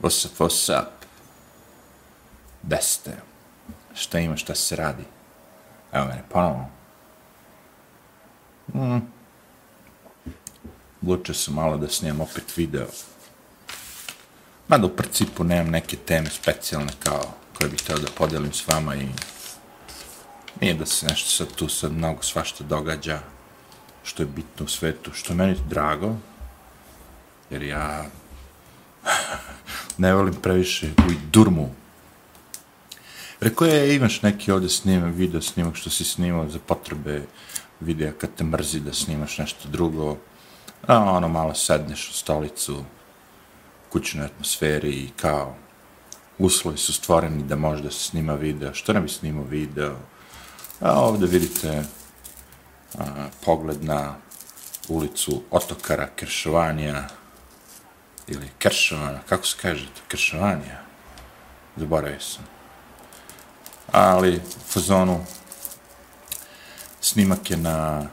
What's 0.00 0.24
up, 0.24 0.32
what's 0.38 0.70
up? 0.70 0.88
Šta 3.94 4.18
ima, 4.18 4.36
šta 4.36 4.54
se 4.54 4.76
radi? 4.76 5.02
Evo 5.92 6.06
mene, 6.06 6.22
ponovo. 6.32 6.70
Mm. 8.74 8.98
Odlučio 11.02 11.34
sam 11.34 11.54
malo 11.54 11.76
da 11.76 11.88
snijem 11.88 12.20
opet 12.20 12.56
video. 12.56 12.86
Mada 14.68 14.86
u 14.86 14.96
principu 14.96 15.44
nemam 15.44 15.70
neke 15.70 15.96
teme 15.96 16.30
specijalne 16.30 16.92
kao 17.04 17.34
koje 17.58 17.70
bih 17.70 17.80
htio 17.80 17.98
da 17.98 18.08
podelim 18.16 18.52
s 18.52 18.68
vama 18.68 18.94
i 18.94 19.08
nije 20.60 20.74
da 20.74 20.86
se 20.86 21.06
nešto 21.06 21.28
sad 21.30 21.54
tu 21.54 21.68
sad 21.68 21.92
mnogo 21.92 22.22
svašta 22.22 22.64
događa 22.64 23.20
što 24.02 24.22
je 24.22 24.26
bitno 24.26 24.64
u 24.64 24.68
svetu, 24.68 25.12
što 25.12 25.32
je 25.32 25.36
meni 25.36 25.56
drago, 25.68 26.16
jer 27.50 27.62
ja 27.62 28.04
ne 29.98 30.14
volim 30.14 30.34
previše 30.34 30.86
u 30.86 31.12
durmu. 31.32 31.70
Rekao 33.40 33.66
je, 33.66 33.96
imaš 33.96 34.22
neki 34.22 34.52
ovde 34.52 34.68
snimak, 34.68 35.14
video 35.14 35.42
snimak 35.42 35.76
što 35.76 35.90
si 35.90 36.04
snimao 36.04 36.48
za 36.48 36.58
potrebe 36.58 37.22
videa 37.80 38.12
kad 38.12 38.34
te 38.34 38.44
mrzi 38.44 38.80
da 38.80 38.92
snimaš 38.92 39.38
nešto 39.38 39.68
drugo, 39.68 40.16
a 40.86 40.98
ono 40.98 41.28
malo 41.28 41.54
sedneš 41.54 42.10
u 42.10 42.12
stolicu, 42.12 42.84
kućnoj 43.92 44.24
atmosferi 44.24 44.90
i 44.90 45.10
kao 45.16 45.56
uslovi 46.38 46.78
su 46.78 46.92
stvoreni 46.92 47.42
da 47.42 47.56
može 47.56 47.82
da 47.82 47.90
se 47.90 47.98
snima 47.98 48.34
video, 48.34 48.74
što 48.74 48.92
ne 48.92 49.00
bi 49.00 49.08
snimao 49.08 49.44
video, 49.44 49.96
a 50.80 51.00
ovde 51.00 51.26
vidite 51.26 51.84
a, 52.98 53.28
pogled 53.44 53.84
na 53.84 54.14
ulicu 54.88 55.42
Otokara 55.50 56.08
Keršovanija, 56.16 57.08
ili 58.30 58.48
Keršovana, 58.58 59.18
kako 59.28 59.46
se 59.46 59.56
kaže 59.62 59.86
to, 59.86 60.00
Keršovanija, 60.08 60.82
zaboravio 61.76 62.20
sam. 62.20 62.44
Ali, 63.92 64.36
u 64.36 64.60
fazonu, 64.68 65.24
snimak 67.00 67.50
je 67.50 67.56
na, 67.56 68.06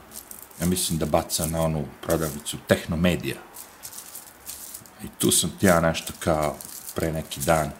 ja 0.60 0.66
mislim 0.66 0.98
da 0.98 1.06
baca 1.06 1.46
na 1.46 1.62
onu 1.62 1.84
prodavnicu 2.02 2.56
Tehnomedija. 2.66 3.36
I 5.04 5.06
tu 5.18 5.30
sam 5.30 5.52
ja 5.60 5.80
nešto 5.80 6.12
kao 6.18 6.56
pre 6.94 7.12
neki 7.12 7.40
dan, 7.40 7.70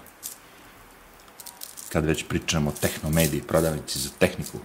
kad 1.93 2.05
već 2.05 2.25
pričamo 2.29 2.71
o 2.71 2.81
Tehnomediji, 2.81 3.43
prodavnici 3.43 3.99
za 3.99 4.11
tehniku, 4.19 4.59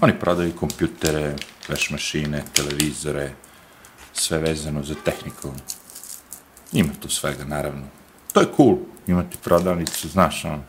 oni 0.00 0.18
prodaju 0.20 0.56
kompjutere, 0.56 1.36
veš 1.68 1.90
mašine, 1.90 2.44
televizore, 2.52 3.32
sve 4.12 4.38
vezano 4.38 4.82
za 4.82 4.94
tehniku, 5.04 5.52
Ima 6.72 6.92
tu 7.00 7.08
svega, 7.08 7.44
naravno. 7.44 7.86
To 8.32 8.40
je 8.40 8.46
cool, 8.56 8.76
imati 9.06 9.38
prodavnicu, 9.44 10.08
znaš, 10.08 10.44
ono, 10.44 10.62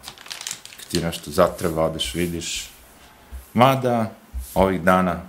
kad 0.78 0.86
ti 0.92 1.02
nešto 1.02 1.32
zatreba, 1.32 1.84
odeš, 1.84 2.14
vidiš. 2.14 2.70
Mada, 3.54 4.12
ovih 4.56 4.82
dana, 4.82 5.22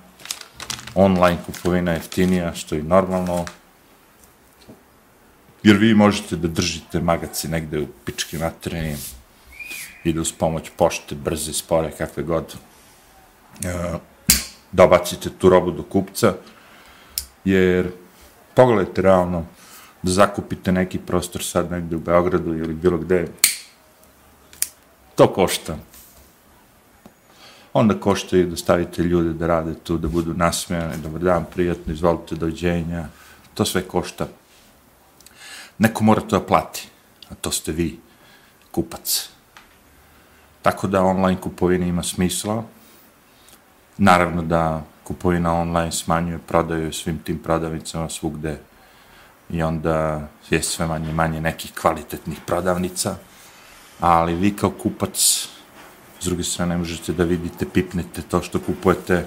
online 0.95 1.39
kupovina 1.47 1.91
je 1.91 1.97
jeftinija, 1.97 2.55
što 2.55 2.75
je 2.75 2.83
normalno, 2.83 3.45
jer 5.63 5.77
vi 5.77 5.95
možete 5.95 6.37
da 6.37 6.49
držite 6.49 7.01
magaci 7.01 7.49
negde 7.49 7.81
u 7.81 7.87
pički 8.05 8.39
materiji 8.39 8.97
i 10.05 10.13
da 10.13 10.21
uz 10.21 10.33
pomoć 10.33 10.71
pošte, 10.77 11.15
brze, 11.15 11.53
spore, 11.53 11.91
kakve 11.99 12.23
god, 12.23 12.55
uh, 12.55 14.01
dobacite 14.73 15.31
tu 15.39 15.49
robu 15.49 15.71
do 15.71 15.83
kupca, 15.83 16.35
jer 17.45 17.91
pogledajte 18.55 19.03
realno, 19.03 19.47
da 20.03 20.13
zakupite 20.13 20.73
neki 20.73 20.99
prostor 20.99 21.45
sad 21.45 21.71
negde 21.71 21.97
u 21.97 22.01
Beogradu 22.01 22.55
ili 22.55 22.75
bilo 22.75 22.99
gde, 22.99 23.29
to 25.15 25.33
košta. 25.33 25.77
Onda 27.73 28.01
košta 28.01 28.37
i 28.37 28.45
da 28.45 28.57
stavite 28.57 29.03
ljude 29.03 29.33
da 29.33 29.47
rade 29.47 29.75
tu, 29.75 29.99
da 29.99 30.09
budu 30.09 30.35
nasmejani, 30.35 31.03
dobar 31.03 31.21
dan, 31.21 31.45
prijatno, 31.53 31.93
izvolite 31.93 32.35
dođenja, 32.35 33.09
to 33.55 33.65
sve 33.65 33.83
košta. 33.83 34.29
Neko 35.79 36.05
mora 36.05 36.21
to 36.21 36.39
da 36.39 36.47
plati, 36.47 36.89
a 37.29 37.35
to 37.35 37.51
ste 37.51 37.73
vi, 37.73 37.99
kupac. 38.71 39.29
Tako 40.63 40.87
da 40.87 41.03
online 41.03 41.41
kupovina 41.41 41.87
ima 41.87 42.03
smisla. 42.03 42.65
Naravno 43.99 44.43
da 44.43 44.83
kupovina 45.05 45.55
online 45.55 45.93
smanjuje 45.93 46.39
prodaju 46.39 46.93
svim 46.93 47.19
tim 47.19 47.39
prodavnicama 47.39 48.09
svugde 48.09 48.59
i 49.53 49.63
onda 49.63 50.29
je 50.51 50.63
sve 50.63 50.87
manje 50.87 51.13
manje 51.13 51.41
nekih 51.41 51.73
kvalitetnih 51.81 52.39
prodavnica, 52.47 53.17
ali 54.01 54.35
vi 54.35 54.57
kao 54.57 54.71
kupac, 54.71 55.49
s 56.21 56.25
druge 56.25 56.45
strane, 56.45 56.75
ne 56.75 56.79
možete 56.79 57.13
da 57.13 57.25
vidite, 57.25 57.67
pipnete 57.69 58.23
to 58.23 58.43
što 58.43 58.61
kupujete, 58.61 59.27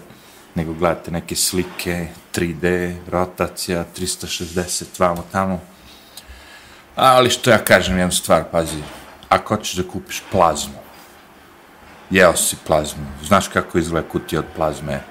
nego 0.55 0.73
gledate 0.73 1.11
neke 1.11 1.35
slike, 1.35 2.07
3D, 2.33 2.95
rotacija, 3.09 3.85
360, 3.97 4.99
vamo 4.99 5.25
tamo. 5.31 5.59
Ali 6.95 7.29
što 7.29 7.49
ja 7.49 7.57
kažem 7.57 7.97
jednu 7.97 8.11
stvar, 8.11 8.43
pazi, 8.51 8.83
ako 9.29 9.55
hoćeš 9.55 9.75
da 9.75 9.89
kupiš 9.91 10.23
plazmu, 10.31 10.79
jeo 12.09 12.35
si 12.35 12.55
plazmu, 12.67 13.05
znaš 13.23 13.47
kako 13.47 13.77
izgleda 13.77 14.09
kutija 14.09 14.39
od 14.39 14.45
plazme, 14.55 15.01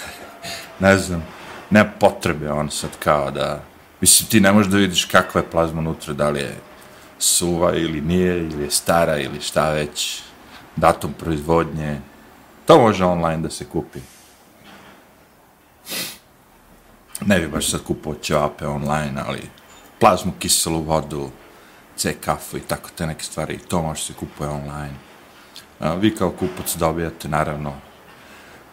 ne 0.84 0.98
znam, 0.98 1.24
nema 1.70 1.90
potrebe 2.00 2.50
on 2.52 2.70
sad 2.70 2.90
kao 2.98 3.30
da 3.30 3.62
Mislim, 4.04 4.28
ti 4.28 4.40
ne 4.40 4.52
možeš 4.52 4.70
da 4.70 4.76
vidiš 4.76 5.04
kakva 5.04 5.40
je 5.40 5.50
plazma 5.50 5.80
unutra, 5.80 6.12
da 6.12 6.30
li 6.30 6.40
je 6.40 6.56
suva 7.18 7.76
ili 7.76 8.00
nije, 8.00 8.38
ili 8.38 8.62
je 8.62 8.70
stara, 8.70 9.16
ili 9.18 9.40
šta 9.40 9.70
već, 9.70 10.20
datum 10.76 11.12
proizvodnje. 11.12 12.00
To 12.66 12.80
može 12.80 13.04
online 13.04 13.42
da 13.42 13.50
se 13.50 13.64
kupi. 13.64 13.98
Ne 17.20 17.40
bi 17.40 17.48
baš 17.48 17.70
sad 17.70 17.82
kupao 17.82 18.14
ćevape 18.14 18.66
online, 18.66 19.22
ali 19.26 19.48
plazmu, 20.00 20.32
kiselu 20.38 20.82
vodu, 20.82 21.30
C 21.96 22.14
kafu 22.20 22.56
i 22.56 22.60
tako 22.60 22.90
te 22.96 23.06
neke 23.06 23.24
stvari, 23.24 23.58
to 23.58 23.82
može 23.82 24.02
se 24.02 24.12
kupuje 24.12 24.50
online. 24.50 24.94
A, 25.80 25.94
vi 25.94 26.14
kao 26.16 26.30
kupac 26.30 26.76
dobijate, 26.76 27.28
naravno, 27.28 27.72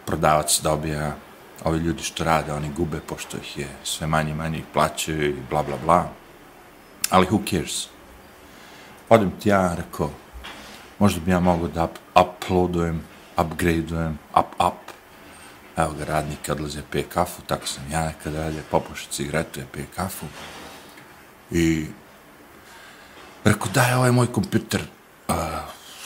prodavac 0.06 0.60
dobija 0.60 1.16
ovi 1.64 1.78
ljudi 1.78 2.02
što 2.02 2.24
rade, 2.24 2.52
oni 2.52 2.70
gube, 2.76 3.00
pošto 3.00 3.36
ih 3.36 3.58
je 3.58 3.68
sve 3.84 4.06
manje 4.06 4.34
manje 4.34 4.58
ih 4.58 4.64
plaćaju 4.72 5.28
i 5.28 5.36
bla, 5.50 5.62
bla, 5.62 5.76
bla. 5.84 6.08
Ali 7.10 7.26
who 7.26 7.50
cares? 7.50 7.86
Odem 9.08 9.30
ti 9.40 9.48
ja, 9.48 9.74
rekao, 9.74 10.10
možda 10.98 11.20
bi 11.20 11.30
ja 11.30 11.40
mogao 11.40 11.68
da 11.68 11.84
up, 11.84 11.98
uploadujem, 12.20 13.02
upgradeujem, 13.36 14.18
up, 14.38 14.46
up. 14.66 14.92
Evo 15.76 15.92
ga, 15.98 16.04
radnik 16.04 16.48
odlaze, 16.48 16.82
pije 16.90 17.04
kafu, 17.04 17.42
tako 17.42 17.66
sam 17.66 17.84
ja 17.92 18.04
nekad 18.04 18.34
radio, 18.34 18.62
popuša 18.70 19.10
cigaretu, 19.10 19.60
je 19.60 19.66
pije 19.72 19.86
kafu. 19.96 20.26
I 21.50 21.86
rekao, 23.44 23.68
daj, 23.74 23.94
ovaj 23.94 24.10
moj 24.10 24.32
kompjuter, 24.32 24.82
uh, 25.28 25.34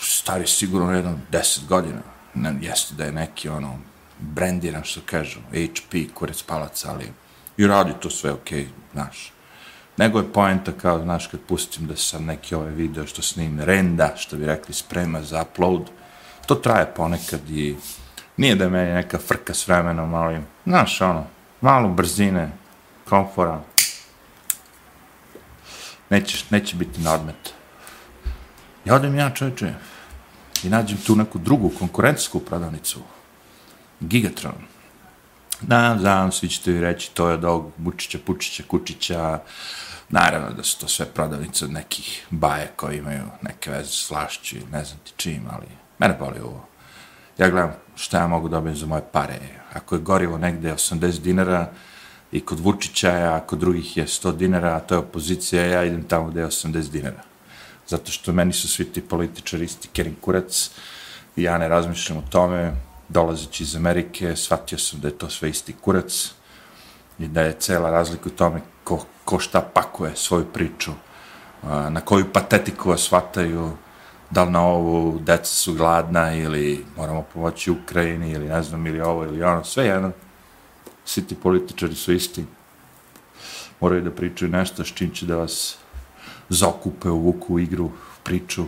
stari 0.01 0.47
sigurno 0.47 0.93
jedno 0.93 1.19
10 1.33 1.67
godina. 1.67 2.01
Ne, 2.35 2.55
jeste 2.61 2.95
da 2.95 3.05
je 3.05 3.13
neki, 3.13 3.49
ono, 3.49 3.79
brendiran, 4.19 4.85
što 4.85 5.01
kažu, 5.07 5.41
HP, 5.51 6.15
kurec 6.15 6.43
palac, 6.43 6.85
ali 6.85 7.13
i 7.57 7.67
radi 7.67 7.93
to 8.01 8.11
sve 8.11 8.33
okej, 8.33 8.65
okay, 8.65 8.69
znaš. 8.93 9.33
Nego 9.97 10.19
je 10.19 10.33
poenta 10.33 10.73
kao, 10.73 11.03
znaš, 11.03 11.27
kad 11.27 11.41
pustim 11.41 11.87
da 11.87 11.97
sam 11.97 12.25
neki 12.25 12.55
ovaj 12.55 12.71
video 12.71 13.07
što 13.07 13.23
snim 13.23 13.61
renda, 13.61 14.13
što 14.17 14.37
bi 14.37 14.47
rekli, 14.47 14.75
sprema 14.75 15.23
za 15.23 15.43
upload, 15.43 15.91
to 16.47 16.55
traje 16.55 16.87
ponekad 16.97 17.51
i 17.51 17.77
nije 18.37 18.55
da 18.55 18.69
meni 18.69 18.93
neka 18.93 19.19
frka 19.19 19.55
s 19.55 19.69
vremenom, 19.69 20.15
ali, 20.15 20.41
znaš, 20.67 21.01
ono, 21.01 21.27
malo 21.61 21.89
brzine, 21.89 22.51
komfora, 23.09 23.61
nećeš, 26.11 26.51
neće 26.51 26.77
biti 26.77 27.01
na 27.01 27.15
odmet. 27.15 27.55
I 28.85 28.91
odem 28.91 29.15
ja, 29.15 29.31
čoveče, 29.31 29.75
i 30.63 30.69
nađem 30.69 30.99
tu 31.07 31.17
neku 31.17 31.39
drugu 31.39 31.73
konkurentsku 31.79 32.41
prodavnicu, 32.41 33.01
Gigatron. 34.01 34.77
Da, 35.61 35.97
znam, 36.01 36.33
svi 36.33 36.49
ćete 36.49 36.73
vi 36.73 36.81
reći, 36.81 37.11
to 37.15 37.29
je 37.29 37.35
od 37.35 37.45
ovog 37.45 37.73
Bučića, 37.77 38.19
Pučića, 38.27 38.63
Kučića, 38.69 39.41
naravno 40.09 40.51
da 40.51 40.63
su 40.63 40.81
to 40.81 40.89
sve 40.89 41.07
prodavnice 41.07 41.65
od 41.65 41.73
nekih 41.73 42.27
baje 42.31 42.73
koji 42.77 42.99
imaju 42.99 43.25
neke 43.43 43.71
veze 43.71 43.91
s 43.91 44.11
vlašću 44.11 44.57
ne 44.73 44.85
znam 44.85 44.99
ti 45.05 45.13
čim, 45.17 45.43
ali 45.51 45.67
mene 45.99 46.17
boli 46.21 46.41
ovo. 46.41 46.69
Ja 47.39 47.51
gledam 47.51 47.73
šta 47.97 48.19
ja 48.19 48.27
mogu 48.27 48.49
dobiti 48.49 48.79
za 48.79 48.87
moje 48.87 49.03
pare. 49.13 49.41
Ako 49.73 49.95
je 49.95 50.01
gorivo 50.01 50.39
negde 50.39 50.73
80 50.73 51.21
dinara 51.21 51.71
i 52.33 52.41
kod 52.41 52.61
Vučića 52.61 53.11
je, 53.11 53.29
a 53.29 53.41
kod 53.41 53.59
drugih 53.59 53.97
je 53.97 54.07
100 54.07 54.37
dinara, 54.37 54.77
a 54.77 54.81
to 54.81 54.95
je 54.95 54.99
opozicija, 54.99 55.67
ja 55.67 55.85
idem 55.85 56.03
tamo 56.03 56.27
gde 56.27 56.41
je 56.41 56.47
80 56.47 56.91
dinara. 56.91 57.23
Zato 57.87 58.13
što 58.13 58.33
meni 58.33 58.53
su 58.53 58.69
svi 58.69 58.85
ti 58.85 59.01
političari 59.01 59.65
isti 59.65 59.89
kerin 59.89 60.15
kurac 60.21 60.71
ja 61.37 61.59
ne 61.59 61.69
razmišljam 61.69 62.19
o 62.19 62.23
tome, 62.31 62.73
dolazeći 63.09 63.63
iz 63.63 63.77
Amerike, 63.77 64.37
shvatio 64.37 64.79
sam 64.79 65.01
da 65.01 65.09
je 65.09 65.19
to 65.19 65.31
sve 65.31 65.51
isti 65.51 65.75
kurac 65.81 66.33
i 67.19 67.29
da 67.29 67.43
je 67.43 67.57
cela 67.59 67.91
razlika 67.91 68.29
u 68.29 68.37
tome 68.37 68.61
ko, 68.85 69.05
ko 69.25 69.39
šta 69.39 69.61
pakuje 69.61 70.17
svoju 70.17 70.45
priču 70.45 70.93
na 71.63 72.01
koju 72.01 72.33
patetiku 72.33 72.89
vas 72.89 73.01
shvataju, 73.01 73.71
da 74.31 74.45
li 74.45 74.51
na 74.51 74.63
ovu 74.63 75.19
deca 75.19 75.45
su 75.45 75.75
gladna 75.75 76.35
ili 76.35 76.85
moramo 76.97 77.23
pomoći 77.23 77.71
Ukrajini 77.71 78.31
ili 78.31 78.49
ne 78.49 78.63
znam 78.63 78.87
ili 78.87 79.01
ovo 79.01 79.25
ili 79.25 79.43
ono, 79.43 79.65
sve 79.65 79.85
jedno. 79.87 80.11
Svi 81.05 81.27
ti 81.27 81.35
političari 81.35 81.95
su 81.95 82.13
isti. 82.13 82.45
Moraju 83.81 84.03
da 84.03 84.11
pričaju 84.11 84.51
nešto 84.51 84.85
s 84.85 84.95
čim 84.95 85.11
će 85.11 85.27
da 85.27 85.37
vas 85.37 85.77
zakupe, 86.49 87.09
uvuku 87.09 87.55
u 87.55 87.59
igru, 87.59 87.91
priču, 88.23 88.65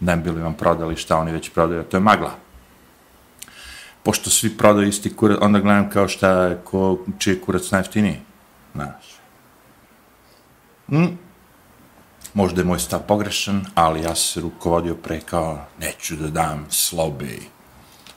ne 0.00 0.16
bi 0.16 0.30
li 0.30 0.42
vam 0.42 0.54
prodali 0.54 0.96
šta 0.96 1.16
oni 1.16 1.32
već 1.32 1.50
prodaju, 1.50 1.84
to 1.84 1.96
je 1.96 2.00
magla. 2.00 2.45
Pošto 4.06 4.30
svi 4.30 4.56
prodaju 4.56 4.88
isti 4.88 5.16
kurac, 5.16 5.38
onda 5.40 5.60
gledam 5.60 5.90
kao 5.90 6.08
šta 6.08 6.56
ko, 6.64 6.98
čiji 7.18 7.34
je 7.34 7.40
kurac 7.40 7.70
najeftiniji. 7.70 8.20
Znaš. 8.74 9.18
Mm. 10.88 11.18
Možda 12.34 12.60
je 12.60 12.64
moj 12.64 12.78
stav 12.78 13.00
pogrešan, 13.08 13.64
ali 13.74 14.02
ja 14.02 14.14
se 14.14 14.40
rukovodio 14.40 14.94
pre 14.94 15.20
kao, 15.20 15.66
neću 15.80 16.16
da 16.16 16.28
dam 16.28 16.66
slobi 16.70 17.48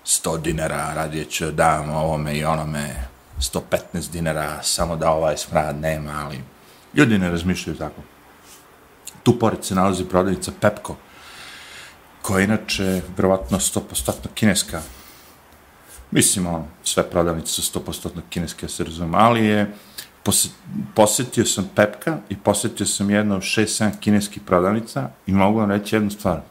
100 0.06 0.42
dinara, 0.42 0.94
radije 0.94 1.26
ću 1.26 1.46
da 1.46 1.52
dam 1.52 1.90
ovome 1.90 2.38
i 2.38 2.46
onome 2.46 3.08
115 3.40 4.12
dinara, 4.12 4.64
samo 4.64 4.96
da 4.96 5.12
ovaj 5.12 5.38
smrad 5.38 5.76
nema, 5.82 6.12
ali 6.26 6.44
ljudi 6.94 7.18
ne 7.18 7.32
razmišljaju 7.32 7.78
tako. 7.78 8.02
Tu 9.24 9.40
pored 9.40 9.66
se 9.66 9.76
nalazi 9.76 10.06
prodavnica 10.06 10.52
Pepko, 10.62 10.96
koja 12.22 12.40
je 12.40 12.46
inače 12.46 13.02
verovatno 13.18 13.60
100% 13.60 14.28
kineska. 14.34 14.82
Mislim, 16.12 16.48
ono, 16.48 16.66
sve 16.84 17.10
prodavnice 17.10 17.62
su 17.62 17.80
100% 17.80 18.10
kineske, 18.30 18.66
ja 18.66 18.70
se 18.70 18.84
razumem, 18.84 19.16
ali 19.16 19.46
je 19.46 19.74
posetio 20.96 21.46
sam 21.46 21.70
Pepka 21.76 22.18
i 22.30 22.38
posetio 22.38 22.86
sam 22.86 23.10
jedno 23.10 23.38
6-7 23.38 24.00
kineskih 24.00 24.44
prodavnica 24.44 25.10
i 25.28 25.32
mogu 25.32 25.60
vam 25.60 25.72
reći 25.72 25.96
jednu 25.96 26.12
stvar. 26.12 26.42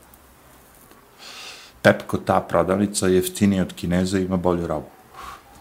Pepko, 1.83 2.17
ta 2.17 2.41
prodavnica, 2.41 3.07
je 3.07 3.15
jeftinija 3.15 3.63
od 3.63 3.75
Kineza 3.75 4.19
i 4.19 4.25
ima 4.25 4.37
bolju 4.37 4.67
robu. 4.67 4.87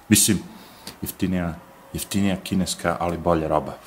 Mislim, 0.09 0.39
jeftinija, 1.01 1.55
jeftinija 1.93 2.37
kineska, 2.43 2.97
ali 2.99 3.17
bolja 3.17 3.47
roba. 3.47 3.77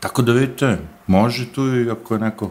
Tako 0.00 0.22
da 0.22 0.32
vidite, 0.32 0.78
može 1.06 1.52
tu 1.52 1.66
i 1.76 1.90
ako 1.90 2.14
je 2.14 2.20
neko 2.20 2.50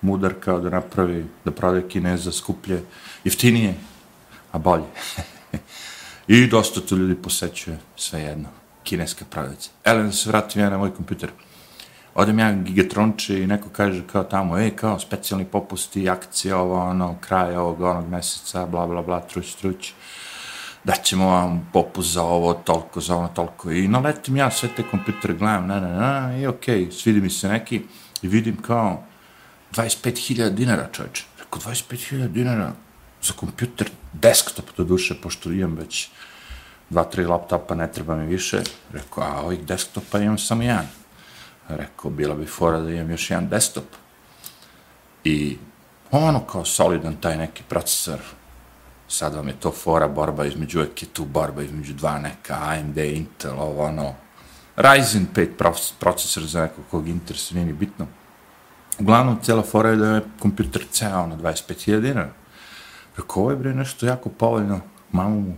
mudar 0.00 0.34
kao 0.40 0.60
da 0.60 0.70
napravi, 0.70 1.26
da 1.44 1.50
prodaje 1.50 1.88
Kineza 1.88 2.32
skuplje, 2.32 2.82
jeftinije, 3.24 3.74
a 4.52 4.58
bolje. 4.58 4.84
I 6.28 6.46
dosta 6.46 6.80
tu 6.80 6.96
ljudi 6.96 7.14
posećuje 7.14 7.78
sve 7.96 8.20
jedno 8.20 8.48
kineska 8.84 9.24
pravica. 9.30 9.70
Ele, 9.84 10.02
da 10.02 10.12
se 10.12 10.28
vratim 10.28 10.62
ja 10.62 10.70
na 10.70 10.78
moj 10.78 10.94
kompjuter. 10.94 11.30
Odem 12.14 12.38
ja 12.38 12.52
Gigatronče 12.52 13.42
i 13.42 13.46
neko 13.46 13.68
kaže 13.68 14.02
kao 14.12 14.24
tamo, 14.24 14.58
ej, 14.58 14.70
kao 14.76 14.98
specijalni 14.98 15.44
popusti, 15.44 16.08
akcije, 16.08 16.54
ovo, 16.54 16.80
ono, 16.80 17.16
kraj 17.20 17.56
ovog, 17.56 17.80
onog 17.80 18.08
meseca, 18.08 18.66
bla, 18.66 18.86
bla, 18.86 19.02
bla, 19.02 19.20
truć, 19.20 19.54
truć. 19.54 19.92
Daćemo 20.84 21.26
vam 21.26 21.70
popust 21.72 22.12
za 22.12 22.22
ovo, 22.22 22.54
toliko, 22.54 23.00
za 23.00 23.16
ono, 23.16 23.28
toliko. 23.28 23.70
I 23.70 23.88
naletim 23.88 24.36
ja 24.36 24.50
sve 24.50 24.68
te 24.76 24.82
kompjutere, 24.90 25.34
gledam, 25.34 25.66
na, 25.66 25.80
na, 25.80 25.88
na, 25.88 26.38
i 26.38 26.46
okej, 26.46 26.86
okay, 26.86 26.90
svidi 26.90 27.20
mi 27.20 27.30
se 27.30 27.48
neki 27.48 27.82
i 28.22 28.28
vidim 28.28 28.56
kao 28.56 29.02
25.000 29.72 30.50
dinara, 30.50 30.88
čovječe. 30.92 31.24
Rekao, 31.38 31.60
25.000 31.60 32.28
dinara 32.28 32.72
za 33.24 33.32
kompjuter, 33.32 33.90
desktop, 34.12 34.64
do 34.76 34.84
duše, 34.84 35.14
pošto 35.22 35.50
imam 35.50 35.74
već 35.74 36.08
dva, 36.90 37.04
tri 37.04 37.26
laptopa, 37.26 37.74
ne 37.74 37.92
treba 37.92 38.16
mi 38.16 38.26
više. 38.26 38.62
Rekao, 38.92 39.24
a 39.24 39.40
ovih 39.40 39.64
desktopa 39.64 40.18
imam 40.18 40.38
samo 40.38 40.62
jedan. 40.62 40.86
Rekao, 41.68 42.10
bila 42.10 42.34
bi 42.34 42.46
fora 42.46 42.80
da 42.80 42.90
imam 42.90 43.10
još 43.10 43.30
jedan 43.30 43.48
desktop. 43.48 43.84
I 45.24 45.58
ono 46.10 46.40
kao 46.40 46.64
solidan 46.64 47.16
taj 47.20 47.36
neki 47.36 47.62
procesor, 47.68 48.18
sad 49.08 49.34
vam 49.34 49.48
je 49.48 49.60
to 49.60 49.72
fora, 49.72 50.08
borba 50.08 50.44
između, 50.44 50.78
uvek 50.78 51.02
je 51.02 51.08
tu 51.08 51.24
borba 51.24 51.62
između 51.62 51.94
dva 51.94 52.18
neka, 52.18 52.58
AMD, 52.62 52.98
Intel, 52.98 53.60
ovo 53.60 53.84
ono, 53.84 54.14
Ryzen 54.76 55.26
5 55.34 55.78
procesor 55.98 56.42
za 56.42 56.62
nekog 56.62 56.84
kog 56.90 57.08
interesa 57.08 57.54
nije 57.54 57.66
ni 57.66 57.72
bitno. 57.72 58.06
Uglavnom, 58.98 59.38
cijela 59.42 59.62
fora 59.62 59.88
je 59.90 59.96
da 59.96 60.14
je 60.14 60.22
kompjuter 60.38 60.82
ceo 60.90 61.26
na 61.26 61.36
25.000 61.36 62.00
dinara. 62.00 62.32
Rekao, 63.16 63.42
ovo 63.42 63.50
je 63.50 63.56
bre 63.56 63.74
nešto 63.74 64.06
jako 64.06 64.28
povoljno, 64.28 64.80
mamu 65.12 65.40
mu 65.40 65.54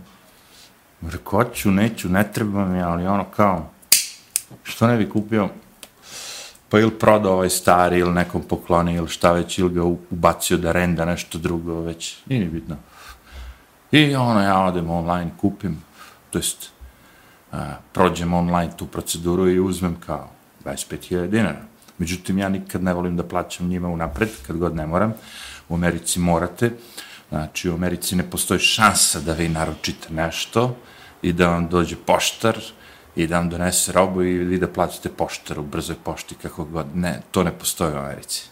Rekao, 1.01 1.43
hoću, 1.43 1.71
neću, 1.71 2.09
ne 2.09 2.31
treba 2.33 2.65
mi, 2.65 2.81
ali 2.81 3.07
ono 3.07 3.23
kao, 3.23 3.69
što 4.63 4.87
ne 4.87 4.97
bi 4.97 5.09
kupio, 5.09 5.49
pa 6.69 6.79
ili 6.79 6.91
prodao 6.91 7.33
ovaj 7.33 7.49
stari, 7.49 7.99
ili 7.99 8.11
nekom 8.11 8.41
pokloni, 8.41 8.95
ili 8.95 9.07
šta 9.07 9.31
već, 9.31 9.59
ili 9.59 9.73
ga 9.73 9.83
ubacio 9.83 10.57
da 10.57 10.71
renda 10.71 11.05
nešto 11.05 11.37
drugo, 11.37 11.81
već, 11.81 12.17
nije 12.25 12.41
ni 12.41 12.47
bitno. 12.47 12.75
I 13.91 14.15
ono, 14.15 14.41
ja 14.41 14.59
odem 14.59 14.89
online, 14.89 15.31
kupim, 15.41 15.83
to 16.29 16.39
jest, 16.39 16.71
a, 17.51 17.75
prođem 17.93 18.33
online 18.33 18.71
tu 18.77 18.87
proceduru 18.87 19.49
i 19.49 19.59
uzmem 19.59 19.95
kao 20.05 20.29
25.000 20.65 21.27
dinara. 21.27 21.61
Međutim, 21.97 22.37
ja 22.37 22.49
nikad 22.49 22.83
ne 22.83 22.93
volim 22.93 23.17
da 23.17 23.23
plaćam 23.23 23.67
njima 23.67 23.87
unapred, 23.87 24.29
kad 24.47 24.57
god 24.57 24.75
ne 24.75 24.85
moram. 24.85 25.13
U 25.69 25.75
Americi 25.75 26.19
morate, 26.19 26.71
Znači, 27.29 27.69
u 27.69 27.73
Americi 27.73 28.15
ne 28.15 28.29
postoji 28.29 28.59
šansa 28.59 29.19
da 29.19 29.33
vi 29.33 29.49
naručite 29.49 30.13
nešto 30.13 30.75
i 31.21 31.33
da 31.33 31.49
vam 31.49 31.67
dođe 31.67 31.95
poštar 31.95 32.57
i 33.15 33.27
da 33.27 33.37
vam 33.37 33.49
donese 33.49 33.91
robu 33.91 34.23
i 34.23 34.37
vi 34.37 34.59
da 34.59 34.67
platite 34.67 35.09
poštaru, 35.09 35.63
brzoj 35.63 35.95
pošti, 36.03 36.35
kako 36.35 36.65
god. 36.65 36.95
Ne, 36.95 37.21
to 37.31 37.43
ne 37.43 37.51
postoji 37.51 37.93
u 37.93 37.97
Americi. 37.97 38.49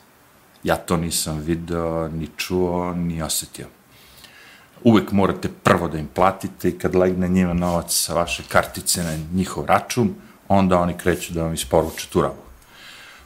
Ja 0.64 0.76
to 0.76 0.98
nisam 0.98 1.40
video, 1.40 2.08
ni 2.08 2.28
čuo, 2.38 2.94
ni 2.94 3.22
osetio. 3.22 3.68
Uvek 4.84 5.12
morate 5.12 5.50
prvo 5.64 5.88
da 5.88 5.98
im 5.98 6.08
platite 6.08 6.70
i 6.70 6.78
kad 6.80 6.96
legne 6.96 7.28
njima 7.28 7.54
novac 7.54 7.94
sa 7.94 8.14
vaše 8.14 8.44
kartice 8.48 9.04
na 9.04 9.18
njihov 9.34 9.66
račun, 9.66 10.16
onda 10.48 10.80
oni 10.80 10.98
kreću 10.98 11.34
da 11.34 11.44
vam 11.44 11.54
isporuče 11.54 12.08
tu 12.10 12.22
robu. 12.22 12.42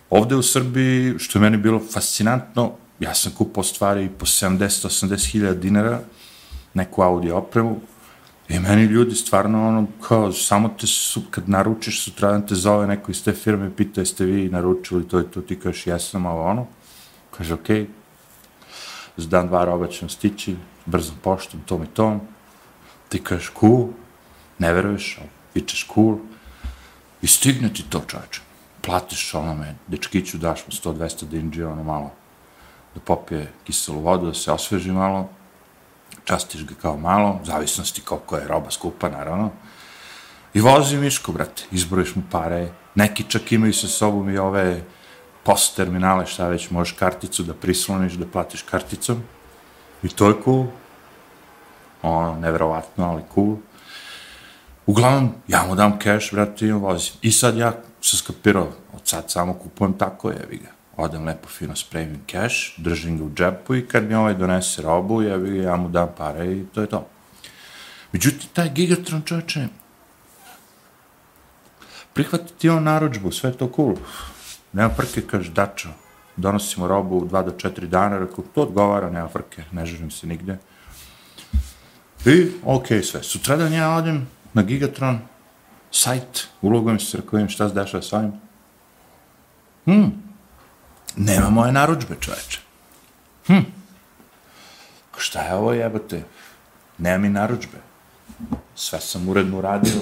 Ovde 0.09 0.35
u 0.35 0.43
Srbiji, 0.43 1.19
što 1.19 1.39
je 1.39 1.41
meni 1.41 1.57
bilo 1.57 1.81
fascinantno, 1.93 2.71
ja 2.99 3.13
sam 3.15 3.31
kupao 3.37 3.63
stvari 3.63 4.09
po 4.19 4.25
70-80 4.25 5.31
hiljada 5.31 5.59
dinara, 5.59 6.01
neku 6.73 7.01
audio 7.01 7.37
opremu, 7.37 7.79
i 8.49 8.59
meni 8.59 8.83
ljudi 8.83 9.15
stvarno 9.15 9.67
ono, 9.67 9.87
kao, 10.01 10.31
samo 10.31 10.69
te, 10.69 10.87
su, 10.87 11.21
kad 11.31 11.49
naručiš, 11.49 12.03
sutradan 12.03 12.47
te 12.47 12.55
zove 12.55 12.87
neko 12.87 13.11
iz 13.11 13.23
te 13.23 13.33
firme, 13.33 13.71
pita 13.75 14.01
jeste 14.01 14.25
vi 14.25 14.49
naručili 14.49 15.07
to 15.07 15.19
i 15.19 15.23
to, 15.23 15.41
ti 15.41 15.59
kažeš 15.59 15.87
jesam, 15.87 16.25
ovo 16.25 16.43
ono, 16.43 16.67
kaže 17.37 17.53
okej, 17.53 17.81
okay. 17.81 17.87
za 19.17 19.27
dan, 19.27 19.47
dva 19.47 19.65
roba 19.65 19.87
ćemo 19.87 20.09
stići, 20.09 20.55
brzom 20.85 21.15
poštom, 21.21 21.61
tom 21.65 21.83
i 21.83 21.87
tom, 21.87 22.21
ti 23.09 23.23
kažeš 23.23 23.51
cool, 23.59 23.87
ne 24.59 24.73
veruješ, 24.73 25.19
vičeš 25.55 25.87
cool, 25.93 26.17
i 27.21 27.27
stigne 27.27 27.73
ti 27.73 27.83
to 27.89 28.01
čoveče. 28.07 28.41
Platiš 28.81 29.33
onome, 29.33 29.75
dečkiću 29.87 30.37
daš 30.37 30.65
mu 30.67 30.73
100-200 30.73 31.25
dinđe, 31.25 31.65
ono 31.65 31.83
malo, 31.83 32.11
da 32.99 33.05
popije 33.05 33.51
kiselu 33.63 33.99
vodu, 33.99 34.27
da 34.27 34.33
se 34.33 34.51
osveži 34.51 34.91
malo, 34.91 35.29
častiš 36.25 36.65
ga 36.65 36.73
kao 36.81 36.97
malo, 36.97 37.39
zavisnosti 37.43 38.01
koliko 38.01 38.37
je 38.37 38.47
roba 38.47 38.71
skupa, 38.71 39.09
naravno, 39.09 39.51
i 40.53 40.61
vozi 40.61 40.97
Miško, 40.97 41.31
brate, 41.31 41.63
izbrojiš 41.71 42.15
mu 42.15 42.23
pare, 42.31 42.71
neki 42.95 43.23
čak 43.29 43.51
imaju 43.51 43.73
sa 43.73 43.87
sobom 43.87 44.29
i 44.29 44.37
ove 44.37 44.81
post 45.43 45.75
terminale, 45.75 46.25
šta 46.25 46.47
već, 46.47 46.69
možeš 46.69 46.95
karticu 46.99 47.43
da 47.43 47.53
prisloniš, 47.53 48.13
da 48.13 48.25
platiš 48.25 48.61
karticom, 48.61 49.23
i 50.03 50.09
to 50.09 50.27
je 50.27 50.35
cool, 50.43 50.65
ono, 52.01 52.35
neverovatno, 52.39 53.05
ali 53.05 53.23
cool. 53.33 53.57
Uglavnom, 54.85 55.33
ja 55.47 55.65
mu 55.67 55.75
dam 55.75 55.99
cash, 56.03 56.33
brate, 56.33 56.65
i 56.65 56.71
vozim. 56.71 57.13
I 57.21 57.31
sad 57.31 57.57
ja 57.57 57.71
sam 58.01 58.17
skapirao, 58.17 58.67
od 58.93 59.01
sad 59.03 59.31
samo 59.31 59.53
kupujem 59.53 59.97
tako, 59.97 60.31
jevi 60.31 60.57
ga 60.57 60.78
odem 60.99 61.25
lepo 61.25 61.49
fino 61.49 61.75
spremim 61.75 62.21
keš, 62.27 62.75
držim 62.77 63.17
ga 63.17 63.23
u 63.23 63.31
džepu 63.33 63.75
i 63.75 63.85
kad 63.87 64.03
mi 64.03 64.15
ovaj 64.15 64.33
donese 64.33 64.81
robu, 64.81 65.21
ja, 65.21 65.37
ja 65.63 65.75
mu 65.75 65.89
dam 65.89 66.09
pare 66.17 66.51
i 66.51 66.65
to 66.73 66.81
je 66.81 66.87
to. 66.87 67.07
Međutim, 68.11 68.49
taj 68.53 68.69
Gigatron 68.69 69.21
čoveče, 69.21 69.67
prihvatiti 72.13 72.69
on 72.69 72.83
naručbu, 72.83 73.31
sve 73.31 73.51
to 73.51 73.71
cool. 73.75 73.95
Nema 74.73 74.89
frke, 74.89 75.21
kaže, 75.21 75.51
dačo, 75.51 75.89
donosimo 76.35 76.87
robu 76.87 77.17
u 77.17 77.25
2 77.25 77.45
do 77.45 77.51
4 77.51 77.87
dana, 77.87 78.19
rekao, 78.19 78.43
to 78.55 78.61
odgovara, 78.61 79.09
nema 79.09 79.27
frke, 79.27 79.63
ne 79.71 79.85
želim 79.85 80.11
se 80.11 80.27
nigde. 80.27 80.57
I, 82.25 82.51
okej, 82.63 82.99
okay, 82.99 83.03
sve. 83.11 83.23
Sutradan 83.23 83.73
ja 83.73 83.95
odem 83.95 84.27
na 84.53 84.61
Gigatron, 84.61 85.19
sajt, 85.91 86.47
ulogujem 86.61 86.99
se, 86.99 87.17
rekao 87.17 87.47
šta 87.47 87.69
se 87.69 87.75
dešava 87.75 88.03
s 88.03 88.13
ovim. 88.13 88.33
Hmm, 89.85 90.28
Nema 91.15 91.49
moje 91.49 91.71
naručbe, 91.71 92.15
čoveče. 92.19 92.59
Hm. 93.47 93.63
Šta 95.17 95.41
je 95.41 95.53
ovo 95.53 95.73
jebote? 95.73 96.23
Nema 96.97 97.17
mi 97.17 97.29
naručbe. 97.29 97.77
Sve 98.75 98.99
sam 99.01 99.29
uredno 99.29 99.57
uradio. 99.57 100.01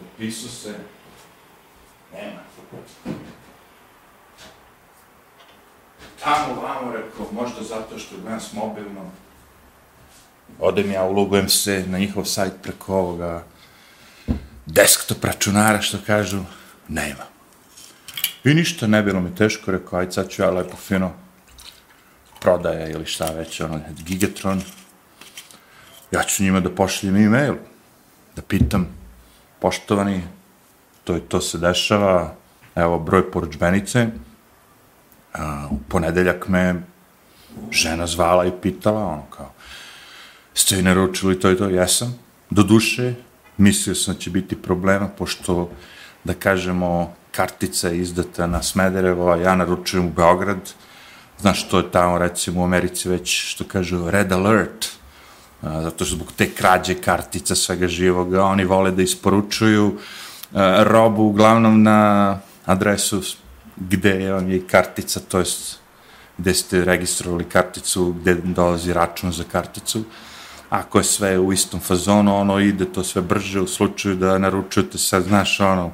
Upisao 0.00 0.50
se. 0.50 0.74
Nema. 2.12 2.40
tamo, 6.24 6.62
vamo, 6.62 6.92
rekao, 6.92 7.26
možda 7.32 7.62
zato 7.62 7.98
što 7.98 8.16
gledam 8.22 8.40
s 8.40 8.52
mobilnom. 8.52 9.10
Odem 10.58 10.90
ja, 10.90 11.04
ulogujem 11.04 11.48
se 11.48 11.84
na 11.86 11.98
njihov 11.98 12.24
sajt 12.24 12.52
preko 12.62 12.94
ovoga 12.94 13.44
desktop 14.66 15.24
računara, 15.24 15.80
što 15.80 15.98
kažu, 16.06 16.40
nema. 16.88 17.24
I 18.44 18.54
ništa, 18.54 18.86
ne 18.86 19.02
bilo 19.02 19.20
mi 19.20 19.34
teško, 19.34 19.70
rekao, 19.70 19.98
aj 19.98 20.10
sad 20.10 20.28
ću 20.28 20.42
ja 20.42 20.50
lepo 20.50 20.76
fino 20.76 21.12
prodaja 22.40 22.88
ili 22.88 23.06
šta 23.06 23.24
već, 23.24 23.60
ono, 23.60 23.80
Gigatron. 24.06 24.62
Ja 26.12 26.22
ću 26.22 26.42
njima 26.42 26.60
da 26.60 26.74
pošaljem 26.74 27.16
e-mail, 27.16 27.54
da 28.36 28.42
pitam, 28.42 28.86
poštovani, 29.58 30.22
to 31.04 31.16
i 31.16 31.20
to 31.20 31.40
se 31.40 31.58
dešava, 31.58 32.34
evo 32.74 32.98
broj 32.98 33.30
poručbenice, 33.30 34.06
a, 35.32 35.68
u 35.70 35.78
ponedeljak 35.88 36.48
me 36.48 36.82
žena 37.70 38.06
zvala 38.06 38.46
i 38.46 38.52
pitala, 38.62 39.06
ono 39.06 39.22
kao, 39.30 39.52
ste 40.54 40.76
vi 40.76 40.82
naručili 40.82 41.40
to 41.40 41.50
i 41.50 41.56
to? 41.56 41.68
Jesam. 41.68 42.18
Do 42.50 42.62
duše, 42.62 43.14
mislio 43.56 43.94
sam 43.94 44.14
da 44.14 44.20
će 44.20 44.30
biti 44.30 44.62
problema, 44.62 45.08
pošto, 45.08 45.70
da 46.24 46.34
kažemo, 46.34 47.14
kartica 47.30 47.88
je 47.88 47.98
izdata 47.98 48.46
na 48.46 48.62
Smederevo, 48.62 49.30
a 49.32 49.36
ja 49.36 49.54
naručujem 49.54 50.06
u 50.06 50.10
Beograd, 50.10 50.70
znaš, 51.40 51.68
to 51.68 51.78
je 51.78 51.90
tamo, 51.90 52.18
recimo, 52.18 52.60
u 52.60 52.64
Americi 52.64 53.08
već, 53.08 53.52
što 53.52 53.64
kažu, 53.64 54.10
red 54.10 54.32
alert, 54.32 54.86
a, 55.62 55.82
zato 55.82 56.04
što 56.04 56.14
zbog 56.14 56.32
te 56.36 56.50
krađe 56.50 56.94
kartica 56.94 57.54
svega 57.54 57.88
živoga, 57.88 58.44
oni 58.44 58.64
vole 58.64 58.90
da 58.90 59.02
isporučuju 59.02 59.98
a, 60.54 60.82
robu 60.82 61.22
uglavnom 61.22 61.82
na 61.82 62.38
adresu 62.66 63.22
gde 63.76 64.32
vam 64.32 64.50
je 64.50 64.66
kartica, 64.66 65.20
to 65.20 65.38
jest 65.38 65.80
gde 66.40 66.54
ste 66.54 66.84
registrovali 66.84 67.44
karticu, 67.44 68.14
gde 68.20 68.34
dolazi 68.34 68.92
račun 68.92 69.32
za 69.32 69.44
karticu, 69.44 70.04
ako 70.70 70.98
je 70.98 71.04
sve 71.04 71.38
u 71.38 71.52
istom 71.52 71.80
fazonu, 71.80 72.36
ono 72.36 72.58
ide 72.60 72.84
to 72.84 73.04
sve 73.04 73.22
brže 73.22 73.60
u 73.60 73.66
slučaju 73.66 74.16
da 74.16 74.38
naručujete 74.38 74.98
sad, 74.98 75.24
znaš, 75.24 75.60
ono, 75.60 75.92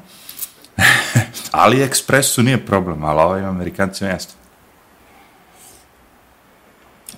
ali 1.51 1.83
ekspresu 1.83 2.43
nije 2.43 2.67
problem, 2.67 3.05
ali 3.05 3.21
ovim 3.21 3.45
Amerikancima 3.45 4.11
jeste. 4.11 4.35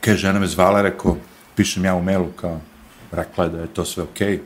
Kaj 0.00 0.14
žena 0.14 0.38
me 0.38 0.46
zvala, 0.46 0.82
rekao, 0.82 1.16
pišem 1.56 1.84
ja 1.84 1.94
u 1.94 2.02
mailu, 2.02 2.32
kao, 2.36 2.60
rekla 3.12 3.44
je 3.44 3.50
da 3.50 3.60
je 3.60 3.74
to 3.74 3.84
sve 3.84 4.02
okej, 4.02 4.36
okay, 4.36 4.40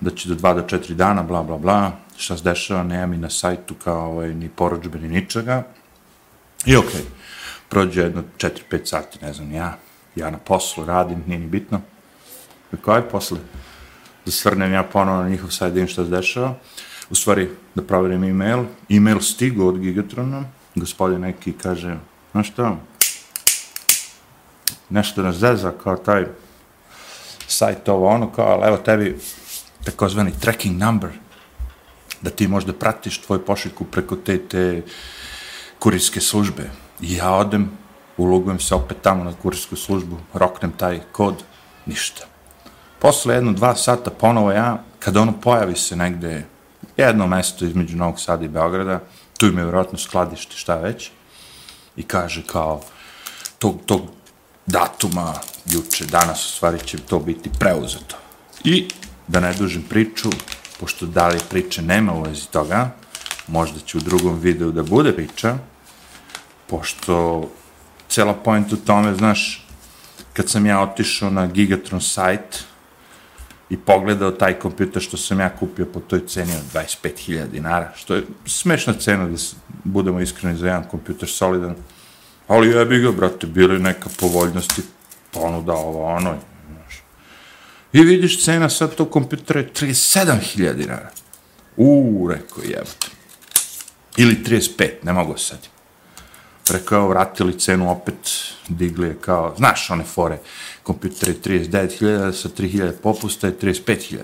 da 0.00 0.10
će 0.10 0.28
do 0.28 0.34
dva 0.34 0.54
do 0.54 0.62
četiri 0.62 0.94
dana, 0.94 1.22
bla, 1.22 1.42
bla, 1.42 1.58
bla, 1.58 1.92
šta 2.16 2.36
se 2.36 2.44
dešava, 2.44 2.82
nema 2.82 3.06
mi 3.06 3.16
na 3.16 3.30
sajtu 3.30 3.74
kao 3.74 4.10
ovaj, 4.10 4.34
ni 4.34 4.48
porođbe, 4.48 4.98
ni 4.98 5.08
ničega. 5.08 5.62
I 6.66 6.76
okej, 6.76 6.90
okay, 6.90 7.04
prođe 7.68 8.00
jedno 8.00 8.22
4-5 8.38 8.84
sati, 8.84 9.18
ne 9.22 9.32
znam, 9.32 9.52
ja, 9.52 9.78
ja 10.16 10.30
na 10.30 10.38
poslu 10.38 10.84
radim, 10.84 11.24
nije 11.26 11.38
ni 11.38 11.46
bitno. 11.46 11.80
Rekao, 12.72 12.94
aj 12.94 13.08
posle, 13.08 13.38
da 14.24 14.30
svrnem 14.30 14.72
ja 14.72 14.82
ponovo 14.82 15.22
na 15.22 15.28
njihov 15.28 15.50
sajt, 15.50 15.74
da 15.74 15.80
im 15.80 15.88
šta 15.88 16.04
se 16.04 16.10
dešava. 16.10 16.54
U 17.10 17.14
stvari, 17.14 17.50
da 17.74 17.82
proverim 17.82 18.24
e-mail. 18.24 18.64
E-mail 18.88 19.20
stigu 19.20 19.66
od 19.66 19.78
Gigatrona, 19.78 20.44
gospodin 20.74 21.20
neki 21.20 21.52
kaže, 21.52 21.96
znaš 22.32 22.48
šta, 22.48 22.76
nešto 24.90 25.22
nas 25.22 25.36
zeza, 25.36 25.72
kao 25.82 25.96
taj 25.96 26.26
sajt 27.46 27.88
ovo 27.88 28.08
ono, 28.08 28.32
kao, 28.32 28.46
ali 28.46 28.68
evo 28.68 28.76
tebi 28.76 29.18
takozvani 29.84 30.32
tracking 30.40 30.80
number, 30.80 31.10
da 32.22 32.30
ti 32.30 32.48
možda 32.48 32.72
pratiš 32.72 33.20
tvoju 33.20 33.44
pošiljku 33.44 33.84
preko 33.84 34.16
te, 34.16 34.38
te 34.38 34.82
kurirske 35.78 36.20
službe. 36.20 36.70
I 37.00 37.16
ja 37.16 37.30
odem, 37.30 37.70
ulogujem 38.16 38.60
se 38.60 38.74
opet 38.74 38.96
tamo 39.02 39.24
na 39.24 39.32
kurirsku 39.42 39.76
službu, 39.76 40.18
roknem 40.34 40.72
taj 40.76 41.00
kod, 41.12 41.42
ništa. 41.86 42.26
Posle 42.98 43.34
jedno, 43.34 43.52
dva 43.52 43.74
sata 43.74 44.10
ponovo 44.10 44.52
ja, 44.52 44.84
kada 44.98 45.20
ono 45.20 45.32
pojavi 45.40 45.76
se 45.76 45.96
negde, 45.96 46.44
jedno 46.96 47.26
mesto 47.26 47.64
između 47.64 47.96
Novog 47.96 48.20
Sada 48.20 48.44
i 48.44 48.48
Beograda, 48.48 49.00
tu 49.38 49.46
ima 49.46 49.62
vjerojatno 49.62 49.98
skladište, 49.98 50.56
šta 50.56 50.74
već, 50.74 51.10
i 51.96 52.02
kaže 52.02 52.42
kao, 52.46 52.80
tog, 53.58 53.80
tog 53.86 54.00
datuma, 54.66 55.34
juče, 55.66 56.04
danas, 56.04 56.46
u 56.46 56.56
stvari 56.56 56.78
će 56.86 56.98
to 56.98 57.18
biti 57.18 57.50
preuzeto. 57.58 58.16
I, 58.64 58.88
da 59.28 59.40
ne 59.40 59.54
dužim 59.54 59.82
priču, 59.82 60.30
pošto 60.80 61.06
dalje 61.06 61.40
priče 61.50 61.82
nema 61.82 62.12
u 62.14 62.22
vezi 62.22 62.48
toga, 62.50 62.90
možda 63.46 63.80
će 63.80 63.98
u 63.98 64.00
drugom 64.00 64.38
videu 64.38 64.72
da 64.72 64.82
bude 64.82 65.12
priča, 65.12 65.56
pošto 66.66 67.48
cela 68.08 68.34
point 68.34 68.72
u 68.72 68.76
tome, 68.76 69.14
znaš, 69.14 69.66
kad 70.32 70.50
sam 70.50 70.66
ja 70.66 70.80
otišao 70.80 71.30
na 71.30 71.46
Gigatron 71.46 72.00
sajt 72.00 72.64
i 73.72 73.76
pogledao 73.76 74.30
taj 74.30 74.58
kompjuter 74.58 75.02
što 75.02 75.16
sam 75.16 75.40
ja 75.40 75.48
kupio 75.48 75.86
po 75.86 76.00
toj 76.00 76.26
ceni 76.26 76.52
od 76.52 76.82
25.000 76.82 77.46
dinara, 77.46 77.92
što 77.96 78.14
je 78.14 78.26
smešna 78.46 78.92
cena 78.92 79.28
da 79.28 79.36
budemo 79.84 80.20
iskreni 80.20 80.58
za 80.58 80.66
jedan 80.66 80.84
kompjuter 80.90 81.28
solidan, 81.28 81.74
ali 82.48 82.68
jebi 82.68 82.98
ga, 82.98 83.12
brate, 83.12 83.46
bili 83.46 83.78
neka 83.78 84.08
povoljnosti, 84.20 84.82
ponuda 85.30 85.72
ovo, 85.72 86.04
ono, 86.04 86.36
I 87.92 88.00
vidiš 88.00 88.44
cena 88.44 88.68
sad 88.68 88.94
tog 88.94 89.10
kompjutera 89.10 89.60
je 89.60 89.70
37.000 89.72 90.72
dinara. 90.72 91.10
Uuu, 91.76 92.28
rekao 92.28 92.64
jebate. 92.64 93.08
Ili 94.16 94.34
35, 94.44 94.90
ne 95.02 95.12
mogu 95.12 95.38
sad. 95.38 95.71
Rekao, 96.70 97.08
vratili 97.08 97.58
cenu 97.58 97.90
opet, 97.90 98.30
digli 98.68 99.06
je 99.06 99.18
kao, 99.20 99.54
znaš 99.56 99.90
one 99.90 100.04
fore, 100.04 100.38
kompjuter 100.82 101.28
je 101.28 101.40
39.000, 101.40 102.32
sa 102.32 102.48
3.000 102.48 102.92
popusta 103.02 103.46
je 103.46 103.58
35.000. 103.58 104.18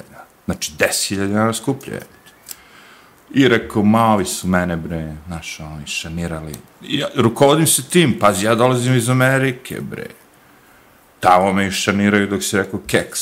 Znači, 0.45 0.73
10.000 0.79 1.27
dinara 1.27 1.53
skuplje 1.53 1.93
je. 1.93 2.03
I 3.35 3.49
rekao, 3.49 3.83
mavi 3.83 4.25
su 4.25 4.49
mene, 4.49 4.77
bre, 4.77 5.17
znaš, 5.27 5.61
oni 5.61 5.87
šanirali. 5.87 6.53
Ja, 6.83 7.09
rukovodim 7.15 7.67
se 7.67 7.83
tim, 7.83 8.19
pazi, 8.19 8.47
ja 8.47 8.55
dolazim 8.55 8.95
iz 8.95 9.09
Amerike, 9.09 9.81
bre. 9.81 10.07
Tamo 11.21 11.53
me 11.53 11.71
šaniraju 11.71 12.27
dok 12.27 12.43
si 12.43 12.57
rekao 12.57 12.81
keks. 12.87 13.21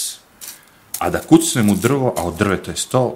A 0.99 1.11
da 1.11 1.20
kucnem 1.20 1.70
u 1.70 1.75
drvo, 1.75 2.14
a 2.18 2.23
od 2.23 2.37
drveta 2.37 2.70
je 2.70 2.76
sto, 2.76 3.14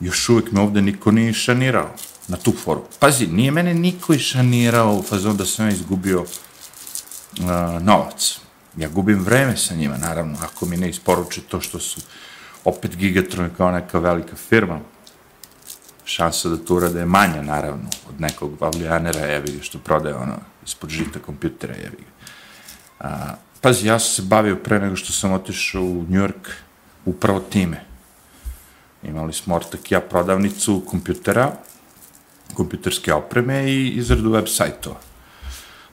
još 0.00 0.28
uvijek 0.28 0.52
me 0.52 0.60
ovde 0.60 0.82
niko 0.82 1.10
nije 1.10 1.32
šanirao 1.32 1.90
na 2.30 2.36
tu 2.36 2.52
foru. 2.52 2.84
Pazi, 2.98 3.26
nije 3.26 3.50
mene 3.50 3.74
niko 3.74 4.18
šanirao 4.18 4.94
u 4.94 5.02
fazonu 5.02 5.34
da 5.34 5.46
sam 5.46 5.66
ja 5.66 5.72
izgubio 5.72 6.20
uh, 6.22 7.82
novac. 7.82 8.38
Ja 8.76 8.88
gubim 8.88 9.24
vreme 9.24 9.56
sa 9.56 9.74
njima, 9.74 9.96
naravno, 9.96 10.38
ako 10.42 10.66
mi 10.66 10.76
ne 10.76 10.88
isporuče 10.88 11.40
to 11.40 11.60
što 11.60 11.78
su 11.78 12.00
opet 12.64 12.96
Gigatron 12.96 13.50
kao 13.56 13.70
neka 13.70 13.98
velika 13.98 14.36
firma. 14.36 14.80
Šansa 16.04 16.48
da 16.48 16.56
to 16.56 16.74
urade 16.74 16.98
je 16.98 17.06
manja, 17.06 17.42
naravno, 17.42 17.90
od 18.08 18.20
nekog 18.20 18.62
avlijanera, 18.62 19.26
jevi 19.26 19.52
ga, 19.52 19.62
što 19.62 19.78
prodaje 19.78 20.14
ono, 20.14 20.36
ispod 20.66 20.90
žita 20.90 21.18
kompjutera, 21.18 21.74
jevi 21.74 21.98
ga. 21.98 23.36
Pazi, 23.60 23.86
ja 23.86 23.98
sam 23.98 24.10
se 24.10 24.22
bavio 24.22 24.56
pre 24.56 24.78
nego 24.78 24.96
što 24.96 25.12
sam 25.12 25.32
otišao 25.32 25.82
u 25.82 26.04
New 26.08 26.22
York 26.22 26.50
upravo 27.04 27.40
time. 27.40 27.84
Imali 29.02 29.32
smo 29.32 29.54
Ortak 29.54 29.92
ja 29.92 30.00
prodavnicu 30.00 30.82
kompjutera, 30.86 31.52
kompjuterske 32.54 33.14
opreme 33.14 33.70
i 33.70 33.88
izradu 33.88 34.30
web 34.30 34.44
sajtova. 34.48 34.96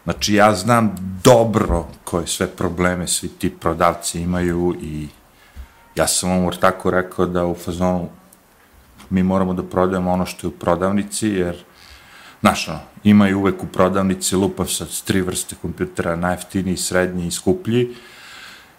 Znači, 0.04 0.34
ja 0.34 0.56
znam 0.56 0.96
dobro 1.24 1.88
koje 2.04 2.28
sve 2.28 2.48
probleme 2.48 3.08
svi 3.08 3.28
ti 3.28 3.50
prodavci 3.50 4.22
imaju 4.22 4.76
i 4.82 5.08
ja 5.96 6.08
sam 6.08 6.30
vam 6.30 6.52
tako 6.60 6.92
rekao 6.92 7.26
da 7.26 7.46
u 7.46 7.56
fazonu 7.56 8.10
mi 9.10 9.24
moramo 9.24 9.54
da 9.54 9.64
prodajemo 9.64 10.12
ono 10.12 10.26
što 10.26 10.48
je 10.48 10.50
u 10.50 10.60
prodavnici, 10.60 11.28
jer 11.28 11.64
Znaš, 12.42 12.68
ono, 12.68 12.80
imaju 13.04 13.40
uvek 13.40 13.64
u 13.64 13.68
prodavnici 13.68 14.36
lupav 14.36 14.66
sad 14.66 14.88
tri 15.06 15.22
vrste 15.22 15.56
kompjutera, 15.62 16.16
najeftiniji, 16.16 16.78
srednji 16.78 17.28
i 17.28 17.32
skuplji, 17.32 17.96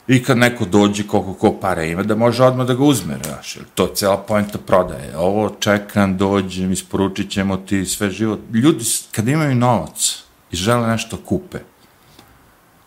i 0.08 0.22
kad 0.22 0.38
neko 0.38 0.64
dođe 0.64 1.06
koliko 1.06 1.34
ko 1.34 1.52
pare 1.60 1.90
ima, 1.90 2.02
da 2.02 2.14
može 2.14 2.44
odmah 2.44 2.66
da 2.66 2.74
ga 2.74 2.82
uzme, 2.82 3.18
znaš, 3.24 3.58
to 3.74 3.84
je 3.84 3.94
cela 3.94 4.16
pojenta 4.16 4.58
prodaje. 4.58 5.16
Ovo 5.16 5.50
čekam, 5.60 6.16
dođem, 6.16 6.72
isporučit 6.72 7.30
ćemo 7.30 7.56
ti 7.56 7.86
sve 7.86 8.10
život. 8.10 8.40
Ljudi, 8.52 8.84
kad 9.12 9.28
imaju 9.28 9.54
novac 9.54 10.22
i 10.50 10.56
žele 10.56 10.88
nešto 10.88 11.16
kupe, 11.16 11.58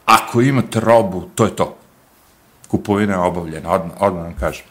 ako 0.06 0.42
imate 0.42 0.80
robu, 0.80 1.30
to 1.36 1.46
je 1.46 1.56
to. 1.56 1.78
Kupovina 2.68 3.14
je 3.14 3.20
obavljena, 3.20 3.72
odmah, 3.72 3.92
odmah 4.00 4.24
vam 4.24 4.36
kažem. 4.40 4.66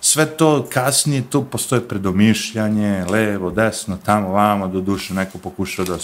Sve 0.00 0.26
to 0.26 0.66
kasnije, 0.72 1.22
tu 1.30 1.44
postoje 1.44 1.88
predomišljanje, 1.88 3.04
levo, 3.08 3.50
desno, 3.50 3.98
tamo, 4.04 4.28
vamo, 4.28 4.68
do 4.68 4.80
duše 4.80 5.14
neko 5.14 5.38
pokušao 5.38 5.84
da 5.84 5.98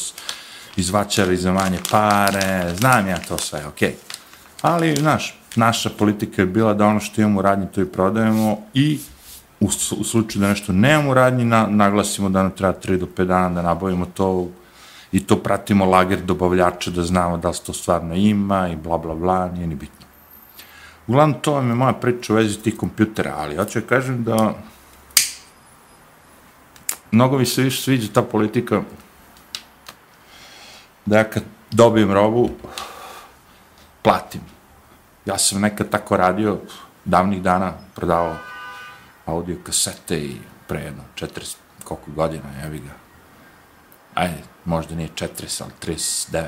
izvačari 0.76 1.36
za 1.36 1.52
manje 1.52 1.78
pare, 1.90 2.74
znam 2.78 3.08
ja 3.08 3.18
to 3.28 3.38
sve, 3.38 3.66
okej. 3.66 3.88
Okay. 3.88 4.18
Ali, 4.62 4.96
znaš, 4.96 5.37
naša 5.56 5.90
politika 5.98 6.42
je 6.42 6.46
bila 6.46 6.74
da 6.74 6.86
ono 6.86 7.00
što 7.00 7.20
imamo 7.20 7.38
u 7.38 7.42
radnji 7.42 7.66
to 7.74 7.80
i 7.80 7.86
prodajemo 7.86 8.58
i 8.74 8.98
u, 9.60 9.66
u 9.98 10.04
slučaju 10.04 10.40
da 10.40 10.48
nešto 10.48 10.72
nemamo 10.72 11.10
u 11.10 11.14
radnji, 11.14 11.44
na, 11.44 11.66
naglasimo 11.66 12.28
da 12.28 12.42
nam 12.42 12.52
treba 12.52 12.78
3 12.80 12.96
do 12.96 13.06
5 13.16 13.24
dana 13.24 13.48
da 13.48 13.62
nabavimo 13.62 14.06
to 14.06 14.48
i 15.12 15.26
to 15.26 15.36
pratimo 15.36 15.84
lager 15.84 16.22
dobavljača 16.22 16.90
da 16.90 17.02
znamo 17.02 17.36
da 17.36 17.48
li 17.48 17.54
se 17.54 17.62
to 17.62 17.72
stvarno 17.72 18.14
ima 18.14 18.68
i 18.68 18.76
bla 18.76 18.98
bla 18.98 19.14
bla, 19.14 19.48
nije 19.48 19.66
ni 19.66 19.74
bitno. 19.74 20.06
Uglavnom, 21.06 21.40
to 21.40 21.52
vam 21.52 21.68
je 21.68 21.74
moja 21.74 21.92
priča 21.92 22.32
u 22.32 22.36
vezi 22.36 22.58
tih 22.58 22.76
kompjutera, 22.76 23.34
ali 23.36 23.54
ja 23.54 23.64
ću 23.64 23.80
kažem 23.88 24.24
da 24.24 24.54
mnogo 27.10 27.38
mi 27.38 27.46
se 27.46 27.62
više 27.62 27.82
sviđa 27.82 28.12
ta 28.12 28.22
politika 28.22 28.82
da 31.06 31.18
ja 31.18 31.24
kad 31.24 31.42
dobijem 31.70 32.12
robu, 32.12 32.50
platim. 34.02 34.57
Ja 35.28 35.38
sam 35.38 35.60
nekad 35.60 35.90
tako 35.90 36.16
radio, 36.16 36.58
davnih 37.04 37.42
dana 37.42 37.72
prodavao 37.94 38.36
audio 39.26 39.56
kasete 39.64 40.18
i 40.18 40.36
pre 40.66 40.80
jedno 40.80 41.02
40 41.14 41.56
koliko 41.84 42.10
godina, 42.10 42.44
jevi 42.62 42.78
ga. 42.78 42.92
Ajde, 44.14 44.42
možda 44.64 44.94
nije 44.94 45.08
40, 45.14 45.62
ali 45.62 45.96
39. 46.32 46.46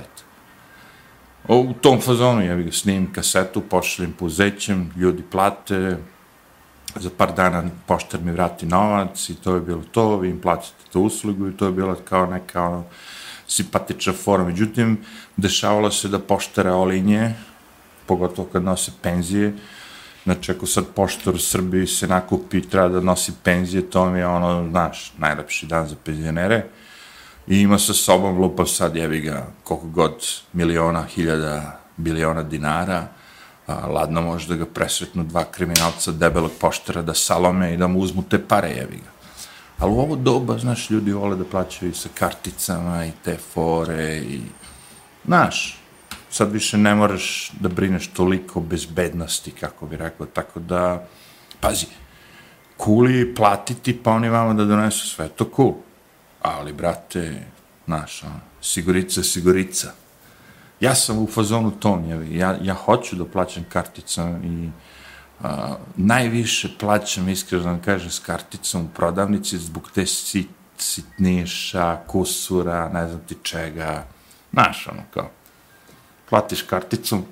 O, 1.48 1.56
u 1.56 1.72
tom 1.72 2.00
fazonu, 2.00 2.40
jevi 2.42 2.64
ga, 2.64 2.72
snimim 2.72 3.12
kasetu, 3.12 3.60
pošaljem 3.60 4.12
pouzećem, 4.12 4.92
ljudi 4.96 5.22
plate, 5.30 5.96
za 6.96 7.10
par 7.16 7.34
dana 7.34 7.64
poštar 7.86 8.20
mi 8.20 8.32
vrati 8.32 8.66
novac 8.66 9.28
i 9.28 9.34
to 9.34 9.54
je 9.54 9.60
bilo 9.60 9.82
to, 9.92 10.16
vi 10.16 10.30
im 10.30 10.40
platite 10.40 10.90
tu 10.92 11.02
uslugu 11.02 11.48
i 11.48 11.56
to 11.56 11.66
je 11.66 11.72
bilo 11.72 11.96
kao 12.04 12.26
neka 12.26 12.62
ono, 12.62 12.84
simpatična 13.48 14.12
forma. 14.12 14.46
Međutim, 14.46 14.98
dešavalo 15.36 15.90
se 15.90 16.08
da 16.08 16.18
poštare 16.18 16.72
olinje, 16.72 17.34
pogotovo 18.06 18.48
kad 18.52 18.64
nose 18.64 18.92
penzije, 19.02 19.52
znači 20.24 20.52
ako 20.52 20.66
sad 20.66 20.84
poštar 20.94 21.34
u 21.34 21.38
Srbiji 21.38 21.86
se 21.86 22.08
nakupi 22.08 22.58
i 22.58 22.68
treba 22.68 22.88
da 22.88 23.00
nosi 23.00 23.32
penzije, 23.42 23.90
to 23.90 24.10
mi 24.10 24.18
je 24.18 24.26
ono, 24.26 24.68
znaš, 24.70 25.12
najlepši 25.18 25.66
dan 25.66 25.88
za 25.88 25.96
penzionere, 26.04 26.64
i 27.46 27.60
ima 27.60 27.78
sa 27.78 27.94
sobom 27.94 28.38
lupa 28.38 28.66
sad 28.66 28.96
jevi 28.96 29.20
ga 29.20 29.46
koliko 29.64 29.86
god 29.86 30.14
miliona, 30.52 31.04
hiljada, 31.04 31.80
biliona 31.96 32.42
dinara, 32.42 33.06
a, 33.66 33.86
ladno 33.86 34.22
može 34.22 34.48
da 34.48 34.54
ga 34.54 34.66
presretnu 34.66 35.24
dva 35.24 35.44
kriminalca 35.44 36.12
debelog 36.12 36.50
poštara 36.60 37.02
da 37.02 37.14
salome 37.14 37.74
i 37.74 37.76
da 37.76 37.86
mu 37.86 37.98
uzmu 37.98 38.22
te 38.22 38.38
pare 38.38 38.68
jevi 38.68 38.96
ga. 38.96 39.10
Ali 39.78 39.92
u 39.92 39.98
ovo 39.98 40.16
doba, 40.16 40.58
znaš, 40.58 40.90
ljudi 40.90 41.12
vole 41.12 41.36
da 41.36 41.44
plaćaju 41.44 41.94
sa 41.94 42.08
karticama 42.14 43.06
i 43.06 43.12
te 43.24 43.36
fore 43.54 44.16
i, 44.16 44.40
znaš, 45.24 45.79
sad 46.30 46.52
više 46.52 46.78
ne 46.78 46.94
moraš 46.94 47.52
da 47.60 47.68
brineš 47.68 48.06
toliko 48.06 48.60
bezbednosti, 48.60 49.50
kako 49.50 49.86
bi 49.86 49.96
rekao, 49.96 50.26
tako 50.26 50.60
da, 50.60 51.06
pazi, 51.60 51.86
kuli 52.76 53.34
platiti, 53.34 54.02
pa 54.02 54.10
oni 54.10 54.28
vama 54.28 54.54
da 54.54 54.64
donesu 54.64 55.08
sve, 55.08 55.28
to 55.28 55.50
cool. 55.56 55.74
Ali, 56.42 56.72
brate, 56.72 57.42
znaš, 57.86 58.22
sigurica, 58.62 59.22
sigurica. 59.22 59.92
Ja 60.80 60.94
sam 60.94 61.18
u 61.18 61.26
fazonu 61.26 61.70
tom, 61.70 62.24
ja, 62.30 62.56
ja 62.62 62.74
hoću 62.74 63.16
da 63.16 63.24
plaćam 63.24 63.64
karticom 63.68 64.44
i 64.44 64.70
a, 65.42 65.76
najviše 65.96 66.68
plaćam, 66.78 67.28
iskreno 67.28 67.74
da 67.74 67.82
kažem, 67.82 68.10
s 68.10 68.18
karticom 68.18 68.84
u 68.84 68.88
prodavnici 68.88 69.58
zbog 69.58 69.90
te 69.94 70.06
sit, 70.06 70.48
sitniša, 70.78 72.00
kusura, 72.06 72.88
ne 72.88 73.08
znam 73.08 73.20
ti 73.28 73.36
čega, 73.42 74.06
znaš, 74.52 74.88
ono, 74.88 75.02
kao, 75.10 75.30
platiš 76.30 76.62
karticom, 76.62 77.24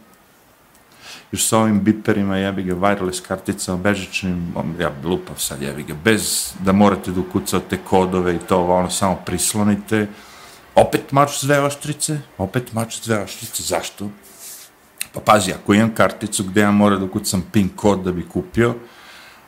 još 1.32 1.46
sa 1.46 1.58
ovim 1.58 1.80
biperima, 1.84 2.36
jebi 2.36 2.62
ga, 2.62 2.74
wireless 2.74 3.22
karticama, 3.22 3.78
bežičnim, 3.78 4.54
ja 4.80 4.92
lupav 5.04 5.36
sad, 5.38 5.62
jebi 5.62 5.82
ga, 5.82 5.94
bez 6.04 6.52
da 6.64 6.72
morate 6.72 7.10
da 7.10 7.20
ukucate 7.20 7.78
kodove 7.84 8.34
i 8.34 8.38
to, 8.38 8.64
ono, 8.64 8.90
samo 8.90 9.18
prislonite, 9.26 10.06
opet 10.74 11.12
mač 11.12 11.38
sve 11.38 11.60
oštrice, 11.60 12.20
opet 12.38 12.72
mač 12.72 13.00
sve 13.00 13.22
oštrice, 13.22 13.62
zašto? 13.62 14.10
Pa 15.12 15.20
pazi, 15.20 15.52
ako 15.52 15.74
imam 15.74 15.94
karticu 15.94 16.44
gde 16.44 16.60
ja 16.60 16.70
moram 16.70 16.98
da 16.98 17.04
ukucam 17.04 17.44
PIN 17.52 17.68
kod 17.76 18.04
da 18.04 18.12
bi 18.12 18.28
kupio, 18.28 18.74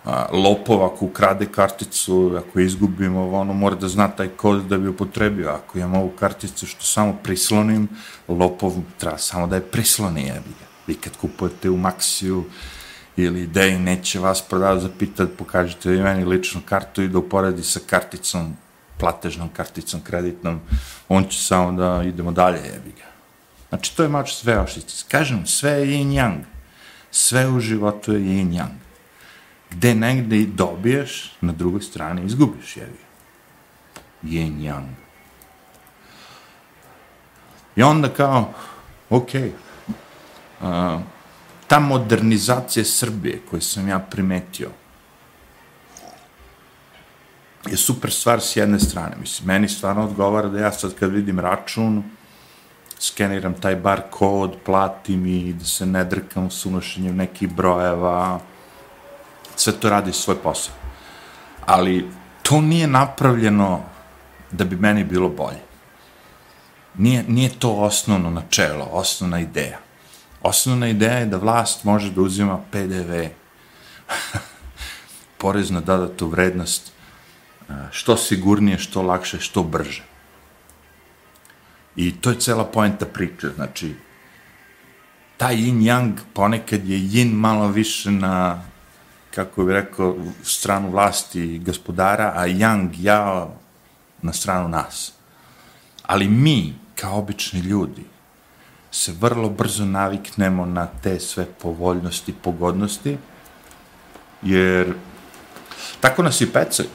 a, 0.04 0.26
ako 0.66 1.04
ukrade 1.04 1.46
karticu, 1.46 2.36
ako 2.38 2.60
izgubim 2.60 3.16
ovo, 3.16 3.40
ono 3.40 3.52
mora 3.52 3.76
da 3.76 3.88
zna 3.88 4.08
taj 4.08 4.28
kod 4.28 4.64
da 4.64 4.78
bi 4.78 4.88
upotrebio. 4.88 5.48
Ako 5.48 5.78
imam 5.78 5.94
ovu 5.94 6.12
karticu 6.18 6.66
što 6.66 6.84
samo 6.84 7.18
prislonim, 7.22 7.88
lopov 8.28 8.74
treba 8.98 9.18
samo 9.18 9.46
da 9.46 9.56
je 9.56 9.62
prisloni, 9.62 10.26
ga. 10.26 10.66
Vi 10.86 10.94
kad 10.94 11.16
kupujete 11.16 11.70
u 11.70 11.76
Maxiju 11.76 12.44
ili 13.16 13.46
Dej 13.46 13.78
neće 13.78 14.18
vas 14.18 14.42
prodavati 14.42 14.82
za 14.82 14.88
pitat, 14.98 15.28
pokažete 15.38 15.90
vi 15.90 16.02
meni 16.02 16.24
ličnu 16.24 16.60
kartu 16.64 17.02
i 17.02 17.08
da 17.08 17.18
uporedi 17.18 17.62
sa 17.62 17.80
karticom, 17.86 18.56
platežnom 18.98 19.48
karticom, 19.48 20.00
kreditnom, 20.00 20.60
on 21.08 21.24
će 21.24 21.42
samo 21.42 21.72
da 21.72 22.02
idemo 22.02 22.32
dalje, 22.32 22.58
jebi 22.58 22.92
ga. 22.96 23.10
Znači, 23.68 23.96
to 23.96 24.02
je 24.02 24.08
mač 24.08 24.32
sve 24.34 24.60
ošice. 24.60 25.04
Kažem, 25.08 25.46
sve 25.46 25.70
je 25.70 25.86
yin 25.86 26.12
yang. 26.14 26.42
Sve 27.10 27.48
u 27.48 27.60
životu 27.60 28.12
je 28.12 28.20
yin 28.20 28.50
yang. 28.50 28.89
Gde 29.70 29.94
negde 29.94 30.46
dobiješ, 30.46 31.36
na 31.40 31.52
drugoj 31.52 31.80
strani 31.80 32.26
izgubiš, 32.26 32.76
ga. 32.76 33.10
Yin 34.22 34.60
yang. 34.60 34.88
I 37.76 37.82
onda 37.82 38.08
kao, 38.08 38.52
okay, 39.10 39.50
uh, 40.60 41.00
ta 41.66 41.80
modernizacija 41.80 42.84
Srbije 42.84 43.40
koju 43.50 43.60
sam 43.60 43.88
ja 43.88 43.98
primetio 43.98 44.70
je 47.68 47.76
super 47.76 48.12
stvar 48.12 48.40
s 48.40 48.56
jedne 48.56 48.78
strane. 48.80 49.16
Mislim, 49.20 49.46
meni 49.46 49.68
stvarno 49.68 50.04
odgovara 50.04 50.48
da 50.48 50.58
ja 50.58 50.72
sad 50.72 50.94
kad 50.94 51.10
vidim 51.10 51.40
račun, 51.40 52.02
skeniram 52.98 53.54
taj 53.54 53.76
bar 53.76 54.02
kod, 54.10 54.56
platim 54.64 55.26
i 55.26 55.52
da 55.52 55.64
se 55.64 55.86
ne 55.86 56.04
drkam 56.04 56.50
s 56.50 56.66
unošenjem 56.66 57.16
nekih 57.16 57.54
brojeva, 57.54 58.40
sve 59.60 59.72
to 59.72 59.90
radi 59.90 60.12
svoj 60.12 60.36
posao. 60.42 60.74
Ali 61.66 62.08
to 62.42 62.60
nije 62.60 62.86
napravljeno 62.86 63.80
da 64.50 64.64
bi 64.64 64.76
meni 64.76 65.04
bilo 65.04 65.28
bolje. 65.28 65.60
Nije, 66.94 67.24
nije 67.28 67.58
to 67.58 67.72
osnovno 67.72 68.30
načelo, 68.30 68.88
osnovna 68.92 69.40
ideja. 69.40 69.78
Osnovna 70.42 70.88
ideja 70.88 71.18
je 71.18 71.26
da 71.26 71.36
vlast 71.36 71.84
može 71.84 72.10
da 72.10 72.20
uzima 72.20 72.58
PDV, 72.70 73.12
porez 75.40 75.70
na 75.70 75.80
dodatu 75.80 76.28
vrednost, 76.28 76.92
što 77.90 78.16
sigurnije, 78.16 78.78
što 78.78 79.02
lakše, 79.02 79.40
što 79.40 79.62
brže. 79.62 80.02
I 81.96 82.12
to 82.20 82.30
je 82.30 82.40
cela 82.40 82.64
poenta 82.64 83.06
priče, 83.06 83.52
znači, 83.54 83.94
taj 85.36 85.56
yin 85.56 85.84
yang 85.84 86.12
ponekad 86.32 86.88
je 86.88 86.98
yin 86.98 87.32
malo 87.32 87.68
više 87.68 88.10
na, 88.10 88.62
kako 89.34 89.64
bih 89.64 89.72
rekao, 89.72 90.16
stranu 90.42 90.90
vlasti 90.90 91.58
gospodara, 91.58 92.32
a 92.36 92.46
yang 92.46 92.90
jao 92.98 93.54
na 94.22 94.32
stranu 94.32 94.68
nas. 94.68 95.12
Ali 96.02 96.28
mi, 96.28 96.74
kao 96.94 97.18
obični 97.18 97.60
ljudi, 97.60 98.04
se 98.90 99.12
vrlo 99.20 99.48
brzo 99.48 99.84
naviknemo 99.84 100.66
na 100.66 100.88
te 101.02 101.20
sve 101.20 101.46
povoljnosti, 101.46 102.32
pogodnosti, 102.32 103.18
jer 104.42 104.94
tako 106.00 106.22
nas 106.22 106.40
i 106.40 106.52
pecaju. 106.52 106.88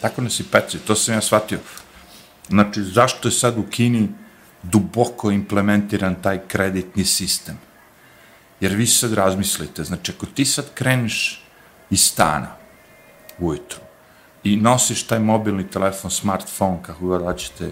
Tako 0.00 0.22
nas 0.22 0.40
i 0.40 0.44
pecaju, 0.44 0.82
to 0.86 0.94
sam 0.94 1.14
ja 1.14 1.20
shvatio. 1.20 1.58
Znači, 2.48 2.82
zašto 2.82 3.28
je 3.28 3.32
sad 3.32 3.58
u 3.58 3.62
Kini 3.62 4.08
duboko 4.62 5.30
implementiran 5.30 6.14
taj 6.22 6.38
kreditni 6.48 7.04
sistem? 7.04 7.58
Jer 8.62 8.74
vi 8.74 8.86
sad 8.86 9.12
razmislite, 9.12 9.84
znači, 9.84 10.12
ako 10.16 10.26
ti 10.26 10.44
sad 10.44 10.64
kreneš 10.74 11.44
iz 11.90 12.00
stana 12.00 12.54
ujutru 13.38 13.80
i 14.44 14.56
nosiš 14.56 15.02
taj 15.02 15.18
mobilni 15.18 15.70
telefon, 15.70 16.10
smartphone, 16.10 16.78
kako 16.82 17.06
god 17.06 17.22
hoćete, 17.22 17.70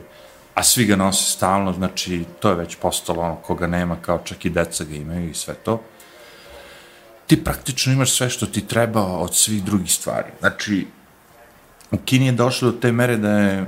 a 0.55 0.63
svi 0.63 0.85
ga 0.85 0.97
nose 0.97 1.31
stalno, 1.31 1.73
znači 1.73 2.25
to 2.41 2.49
je 2.49 2.55
već 2.55 2.77
postalo 2.77 3.23
ono 3.23 3.37
koga 3.37 3.67
nema, 3.67 3.97
kao 4.03 4.19
čak 4.25 4.45
i 4.45 4.51
deca 4.51 4.85
ga 4.85 4.95
imaju 4.95 5.31
i 5.31 5.35
sve 5.35 5.55
to, 5.55 5.83
ti 7.27 7.45
praktično 7.45 7.93
imaš 7.93 8.13
sve 8.13 8.31
što 8.31 8.47
ti 8.47 8.67
treba 8.67 9.03
od 9.03 9.35
svih 9.35 9.65
drugih 9.65 9.93
stvari. 9.93 10.29
Znači, 10.41 10.87
u 11.91 11.97
Kini 11.99 12.27
je 12.27 12.33
došlo 12.33 12.71
do 12.71 12.79
te 12.79 12.93
mere 12.93 13.17
da 13.17 13.31
je 13.31 13.67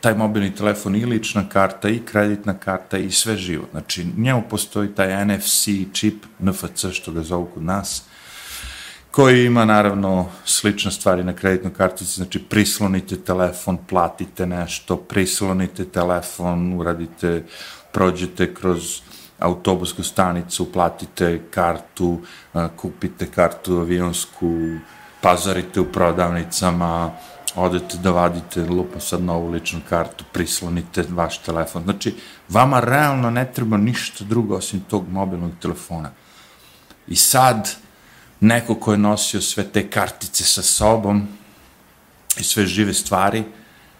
taj 0.00 0.14
mobilni 0.14 0.54
telefon 0.54 0.96
i 0.96 1.04
lična 1.04 1.48
karta 1.48 1.88
i 1.88 2.02
kreditna 2.04 2.54
karta 2.54 2.98
i 2.98 3.10
sve 3.10 3.36
živo. 3.36 3.64
Znači, 3.70 4.06
njemu 4.16 4.42
postoji 4.50 4.94
taj 4.94 5.26
NFC 5.26 5.68
čip, 5.92 6.24
NFC 6.38 6.90
što 6.92 7.12
ga 7.12 7.22
zovu 7.22 7.46
kod 7.54 7.62
nas, 7.62 8.02
koji 9.10 9.46
ima 9.46 9.64
naravno 9.64 10.26
slične 10.44 10.90
stvari 10.90 11.24
na 11.24 11.32
kreditnoj 11.32 11.74
kartici, 11.74 12.16
znači 12.16 12.38
prislonite 12.38 13.16
telefon, 13.16 13.78
platite 13.88 14.46
nešto, 14.46 14.96
prislonite 14.96 15.84
telefon, 15.84 16.72
uradite, 16.80 17.44
prođete 17.92 18.54
kroz 18.54 19.00
autobusku 19.38 20.02
stanicu, 20.02 20.72
platite 20.72 21.40
kartu, 21.50 22.20
kupite 22.76 23.26
kartu 23.26 23.78
avionsku, 23.78 24.52
pazarite 25.20 25.80
u 25.80 25.92
prodavnicama, 25.92 27.10
odete 27.56 27.98
da 27.98 28.10
vadite, 28.10 28.64
lupa 28.64 29.00
sad 29.00 29.22
novu 29.22 29.50
ličnu 29.50 29.80
kartu, 29.88 30.24
prislonite 30.32 31.04
vaš 31.10 31.38
telefon. 31.38 31.82
Znači, 31.82 32.14
vama 32.48 32.80
realno 32.80 33.30
ne 33.30 33.52
treba 33.52 33.76
ništa 33.76 34.24
drugo 34.24 34.56
osim 34.56 34.80
tog 34.80 35.08
mobilnog 35.08 35.50
telefona. 35.62 36.10
I 37.06 37.16
sad, 37.16 37.74
neko 38.40 38.74
ko 38.74 38.92
je 38.92 38.98
nosio 38.98 39.40
sve 39.40 39.64
te 39.64 39.90
kartice 39.90 40.44
sa 40.44 40.62
sobom 40.62 41.28
i 42.38 42.44
sve 42.44 42.66
žive 42.66 42.94
stvari, 42.94 43.44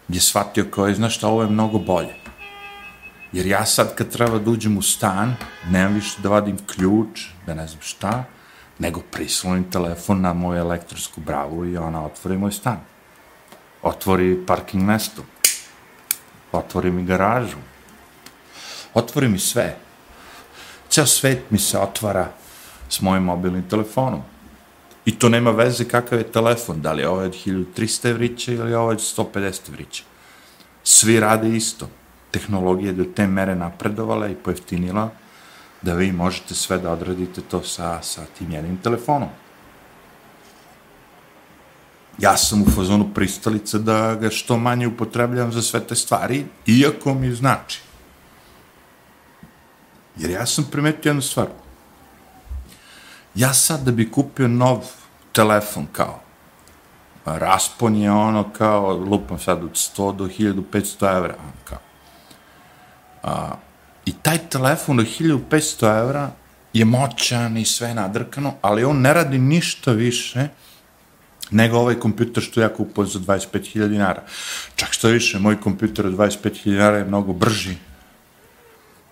je 0.08 0.20
shvatio 0.20 0.66
kao 0.70 0.86
je, 0.86 0.94
znaš 0.94 1.16
šta, 1.16 1.28
ovo 1.28 1.42
je 1.42 1.50
mnogo 1.50 1.78
bolje. 1.78 2.14
Jer 3.32 3.46
ja 3.46 3.66
sad 3.66 3.94
kad 3.94 4.08
treba 4.08 4.38
da 4.38 4.50
uđem 4.50 4.78
u 4.78 4.82
stan, 4.82 5.34
nemam 5.70 5.94
više 5.94 6.22
da 6.22 6.28
vadim 6.28 6.58
ključ, 6.66 7.26
da 7.46 7.54
ne 7.54 7.66
znam 7.66 7.80
šta, 7.82 8.24
nego 8.78 9.00
prislonim 9.00 9.70
telefon 9.70 10.20
na 10.20 10.32
moju 10.32 10.58
elektronsku 10.58 11.20
bravu 11.20 11.66
i 11.66 11.76
ona 11.76 12.04
otvori 12.04 12.38
moj 12.38 12.52
stan. 12.52 12.80
Otvori 13.86 14.34
parking 14.46 14.82
mesto. 14.82 15.22
Otvori 16.52 16.90
mi 16.90 17.04
garažu. 17.04 17.56
Otvori 18.94 19.28
mi 19.28 19.38
sve. 19.38 19.76
Ceo 20.88 21.06
svet 21.06 21.50
mi 21.50 21.58
se 21.58 21.78
otvara 21.78 22.28
s 22.88 23.00
mojim 23.00 23.22
mobilnim 23.22 23.68
telefonom. 23.68 24.22
I 25.04 25.18
to 25.18 25.28
nema 25.28 25.50
veze 25.50 25.84
kakav 25.84 26.18
je 26.18 26.32
telefon, 26.32 26.82
da 26.82 26.92
li 26.92 27.02
je 27.02 27.08
ovaj 27.08 27.26
od 27.26 27.34
1300 27.34 28.10
evrića 28.10 28.52
ili 28.52 28.74
ovaj 28.74 28.94
od 28.94 29.00
150 29.00 29.68
evrića. 29.68 30.02
Svi 30.84 31.20
rade 31.20 31.56
isto. 31.56 31.88
Tehnologija 32.30 32.90
je 32.90 32.92
do 32.92 33.04
te 33.04 33.26
mere 33.26 33.54
napredovala 33.54 34.28
i 34.28 34.34
pojeftinila 34.34 35.10
da 35.82 35.94
vi 35.94 36.12
možete 36.12 36.54
sve 36.54 36.78
da 36.78 36.92
odradite 36.92 37.40
to 37.40 37.62
sa, 37.62 38.02
sa 38.02 38.24
tim 38.38 38.50
jednim 38.50 38.76
telefonom. 38.82 39.28
Ja 42.18 42.36
sam 42.36 42.62
u 42.62 42.70
fazonu 42.70 43.14
pristalica 43.14 43.78
da 43.78 44.14
ga 44.14 44.30
što 44.30 44.56
manje 44.58 44.86
upotrebljam 44.86 45.52
za 45.52 45.62
sve 45.62 45.80
te 45.80 45.94
stvari, 45.94 46.44
iako 46.66 47.14
mi 47.14 47.32
znači. 47.32 47.80
Jer 50.16 50.30
ja 50.30 50.46
sam 50.46 50.64
primetio 50.70 51.10
jednu 51.10 51.22
stvar. 51.22 51.46
Ja 53.34 53.54
sad 53.54 53.80
da 53.80 53.92
bi 53.92 54.10
kupio 54.10 54.48
nov 54.48 54.84
telefon 55.32 55.86
kao, 55.92 56.20
raspon 57.24 57.96
je 57.96 58.10
ono 58.10 58.52
kao, 58.52 58.96
lupam 58.96 59.38
sad 59.38 59.64
od 59.64 59.72
100 59.72 60.16
do 60.16 60.24
1500 60.24 61.16
evra, 61.16 61.34
kao. 61.64 61.78
A, 63.22 63.54
I 64.04 64.12
taj 64.12 64.38
telefon 64.38 64.98
od 64.98 65.06
1500 65.06 66.00
evra 66.00 66.30
je 66.72 66.84
moćan 66.84 67.56
i 67.56 67.64
sve 67.64 67.94
nadrkano, 67.94 68.54
ali 68.62 68.84
on 68.84 69.00
ne 69.00 69.12
radi 69.12 69.38
ništa 69.38 69.92
više 69.92 70.48
nego 71.50 71.78
ovaj 71.78 71.94
kompjuter 71.94 72.42
što 72.42 72.60
ja 72.60 72.74
kupujem 72.74 73.08
za 73.08 73.18
25.000 73.18 73.88
dinara. 73.88 74.22
Čak 74.76 74.92
što 74.92 75.08
više, 75.08 75.38
moj 75.38 75.60
kompjuter 75.60 76.06
od 76.06 76.12
25.000 76.12 76.64
dinara 76.64 76.96
je 76.96 77.04
mnogo 77.04 77.32
brži 77.32 77.76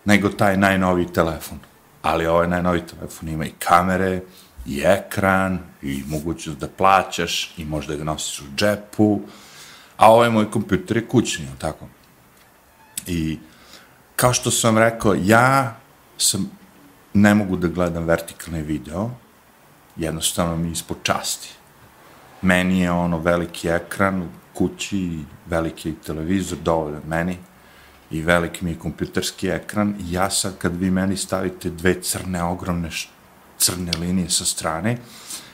nego 0.04 0.28
taj 0.28 0.56
najnoviji 0.56 1.12
telefon. 1.12 1.58
Ali 2.02 2.26
ovaj 2.26 2.48
najnoviji 2.48 2.82
telefon 2.86 3.28
ima 3.28 3.46
i 3.46 3.52
kamere, 3.58 4.20
i 4.66 4.82
ekran, 4.84 5.58
i 5.82 6.02
mogućnost 6.06 6.58
da 6.58 6.68
plaćaš, 6.68 7.54
i 7.56 7.64
možda 7.64 7.96
ga 7.96 8.04
nosiš 8.04 8.40
u 8.40 8.44
džepu, 8.56 9.20
a 9.96 10.12
ovaj 10.12 10.30
moj 10.30 10.50
kompjuter 10.50 10.96
je 10.96 11.08
kućni, 11.08 11.48
tako? 11.58 11.86
I 13.06 13.38
kao 14.16 14.32
što 14.32 14.50
sam 14.50 14.78
rekao, 14.78 15.14
ja 15.14 15.76
sam, 16.18 16.50
ne 17.14 17.34
mogu 17.34 17.56
da 17.56 17.68
gledam 17.68 18.04
vertikalne 18.04 18.62
video, 18.62 19.10
jednostavno 19.96 20.56
mi 20.56 20.70
ispod 20.70 20.96
časti. 21.02 21.48
Meni 22.44 22.80
je 22.80 22.90
ono 22.90 23.18
veliki 23.18 23.68
ekran 23.68 24.22
u 24.22 24.26
kući, 24.54 25.18
veliki 25.46 25.94
televizor 26.06 26.58
dovoljan 26.58 27.02
meni 27.06 27.36
i 28.10 28.22
veliki 28.22 28.64
mi 28.64 28.70
je 28.70 28.78
kompjuterski 28.78 29.48
ekran 29.48 29.94
i 30.00 30.12
ja 30.12 30.30
sad 30.30 30.58
kad 30.58 30.76
vi 30.76 30.90
meni 30.90 31.16
stavite 31.16 31.70
dve 31.70 32.02
crne, 32.02 32.42
ogromne 32.42 32.90
crne 33.58 33.92
linije 34.00 34.30
sa 34.30 34.44
strane 34.44 34.98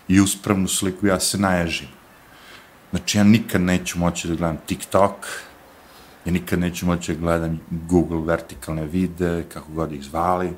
i 0.09 0.21
uspravnu 0.21 0.69
sliku, 0.69 1.07
ja 1.07 1.21
se 1.21 1.39
naježim. 1.39 1.89
Znači, 2.91 3.19
ja 3.19 3.25
nikad 3.25 3.61
neću 3.61 3.99
moći 3.99 4.29
da 4.29 4.35
gledam 4.35 4.59
TikTok, 4.67 5.15
ja 6.25 6.33
nikad 6.33 6.59
neću 6.59 6.87
moći 6.87 7.15
da 7.15 7.21
gledam 7.21 7.61
Google 7.71 8.21
vertikalne 8.27 8.85
vide, 8.85 9.45
kako 9.53 9.73
god 9.73 9.93
ih 9.93 10.03
zvali. 10.03 10.53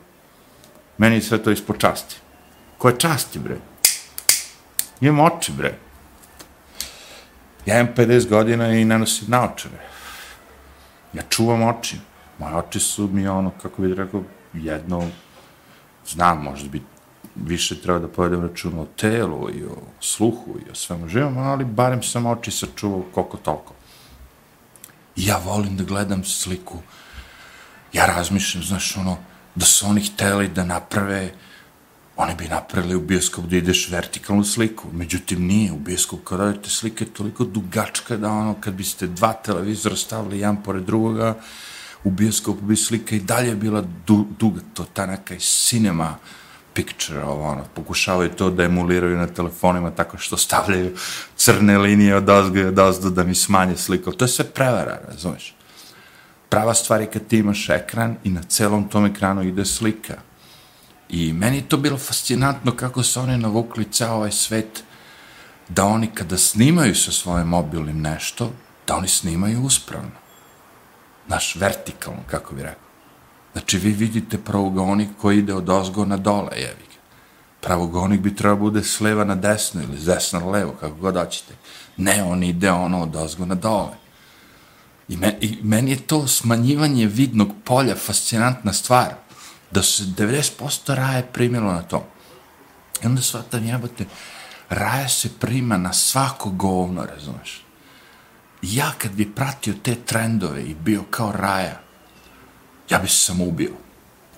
Meni 0.98 1.14
je 1.14 1.22
sve 1.22 1.42
to 1.42 1.50
ispod 1.50 1.78
časti. 1.78 2.16
Koje 2.78 2.98
časti, 2.98 3.38
bre? 3.38 3.56
Imam 5.00 5.20
oči, 5.20 5.52
bre. 5.52 5.78
Ja 7.66 7.81
imam 7.81 7.94
50 7.96 8.29
godina 8.29 8.72
i 8.72 8.85
ne 8.85 8.98
nosim 8.98 9.31
naočare. 9.31 9.79
Ja 11.12 11.22
čuvam 11.29 11.62
oči. 11.62 11.98
Moje 12.38 12.55
oči 12.55 12.81
su 12.81 13.09
mi 13.12 13.29
ono, 13.29 13.51
kako 13.62 13.83
bih 13.83 13.94
rekao, 13.94 14.22
jedno, 14.53 15.09
znam, 16.07 16.42
možda 16.42 16.68
bi 16.68 16.83
više 17.35 17.81
treba 17.81 17.98
da 17.98 18.09
povedem 18.09 18.42
račun 18.42 18.79
o 18.79 18.87
telu 18.96 19.51
i 19.51 19.64
o 19.64 19.77
sluhu 20.01 20.57
i 20.66 20.70
o 20.70 20.75
svemu 20.75 21.09
živom, 21.09 21.38
ali 21.38 21.64
barem 21.64 22.03
sam 22.03 22.27
oči 22.27 22.51
sačuvao 22.51 23.05
koliko 23.14 23.37
toliko. 23.37 23.75
I 25.16 25.27
ja 25.27 25.38
volim 25.44 25.77
da 25.77 25.85
gledam 25.85 26.25
sliku. 26.25 26.79
Ja 27.92 28.07
razmišljam, 28.07 28.64
znaš, 28.64 28.96
ono, 28.96 29.16
da 29.55 29.64
su 29.64 29.87
oni 29.87 30.01
hteli 30.01 30.48
da 30.48 30.64
naprave, 30.64 31.33
oni 32.22 32.35
bi 32.35 32.48
napravili 32.48 32.94
u 32.94 33.00
bioskop 33.00 33.44
da 33.44 33.56
ideš 33.56 33.88
vertikalnu 33.90 34.44
sliku. 34.44 34.88
Međutim, 34.92 35.46
nije 35.46 35.72
u 35.72 35.78
bioskop 35.78 36.24
kad 36.24 36.38
radite 36.38 36.70
slike 36.70 37.04
toliko 37.04 37.44
dugačka 37.44 38.16
da 38.16 38.30
ono, 38.30 38.54
kad 38.61 38.74
biste 38.74 39.06
dva 39.06 39.32
televizora 39.32 39.96
stavili 39.96 40.38
jedan 40.38 40.62
pored 40.62 40.85
drugoga, 40.85 41.35
u 42.04 42.11
bioskopu 42.11 42.61
bi 42.61 42.76
slika 42.76 43.16
i 43.16 43.20
dalje 43.20 43.54
bila 43.54 43.85
du, 44.06 44.26
duga, 44.38 44.61
to 44.74 44.85
ta 44.85 45.06
neka 45.06 45.35
cinema 45.38 46.16
picture, 46.74 47.24
ovo, 47.24 47.48
ono, 47.48 47.64
pokušavaju 47.74 48.30
to 48.30 48.50
da 48.50 48.64
emuliraju 48.64 49.16
na 49.16 49.26
telefonima 49.26 49.90
tako 49.90 50.18
što 50.18 50.37
stavljaju 50.37 50.96
crne 51.37 51.78
linije 51.78 52.16
od 52.16 52.28
ozgo 52.28 52.58
i 52.58 52.64
od 52.64 52.78
ozdo 52.78 53.11
da 53.11 53.24
mi 53.24 53.35
smanje 53.35 53.76
sliku. 53.76 54.12
To 54.12 54.24
je 54.24 54.28
sve 54.28 54.44
prevara, 54.44 55.00
razumeš? 55.08 55.54
Prava 56.48 56.74
stvar 56.74 57.00
je 57.00 57.11
kad 57.11 57.26
ti 57.26 57.38
imaš 57.38 57.68
ekran 57.68 58.16
i 58.24 58.30
na 58.30 58.42
celom 58.42 58.88
tom 58.88 59.06
ekranu 59.06 59.42
ide 59.42 59.64
slika. 59.64 60.14
I 61.08 61.32
meni 61.32 61.62
to 61.62 61.76
bilo 61.76 61.98
fascinantno 61.98 62.76
kako 62.76 63.02
su 63.02 63.20
oni 63.20 63.38
navukli 63.38 63.84
ceo 63.92 64.14
ovaj 64.14 64.32
svet 64.32 64.84
da 65.68 65.84
oni 65.84 66.06
kada 66.14 66.38
snimaju 66.38 66.94
sa 66.94 67.12
svojim 67.12 67.48
mobilnim 67.48 68.00
nešto, 68.00 68.50
da 68.86 68.96
oni 68.96 69.08
snimaju 69.08 69.62
uspravno. 69.62 70.10
Naš 71.28 71.56
vertikalno, 71.56 72.20
kako 72.26 72.54
bi 72.54 72.62
rekao. 72.62 72.82
Znači, 73.52 73.78
vi 73.78 73.90
vidite 73.90 74.38
pravogonik 74.38 75.08
koji 75.20 75.38
ide 75.38 75.54
od 75.54 75.68
ozgo 75.68 76.04
na 76.04 76.16
dole, 76.16 76.50
jevi 76.56 76.86
ga. 76.88 77.00
Pravogonik 77.60 78.20
bi 78.20 78.36
trebao 78.36 78.56
bude 78.56 78.84
s 78.84 79.00
leva 79.00 79.24
na 79.24 79.34
desno 79.34 79.82
ili 79.82 79.98
s 79.98 80.04
desna 80.04 80.38
na 80.40 80.46
levo, 80.46 80.72
kako 80.80 80.94
god 80.94 81.14
hoćete. 81.14 81.54
Ne, 81.96 82.22
on 82.22 82.42
ide 82.42 82.70
ono 82.70 83.02
od 83.02 83.16
ozgo 83.16 83.46
na 83.46 83.54
dole. 83.54 83.96
I, 85.08 85.16
me, 85.16 85.38
I 85.40 85.58
meni 85.62 85.90
je 85.90 85.96
to 85.96 86.26
smanjivanje 86.26 87.06
vidnog 87.06 87.48
polja 87.64 87.96
fascinantna 87.96 88.72
stvar. 88.72 89.14
Da 89.72 89.82
se 89.82 90.02
90% 90.02 90.94
raje 90.94 91.26
primilo 91.32 91.72
na 91.72 91.82
to. 91.82 92.06
I 93.02 93.06
onda 93.06 93.22
shvatam, 93.22 93.64
jebate, 93.64 94.04
raja 94.68 95.08
se 95.08 95.28
prima 95.40 95.76
na 95.76 95.92
svako 95.92 96.50
govno, 96.50 97.04
razumeš? 97.04 97.64
Ja 98.62 98.92
kad 98.98 99.12
bi 99.12 99.35
pratio 99.35 99.74
te 99.82 99.94
trendove 99.94 100.62
i 100.62 100.74
bio 100.74 101.02
kao 101.11 101.32
raja, 101.32 101.80
ja 102.90 102.98
bi 102.98 103.08
se 103.08 103.16
samo 103.16 103.44
ubio. 103.44 103.72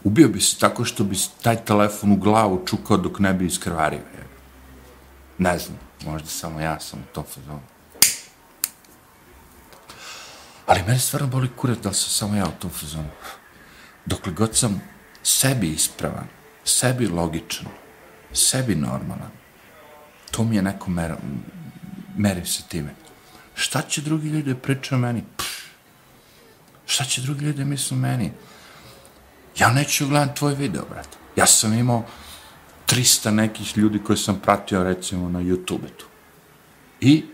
Ubio 0.05 0.29
bi 0.29 0.41
se 0.41 0.59
tako 0.59 0.85
što 0.85 1.05
bi 1.05 1.17
taj 1.43 1.65
telefon 1.65 2.13
u 2.13 2.17
glavu 2.17 2.67
čukao 2.67 2.97
dok 2.97 3.19
ne 3.19 3.35
bi 3.35 3.47
iskrvario. 3.47 4.01
Ne 5.39 5.59
znam, 5.59 5.79
možda 6.05 6.29
samo 6.29 6.61
ja 6.61 6.81
sam 6.81 6.99
u 6.99 7.15
tom 7.15 7.25
fazonu. 7.35 7.61
Ali 10.67 10.83
mene 10.83 10.99
stvarno 10.99 11.29
boli 11.29 11.51
kurac 11.57 11.79
da 11.79 11.93
sam 11.93 12.11
samo 12.11 12.37
ja 12.37 12.45
u 12.45 12.61
tom 12.61 12.71
fazonu. 12.71 13.09
Dokle 14.07 14.33
god 14.33 14.57
sam 14.57 14.94
sebi 15.25 15.69
ispravan, 15.69 16.27
sebi 16.65 17.07
logičan, 17.07 17.67
sebi 18.33 18.75
normalan, 18.75 19.31
to 20.31 20.45
mi 20.45 20.57
je 20.57 20.63
neko 20.63 20.91
mera, 20.91 21.17
merim 22.17 22.47
se 22.47 22.63
time. 22.69 22.95
Šta 23.55 23.83
će 23.83 24.01
drugi 24.01 24.29
ljudi 24.29 24.55
da 24.55 24.61
pričaju 24.61 24.99
meni? 24.99 25.25
Pff, 25.37 25.55
Šta 26.87 27.05
će 27.05 27.21
drugi 27.21 27.45
ljudi 27.45 27.65
misle 27.65 27.97
meni? 27.97 28.33
Ja 29.59 29.73
neću 29.73 30.09
gledati 30.09 30.39
tvoj 30.39 30.55
video, 30.55 30.85
brate. 30.91 31.17
Ja 31.37 31.47
sam 31.47 31.73
imao 31.73 32.05
300 32.87 33.31
nekih 33.31 33.79
ljudi 33.79 33.99
koje 34.05 34.17
sam 34.17 34.41
pratio, 34.41 34.85
recimo, 34.85 35.29
na 35.29 35.41
YouTube 35.41 35.89
tu. 35.97 36.07
I 37.01 37.25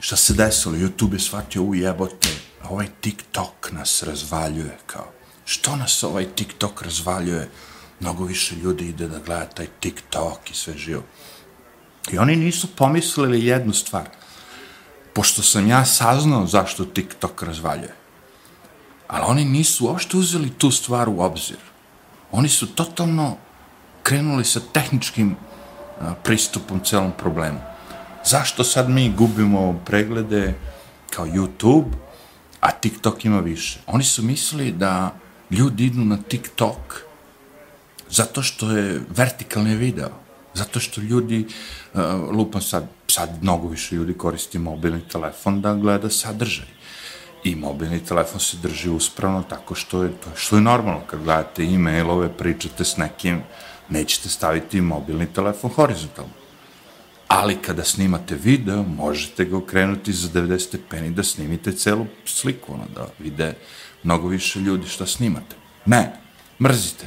šta 0.00 0.16
se 0.16 0.34
desilo? 0.34 0.74
YouTube 0.74 1.12
je 1.12 1.18
shvatio, 1.18 1.62
u 1.62 1.74
jebote, 1.74 2.28
ovaj 2.64 2.86
TikTok 3.00 3.72
nas 3.72 4.02
razvaljuje, 4.02 4.78
kao. 4.86 5.12
Što 5.44 5.76
nas 5.76 6.02
ovaj 6.02 6.26
TikTok 6.34 6.82
razvaljuje? 6.82 7.50
Mnogo 8.00 8.24
više 8.24 8.56
ljudi 8.56 8.88
ide 8.88 9.08
da 9.08 9.18
gleda 9.18 9.46
taj 9.46 9.66
TikTok 9.80 10.50
i 10.50 10.54
sve 10.54 10.74
živo. 10.76 11.02
I 12.12 12.18
oni 12.18 12.36
nisu 12.36 12.76
pomislili 12.76 13.46
jednu 13.46 13.72
stvar– 13.72 14.08
pošto 15.14 15.42
sam 15.42 15.68
ja 15.68 15.84
saznao 15.84 16.46
zašto 16.46 16.84
TikTok 16.84 17.42
razvaljuje. 17.42 17.94
Ali 19.08 19.24
oni 19.26 19.44
nisu 19.44 19.86
uopšte 19.86 20.16
uzeli 20.16 20.50
tu 20.50 20.70
stvar 20.70 21.08
u 21.08 21.20
obzir. 21.20 21.58
Oni 22.32 22.48
su 22.48 22.66
totalno 22.74 23.36
krenuli 24.02 24.44
sa 24.44 24.60
tehničkim 24.72 25.36
a, 26.00 26.14
pristupom 26.22 26.80
celom 26.80 27.12
problemu. 27.18 27.60
Zašto 28.24 28.64
sad 28.64 28.90
mi 28.90 29.12
gubimo 29.12 29.80
preglede 29.84 30.54
kao 31.10 31.26
YouTube, 31.26 31.92
a 32.60 32.70
TikTok 32.70 33.24
ima 33.24 33.40
više? 33.40 33.80
Oni 33.86 34.04
su 34.04 34.22
mislili 34.22 34.72
da 34.72 35.14
ljudi 35.52 35.86
idu 35.86 36.04
na 36.04 36.16
TikTok 36.28 37.02
zato 38.10 38.42
što 38.42 38.70
je 38.70 39.00
vertikalni 39.16 39.76
video, 39.76 40.10
zato 40.54 40.80
što 40.80 41.00
ljudi, 41.00 41.46
uh, 41.94 42.00
lupam 42.30 42.62
sad, 42.62 42.88
sad 43.08 43.42
mnogo 43.42 43.68
više 43.68 43.94
ljudi 43.94 44.14
koristi 44.14 44.58
mobilni 44.58 45.00
telefon 45.12 45.60
da 45.60 45.74
gleda 45.74 46.10
sadržaj. 46.10 46.66
I 47.44 47.54
mobilni 47.54 48.04
telefon 48.04 48.40
se 48.40 48.56
drži 48.62 48.90
uspravno 48.90 49.42
tako 49.42 49.74
što 49.74 50.02
je, 50.02 50.10
to 50.10 50.30
što 50.36 50.56
je 50.56 50.62
normalno. 50.62 51.00
Kad 51.06 51.22
gledate 51.24 51.62
e-mailove, 51.62 52.28
pričate 52.38 52.84
s 52.84 52.96
nekim, 52.96 53.42
nećete 53.88 54.28
staviti 54.28 54.80
mobilni 54.80 55.26
telefon 55.26 55.70
horizontalno. 55.70 56.32
Ali 57.28 57.56
kada 57.56 57.84
snimate 57.84 58.34
video, 58.34 58.82
možete 58.82 59.44
ga 59.44 59.56
okrenuti 59.56 60.12
za 60.12 60.28
90 60.28 60.58
stepeni 60.58 61.10
da 61.10 61.22
snimite 61.22 61.72
celu 61.72 62.06
sliku, 62.24 62.74
ono, 62.74 62.84
da 62.94 63.06
vide 63.18 63.54
mnogo 64.02 64.28
više 64.28 64.60
ljudi 64.60 64.88
šta 64.88 65.06
snimate. 65.06 65.56
Ne, 65.86 66.12
mrzite. 66.60 67.06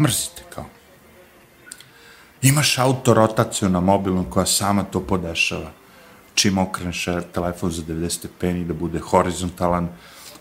Mrzite, 0.00 0.42
kao. 0.54 0.64
Imaš 2.42 2.78
autorotaciju 2.78 3.68
na 3.68 3.80
mobilnom 3.80 4.30
koja 4.30 4.46
sama 4.46 4.84
to 4.84 5.00
podešava. 5.00 5.72
Čim 6.34 6.58
okreneš 6.58 7.04
telefon 7.32 7.70
za 7.70 7.82
90 7.82 8.10
stepeni 8.10 8.64
da 8.64 8.74
bude 8.74 8.98
horizontalan, 8.98 9.88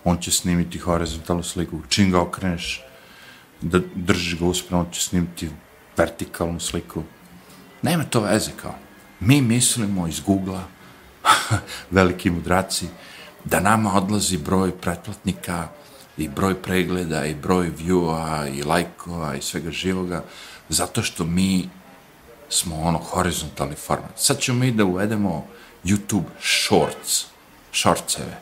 on 0.03 0.17
će 0.17 0.31
snimiti 0.31 0.79
horizontalnu 0.79 1.43
sliku. 1.43 1.79
Čim 1.89 2.11
ga 2.11 2.21
okreneš, 2.21 2.81
da 3.61 3.79
držiš 3.95 4.39
ga 4.39 4.45
uspravno, 4.45 4.85
on 4.85 4.91
će 4.91 5.01
snimiti 5.01 5.49
vertikalnu 5.97 6.59
sliku. 6.59 7.03
Nema 7.81 8.03
to 8.03 8.21
veze 8.21 8.51
kao. 8.61 8.75
Mi 9.19 9.41
mislimo 9.41 10.07
iz 10.07 10.19
Google-a, 10.19 10.63
veliki 11.91 12.29
mudraci, 12.29 12.87
da 13.45 13.59
nama 13.59 13.97
odlazi 13.97 14.37
broj 14.37 14.71
pretplatnika 14.71 15.67
i 16.17 16.27
broj 16.29 16.61
pregleda 16.61 17.25
i 17.25 17.35
broj 17.35 17.71
view-a 17.79 18.47
i 18.47 18.63
lajkova 18.63 19.35
i 19.35 19.41
svega 19.41 19.71
živoga, 19.71 20.23
zato 20.69 21.03
što 21.03 21.23
mi 21.23 21.69
smo 22.49 22.81
ono 22.81 22.97
horizontalni 22.97 23.75
format. 23.75 24.11
Sad 24.15 24.39
ćemo 24.39 24.59
mi 24.59 24.71
da 24.71 24.85
uvedemo 24.85 25.47
YouTube 25.83 26.29
Shorts, 26.41 27.25
shortseve. 27.73 28.37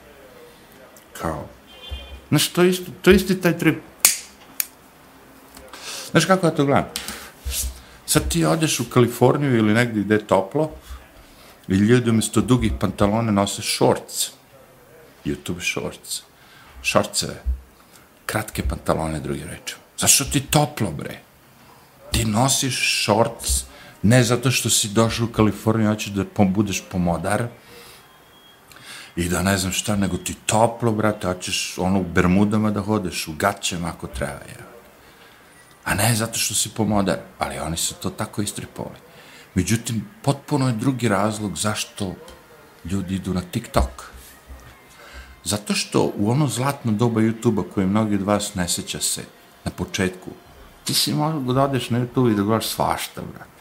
Kao, 1.22 1.46
znaš, 2.30 2.48
to 2.48 2.64
isto, 2.64 2.92
to 3.02 3.12
je 3.12 3.42
taj 3.42 3.58
trip. 3.58 3.78
Znaš 6.12 6.26
kako 6.26 6.48
ja 6.48 6.52
to 6.52 6.66
gledam? 6.66 6.86
Sad 8.06 8.30
ti 8.30 8.46
odeš 8.46 8.80
u 8.80 8.90
Kaliforniju 8.90 9.58
ili 9.58 9.74
negdje 9.74 10.04
gde 10.04 10.16
je 10.16 10.28
toplo 10.28 10.72
i 11.68 11.74
ljudi 11.74 12.10
umjesto 12.10 12.42
dugih 12.42 12.72
pantalona 12.80 13.32
nose 13.32 13.62
shorts. 13.62 14.32
YouTube 15.26 15.62
shorts. 15.62 16.22
Shortseve. 16.84 17.44
Kratke 18.26 18.64
pantalone, 18.64 19.20
drugi 19.20 19.44
reču. 19.44 19.76
Zašto 19.98 20.26
ti 20.26 20.42
toplo, 20.42 20.92
bre? 20.92 21.20
Ti 22.12 22.26
nosiš 22.26 23.04
shorts 23.04 23.64
ne 24.04 24.24
zato 24.24 24.52
što 24.52 24.70
si 24.70 24.88
došao 24.88 25.26
u 25.26 25.34
Kaliforniju, 25.34 25.90
hoćeš 25.90 26.12
da 26.12 26.26
budeš 26.38 26.84
pomodar 26.92 27.48
i 29.16 29.30
da 29.30 29.42
ne 29.42 29.58
znam 29.58 29.72
šta, 29.72 29.96
nego 29.96 30.18
ti 30.18 30.34
toplo, 30.46 30.92
brate, 30.92 31.28
hoćeš 31.28 31.78
ono 31.78 32.00
u 32.00 32.04
bermudama 32.04 32.72
da 32.72 32.82
hodeš, 32.82 33.28
u 33.28 33.34
gaćama 33.34 33.88
ako 33.88 34.08
treba, 34.08 34.44
je. 34.50 34.58
A 35.84 35.94
ne 35.94 36.16
zato 36.16 36.40
što 36.40 36.54
si 36.54 36.70
pomodar, 36.70 37.18
ali 37.40 37.60
oni 37.60 37.78
su 37.78 37.94
to 37.94 38.10
tako 38.10 38.42
istripovali. 38.42 38.98
Međutim, 39.56 40.08
potpuno 40.22 40.68
je 40.68 40.74
drugi 40.74 41.08
razlog 41.08 41.58
zašto 41.58 42.16
ljudi 42.86 43.16
idu 43.16 43.34
na 43.34 43.42
TikTok. 43.42 44.13
Zato 45.44 45.74
što 45.74 46.12
u 46.18 46.32
ono 46.32 46.48
zlatno 46.48 46.92
doba 46.92 47.22
YouTube-a 47.22 47.74
koje 47.74 47.88
mnogi 47.88 48.16
od 48.16 48.22
vas 48.22 48.56
ne 48.56 48.68
seća 48.68 49.00
se 49.00 49.24
na 49.64 49.72
početku, 49.72 50.30
ti 50.84 50.94
si 50.94 51.14
mogao 51.14 51.54
da 51.54 51.64
odeš 51.64 51.90
na 51.90 52.00
YouTube 52.00 52.32
i 52.32 52.36
da 52.36 52.44
gledaš 52.44 52.68
svašta, 52.68 53.22
brate 53.22 53.54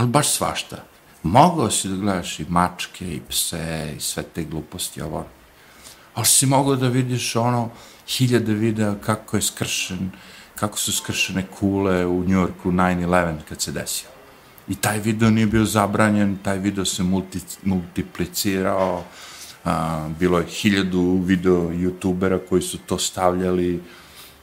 ali 0.00 0.08
baš 0.08 0.30
svašta. 0.30 0.76
Mogao 1.22 1.70
si 1.70 1.88
da 1.88 1.96
gledaš 1.96 2.40
i 2.40 2.46
mačke, 2.48 3.14
i 3.14 3.20
pse, 3.28 3.94
i 3.96 4.00
sve 4.00 4.22
te 4.22 4.44
gluposti, 4.44 5.02
ovo. 5.02 5.26
Ali 6.14 6.26
si 6.26 6.46
mogao 6.46 6.76
da 6.76 6.88
vidiš 6.88 7.36
ono, 7.36 7.68
hiljade 8.08 8.54
videa 8.54 8.94
kako 8.94 9.36
je 9.36 9.42
skršen, 9.42 10.10
kako 10.54 10.78
su 10.78 10.92
skršene 10.92 11.46
kule 11.58 12.06
u 12.06 12.24
Njujorku 12.24 12.70
9-11 12.70 13.36
kad 13.48 13.60
se 13.60 13.72
desio. 13.72 14.08
I 14.68 14.74
taj 14.74 14.98
video 14.98 15.30
nije 15.30 15.46
bio 15.46 15.64
zabranjen, 15.64 16.38
taj 16.42 16.58
video 16.58 16.84
se 16.84 17.02
multi, 17.02 17.40
multiplicirao, 17.62 19.04
a, 19.64 20.08
bilo 20.18 20.38
je 20.38 20.46
hiljadu 20.46 21.20
video 21.24 21.70
youtubera 21.70 22.38
koji 22.48 22.62
su 22.62 22.78
to 22.78 22.98
stavljali 22.98 23.82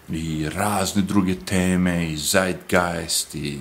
i 0.10 0.50
razne 0.50 1.02
druge 1.02 1.36
teme 1.36 2.12
i 2.12 2.18
Zeitgeist 2.18 3.36
i 3.36 3.60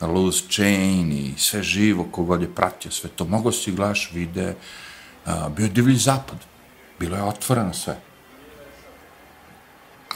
Loose 0.00 0.44
Chain 0.50 1.12
i 1.12 1.34
sve 1.36 1.62
živo, 1.62 2.04
kogod 2.04 2.42
je 2.42 2.54
pratio 2.54 2.90
sve 2.90 3.10
to, 3.10 3.24
mogo 3.24 3.52
si 3.52 3.72
gledaš 3.72 4.10
vide, 4.14 4.54
a, 5.26 5.48
bio 5.48 5.64
je 5.64 5.70
divlji 5.70 5.96
zapad, 5.96 6.38
bilo 6.98 7.16
je 7.16 7.22
otvoreno 7.22 7.72
sve. 7.72 8.00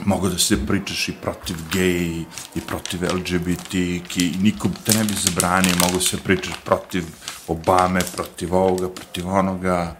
Mogu 0.04 0.28
da 0.28 0.38
se 0.38 0.66
pričaš 0.66 1.08
i 1.08 1.12
protiv 1.22 1.56
gej, 1.72 2.20
i 2.54 2.60
protiv 2.66 3.00
LGBT, 3.02 3.74
i 3.74 4.32
nikom 4.40 4.72
te 4.84 4.92
ne 4.92 5.04
bi 5.04 5.14
zabranio, 5.14 5.72
mogu 5.80 6.00
se 6.00 6.16
pričaš 6.16 6.54
protiv 6.64 7.04
Obame, 7.48 8.00
protiv 8.14 8.54
ovoga, 8.54 8.88
protiv 8.88 9.28
onoga. 9.28 9.96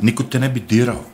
Niko 0.00 0.22
te 0.22 0.38
ne 0.38 0.48
bi 0.48 0.60
dirao. 0.60 1.04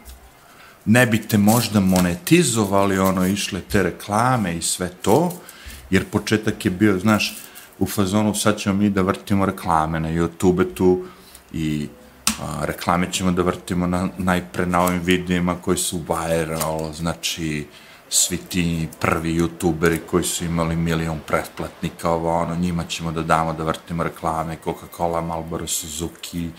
Ne 0.84 1.06
bi 1.06 1.22
te 1.22 1.38
možda 1.38 1.80
monetizovali, 1.80 2.98
ono, 2.98 3.26
išle 3.26 3.60
te 3.60 3.82
reklame 3.82 4.56
i 4.56 4.62
sve 4.62 4.88
to, 4.88 5.32
jer 5.90 6.04
početak 6.04 6.64
je 6.64 6.70
bio, 6.70 6.98
znaš, 6.98 7.36
u 7.78 7.86
fazonu 7.86 8.34
sad 8.34 8.58
ćemo 8.58 8.74
mi 8.74 8.90
da 8.90 9.02
vrtimo 9.02 9.46
reklame 9.46 10.00
na 10.00 10.08
YouTube 10.08 10.74
tu 10.74 11.04
i 11.52 11.88
a, 12.40 12.64
reklame 12.64 13.12
ćemo 13.12 13.32
da 13.32 13.42
vrtimo 13.42 13.86
na, 13.86 14.08
najpre 14.18 14.66
na 14.66 14.80
ovim 14.80 15.00
videima 15.02 15.54
koji 15.54 15.76
su 15.76 16.00
viral, 16.08 16.92
znači 16.92 17.66
svi 18.08 18.36
ti 18.36 18.88
prvi 19.00 19.40
youtuberi 19.40 19.98
koji 20.10 20.24
su 20.24 20.44
imali 20.44 20.76
milion 20.76 21.20
pretplatnika, 21.26 22.10
ovo 22.10 22.38
ono, 22.38 22.56
njima 22.56 22.84
ćemo 22.84 23.12
da 23.12 23.22
damo 23.22 23.52
da 23.52 23.64
vrtimo 23.64 24.02
reklame, 24.02 24.56
Coca-Cola, 24.64 25.20
Marlboro, 25.20 25.66
Suzuki, 25.66 26.50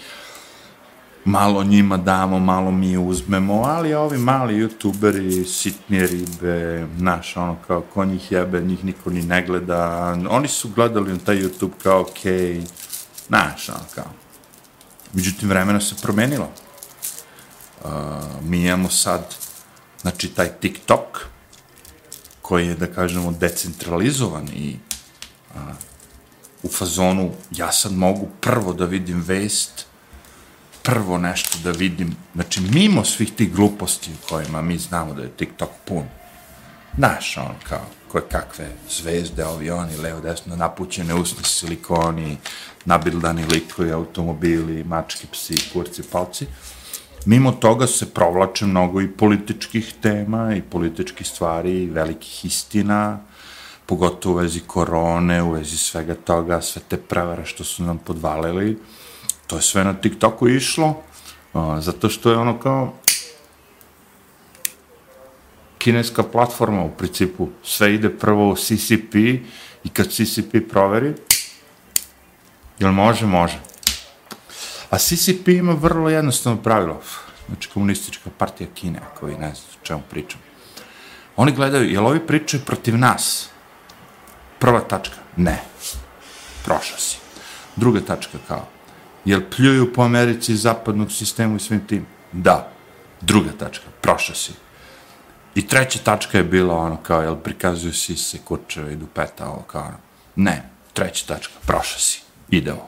malo 1.27 1.63
njima 1.63 1.97
damo, 1.97 2.39
malo 2.39 2.71
mi 2.71 2.97
uzmemo, 2.97 3.53
ali 3.53 3.93
ovi 3.93 4.17
mali 4.17 4.53
youtuberi, 4.53 5.45
sitnije 5.45 6.07
ribe, 6.07 6.87
znaš, 6.97 7.37
ono, 7.37 7.57
kao, 7.67 7.81
ko 7.81 8.05
njih 8.05 8.31
jebe, 8.31 8.61
njih 8.61 8.85
niko 8.85 9.09
ni 9.09 9.21
ne 9.21 9.45
gleda, 9.45 10.15
oni 10.29 10.47
su 10.47 10.69
gledali 10.69 11.11
na 11.11 11.19
taj 11.19 11.35
YouTube 11.35 11.71
kao, 11.83 12.01
okej, 12.01 12.33
okay, 12.33 12.65
znaš, 13.27 13.69
ono, 13.69 13.79
kao. 13.95 14.11
Međutim, 15.13 15.49
vremena 15.49 15.81
se 15.81 15.95
promenilo. 16.01 16.49
Uh, 17.83 17.91
mi 18.41 18.61
imamo 18.61 18.89
sad, 18.89 19.35
znači, 20.01 20.27
taj 20.29 20.47
TikTok, 20.47 21.27
koji 22.41 22.67
je, 22.67 22.75
da 22.75 22.87
kažemo, 22.87 23.31
decentralizovan 23.31 24.47
i 24.47 24.77
uh, 25.55 25.61
u 26.63 26.69
fazonu, 26.69 27.31
ja 27.51 27.71
sad 27.71 27.93
mogu 27.93 28.27
prvo 28.41 28.73
da 28.73 28.85
vidim 28.85 29.23
vest, 29.27 29.87
prvo 30.88 31.17
nešto 31.17 31.58
da 31.63 31.71
vidim, 31.71 32.15
znači 32.36 32.62
mimo 32.62 33.06
svih 33.06 33.32
tih 33.34 33.54
gluposti 33.54 34.12
u 34.12 34.28
kojima 34.30 34.62
mi 34.62 34.78
znamo 34.78 35.13
da 35.13 35.21
je 35.21 35.30
TikTok 35.30 35.69
pun, 35.86 36.04
znaš, 36.97 37.38
on 37.38 37.56
kao, 37.69 37.86
koje 38.08 38.23
kakve 38.32 38.69
zvezde, 38.89 39.45
ovi 39.45 39.69
oni, 39.69 39.97
levo, 39.97 40.19
desno, 40.19 40.56
napućene 40.56 41.13
usne 41.13 41.43
silikoni, 41.43 42.38
nabildani 42.86 43.45
likovi, 43.45 43.91
automobili, 43.91 44.84
mački, 44.84 45.28
psi, 45.32 45.69
kurci, 45.73 46.04
palci. 46.04 46.47
Mimo 47.26 47.52
toga 47.52 47.88
se 47.88 48.13
provlače 48.13 48.65
mnogo 48.65 49.02
i 49.02 49.12
političkih 49.12 49.93
tema 50.02 50.56
i 50.56 50.62
političkih 50.62 51.28
stvari 51.28 51.84
i 51.84 51.89
velikih 51.89 52.45
istina, 52.45 53.19
pogotovo 53.86 54.36
u 54.36 54.38
vezi 54.38 54.60
korone, 54.67 55.43
u 55.43 55.52
vezi 55.52 55.78
svega 55.78 56.15
toga, 56.15 56.62
sve 56.62 56.82
te 56.88 56.97
prevare 56.97 57.45
što 57.45 57.63
su 57.63 57.84
nam 57.84 57.97
podvalili 57.97 58.78
to 59.47 59.55
je 59.55 59.62
sve 59.62 59.83
na 59.83 59.93
TikToku 59.93 60.47
išlo, 60.47 61.03
a, 61.53 61.81
zato 61.81 62.10
što 62.10 62.31
je 62.31 62.38
ono 62.38 62.60
kao 62.60 62.93
kineska 65.77 66.23
platforma 66.23 66.83
u 66.83 66.91
principu, 66.91 67.49
sve 67.63 67.93
ide 67.93 68.10
prvo 68.10 68.49
u 68.49 68.55
CCP 68.55 69.15
i 69.83 69.89
kad 69.93 70.07
CCP 70.07 70.69
proveri, 70.69 71.13
jel 72.79 72.91
može, 72.91 73.25
može. 73.25 73.60
A 74.89 74.97
CCP 74.97 75.47
ima 75.47 75.73
vrlo 75.73 76.10
jednostavno 76.10 76.62
pravilo, 76.62 77.01
znači 77.47 77.69
komunistička 77.69 78.29
partija 78.38 78.67
Kine, 78.75 78.99
ako 79.12 79.25
vi 79.25 79.33
ne 79.33 79.47
znate 79.47 79.77
o 79.81 79.86
čemu 79.86 80.01
pričam. 80.10 80.39
Oni 81.36 81.51
gledaju, 81.51 81.91
jel 81.91 82.07
ovi 82.07 82.19
pričaju 82.19 82.65
protiv 82.65 82.97
nas? 82.97 83.49
Prva 84.60 84.79
tačka, 84.79 85.15
ne. 85.36 85.62
Prošao 86.65 86.97
si. 86.97 87.17
Druga 87.75 88.01
tačka 88.01 88.38
kao, 88.47 88.67
jel 89.27 89.41
pljuju 89.55 89.93
po 89.93 90.01
Americi 90.01 90.55
zapadnog 90.55 91.11
sistemu 91.11 91.55
i 91.55 91.59
svim 91.59 91.87
tim? 91.87 92.05
Da. 92.31 92.71
Druga 93.21 93.49
tačka, 93.59 93.85
prošao 94.01 94.35
si. 94.35 94.51
I 95.55 95.67
treća 95.67 95.99
tačka 96.03 96.37
je 96.37 96.43
bila 96.43 96.75
ono 96.75 96.97
kao, 96.97 97.21
jel 97.21 97.35
prikazuju 97.35 97.93
sise, 97.93 98.37
kurčeve 98.43 98.93
i 98.93 98.95
dupeta, 98.95 99.49
ovo 99.49 99.61
kao 99.61 99.81
ono. 99.81 99.97
Ne, 100.35 100.69
treća 100.93 101.25
tačka, 101.27 101.53
prošao 101.65 101.99
si, 101.99 102.21
ide 102.49 102.71
ovo. 102.71 102.87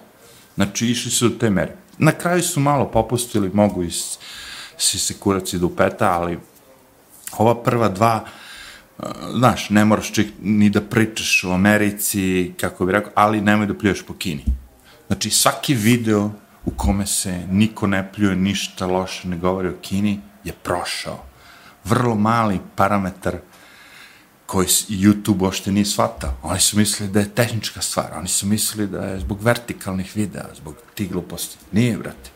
Znači, 0.55 0.87
išli 0.87 1.11
su 1.11 1.29
do 1.29 1.35
te 1.39 1.49
mere. 1.49 1.75
Na 1.97 2.11
kraju 2.11 2.43
su 2.43 2.59
malo 2.59 2.91
popustili, 2.91 3.51
mogu 3.53 3.83
i 3.83 3.91
sise, 4.77 5.13
kurac 5.19 5.53
i 5.53 5.59
dupeta, 5.59 6.11
ali 6.11 6.39
ova 7.37 7.63
prva 7.63 7.89
dva, 7.89 8.25
uh, 8.97 9.05
znaš, 9.37 9.69
ne 9.69 9.85
moraš 9.85 10.13
ček, 10.13 10.27
ni 10.41 10.69
da 10.69 10.81
pričaš 10.81 11.43
o 11.43 11.51
Americi, 11.51 12.53
kako 12.59 12.85
bi 12.85 12.91
rekao, 12.91 13.11
ali 13.15 13.41
nemoj 13.41 13.67
da 13.67 13.73
pljuješ 13.73 14.05
po 14.05 14.13
Kini. 14.13 14.45
Znači, 15.09 15.29
svaki 15.29 15.73
video 15.73 16.31
u 16.65 16.71
kome 16.71 17.05
se 17.05 17.43
niko 17.51 17.87
ne 17.87 18.11
pljuje, 18.13 18.35
ništa 18.35 18.85
loše 18.85 19.27
ne 19.27 19.37
govori 19.37 19.67
o 19.67 19.77
Kini, 19.81 20.19
je 20.43 20.53
prošao. 20.53 21.23
Vrlo 21.83 22.15
mali 22.15 22.59
parametar 22.75 23.37
koji 24.45 24.67
YouTube 24.67 25.47
ošte 25.47 25.71
nije 25.71 25.85
shvatao. 25.85 26.37
Oni 26.43 26.59
su 26.59 26.77
mislili 26.77 27.11
da 27.11 27.19
je 27.19 27.29
tehnička 27.29 27.81
stvar, 27.81 28.13
oni 28.17 28.27
su 28.27 28.47
mislili 28.47 28.87
da 28.87 29.05
je 29.05 29.19
zbog 29.19 29.41
vertikalnih 29.41 30.11
videa, 30.15 30.45
zbog 30.55 30.75
tih 30.95 31.11
gluposti. 31.11 31.57
Nije, 31.71 31.97
brate. 31.97 32.29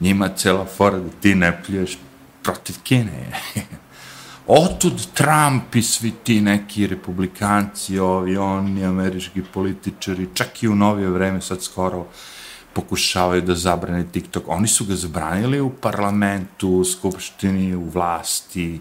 Njima 0.00 0.26
je 0.26 0.36
cela 0.36 0.64
fora 0.76 0.98
da 0.98 1.10
ti 1.20 1.34
ne 1.34 1.62
pljuješ 1.62 1.98
protiv 2.42 2.76
Kine. 2.82 3.32
Otud 4.46 5.06
Trump 5.14 5.74
i 5.74 5.82
svi 5.82 6.10
ti 6.24 6.40
neki 6.40 6.86
republikanci, 6.86 7.98
ovi, 7.98 8.36
oni, 8.36 8.84
američki 8.84 9.42
političari, 9.54 10.28
čak 10.34 10.62
i 10.62 10.68
u 10.68 10.74
novije 10.74 11.10
vreme, 11.10 11.40
sad 11.40 11.62
skoro, 11.62 12.06
pokušavaju 12.72 13.42
da 13.42 13.54
zabrane 13.54 14.04
TikTok. 14.12 14.44
Oni 14.46 14.68
su 14.68 14.84
ga 14.84 14.94
zabranili 14.94 15.60
u 15.60 15.70
parlamentu, 15.70 16.68
u 16.68 16.84
skupštini, 16.84 17.74
u 17.74 17.88
vlasti. 17.90 18.80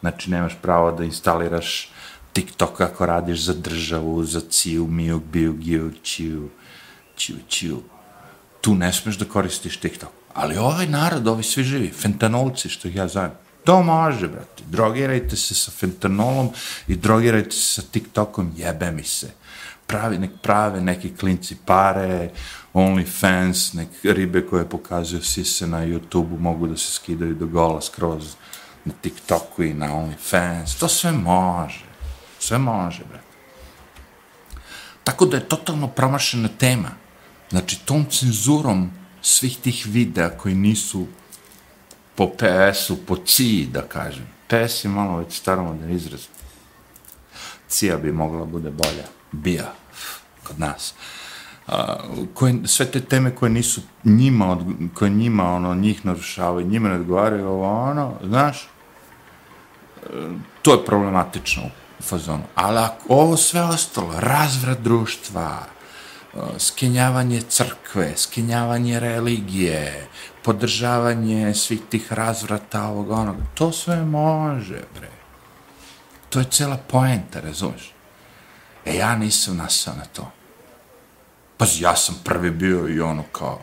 Znači, 0.00 0.30
nemaš 0.30 0.56
pravo 0.62 0.92
da 0.92 1.04
instaliraš 1.04 1.90
TikTok 2.32 2.80
ako 2.80 3.06
radiš 3.06 3.44
za 3.44 3.54
državu, 3.54 4.24
za 4.24 4.40
ciju, 4.50 4.86
mijuk, 4.86 5.22
bijuk, 5.22 5.56
giju, 5.56 5.92
čiju, 6.02 6.48
čiju, 7.16 7.38
čiju. 7.48 7.82
Tu 8.60 8.74
ne 8.74 8.92
smeš 8.92 9.16
da 9.18 9.24
koristiš 9.24 9.76
TikTok. 9.76 10.10
Ali 10.34 10.58
ovaj 10.58 10.86
narod, 10.86 11.28
ovi 11.28 11.42
svi 11.42 11.64
živi, 11.64 11.92
fentanolci, 11.92 12.68
što 12.68 12.88
ja 12.88 13.08
zovem, 13.08 13.30
to 13.64 13.82
može, 13.82 14.28
brate. 14.28 14.62
Drogirajte 14.68 15.36
se 15.36 15.54
sa 15.54 15.70
fentanolom 15.70 16.48
i 16.88 16.96
drogirajte 16.96 17.50
se 17.50 17.80
sa 17.80 17.82
TikTokom, 17.82 18.52
jebe 18.56 18.90
mi 18.90 19.04
se. 19.04 19.30
Pravi, 19.86 20.18
nek 20.18 20.30
prave 20.42 20.80
neki 20.80 21.16
klinci 21.16 21.56
pare, 21.66 22.30
OnlyFans, 22.74 23.74
nek 23.74 23.88
ribe 24.02 24.46
koje 24.46 24.68
pokazuju 24.68 25.22
sise 25.22 25.66
na 25.66 25.86
YouTube-u 25.86 26.38
mogu 26.38 26.66
da 26.66 26.76
se 26.76 26.92
skidaju 26.92 27.34
do 27.34 27.46
gola 27.46 27.80
skroz 27.80 28.34
na 28.84 28.92
TikToku 29.02 29.62
i 29.62 29.74
na 29.74 29.86
OnlyFans. 29.86 30.78
To 30.80 30.88
sve 30.88 31.12
može. 31.12 31.84
Sve 32.38 32.58
može, 32.58 33.04
brate. 33.04 33.30
Tako 35.04 35.26
da 35.26 35.36
je 35.36 35.48
totalno 35.48 35.88
promašena 35.88 36.48
tema. 36.48 36.90
Znači, 37.50 37.80
tom 37.84 38.06
cenzurom 38.10 38.90
svih 39.22 39.58
tih 39.58 39.86
videa 39.86 40.30
koji 40.30 40.54
nisu 40.54 41.06
po 42.20 42.28
PS-u, 42.36 42.96
po 43.06 43.16
CI, 43.16 43.68
da 43.72 43.82
kažem. 43.82 44.26
PS 44.46 44.84
je 44.84 44.90
malo 44.90 45.18
već 45.18 45.38
staromodan 45.38 45.90
izraz. 45.90 46.20
CIA 47.68 47.96
bi 47.96 48.12
mogla 48.12 48.44
bude 48.44 48.70
bolja. 48.70 49.06
Bija, 49.32 49.72
kod 50.46 50.60
nas. 50.60 50.94
A, 51.66 51.96
koje, 52.34 52.54
sve 52.64 52.86
te 52.86 53.00
teme 53.00 53.34
koje 53.34 53.50
nisu 53.50 53.80
njima, 54.04 54.50
od, 54.50 54.58
koje 54.94 55.10
njima, 55.10 55.52
ono, 55.52 55.74
njih 55.74 56.06
narušavaju, 56.06 56.66
njima 56.66 56.88
ne 56.88 56.94
odgovaraju, 56.94 57.48
ovo, 57.48 57.90
ono, 57.90 58.14
znaš, 58.24 58.62
e, 58.62 58.68
to 60.62 60.72
je 60.72 60.84
problematično 60.84 61.62
u 61.98 62.02
fazonu. 62.02 62.42
Ali 62.54 62.78
ako 62.78 63.04
ovo 63.08 63.36
sve 63.36 63.62
ostalo, 63.62 64.12
razvrat 64.20 64.78
društva, 64.80 65.66
skenjavanje 66.58 67.40
crkve, 67.40 68.12
skenjavanje 68.16 69.00
religije, 69.00 70.06
podržavanje 70.42 71.54
svih 71.54 71.80
tih 71.90 72.12
razvrata 72.12 72.84
ovog 72.84 73.10
onoga, 73.10 73.42
to 73.54 73.72
sve 73.72 74.04
može, 74.04 74.82
bre. 74.94 75.08
To 76.28 76.38
je 76.38 76.46
cela 76.50 76.76
poenta, 76.76 77.40
razumeš? 77.40 77.92
E, 78.84 78.96
ja 78.96 79.16
nisam 79.16 79.56
nasao 79.56 79.94
na 79.94 80.04
to. 80.04 80.30
Pa 81.56 81.66
ja 81.78 81.96
sam 81.96 82.20
prvi 82.24 82.50
bio 82.50 82.88
i 82.88 83.00
ono 83.00 83.22
kao 83.32 83.60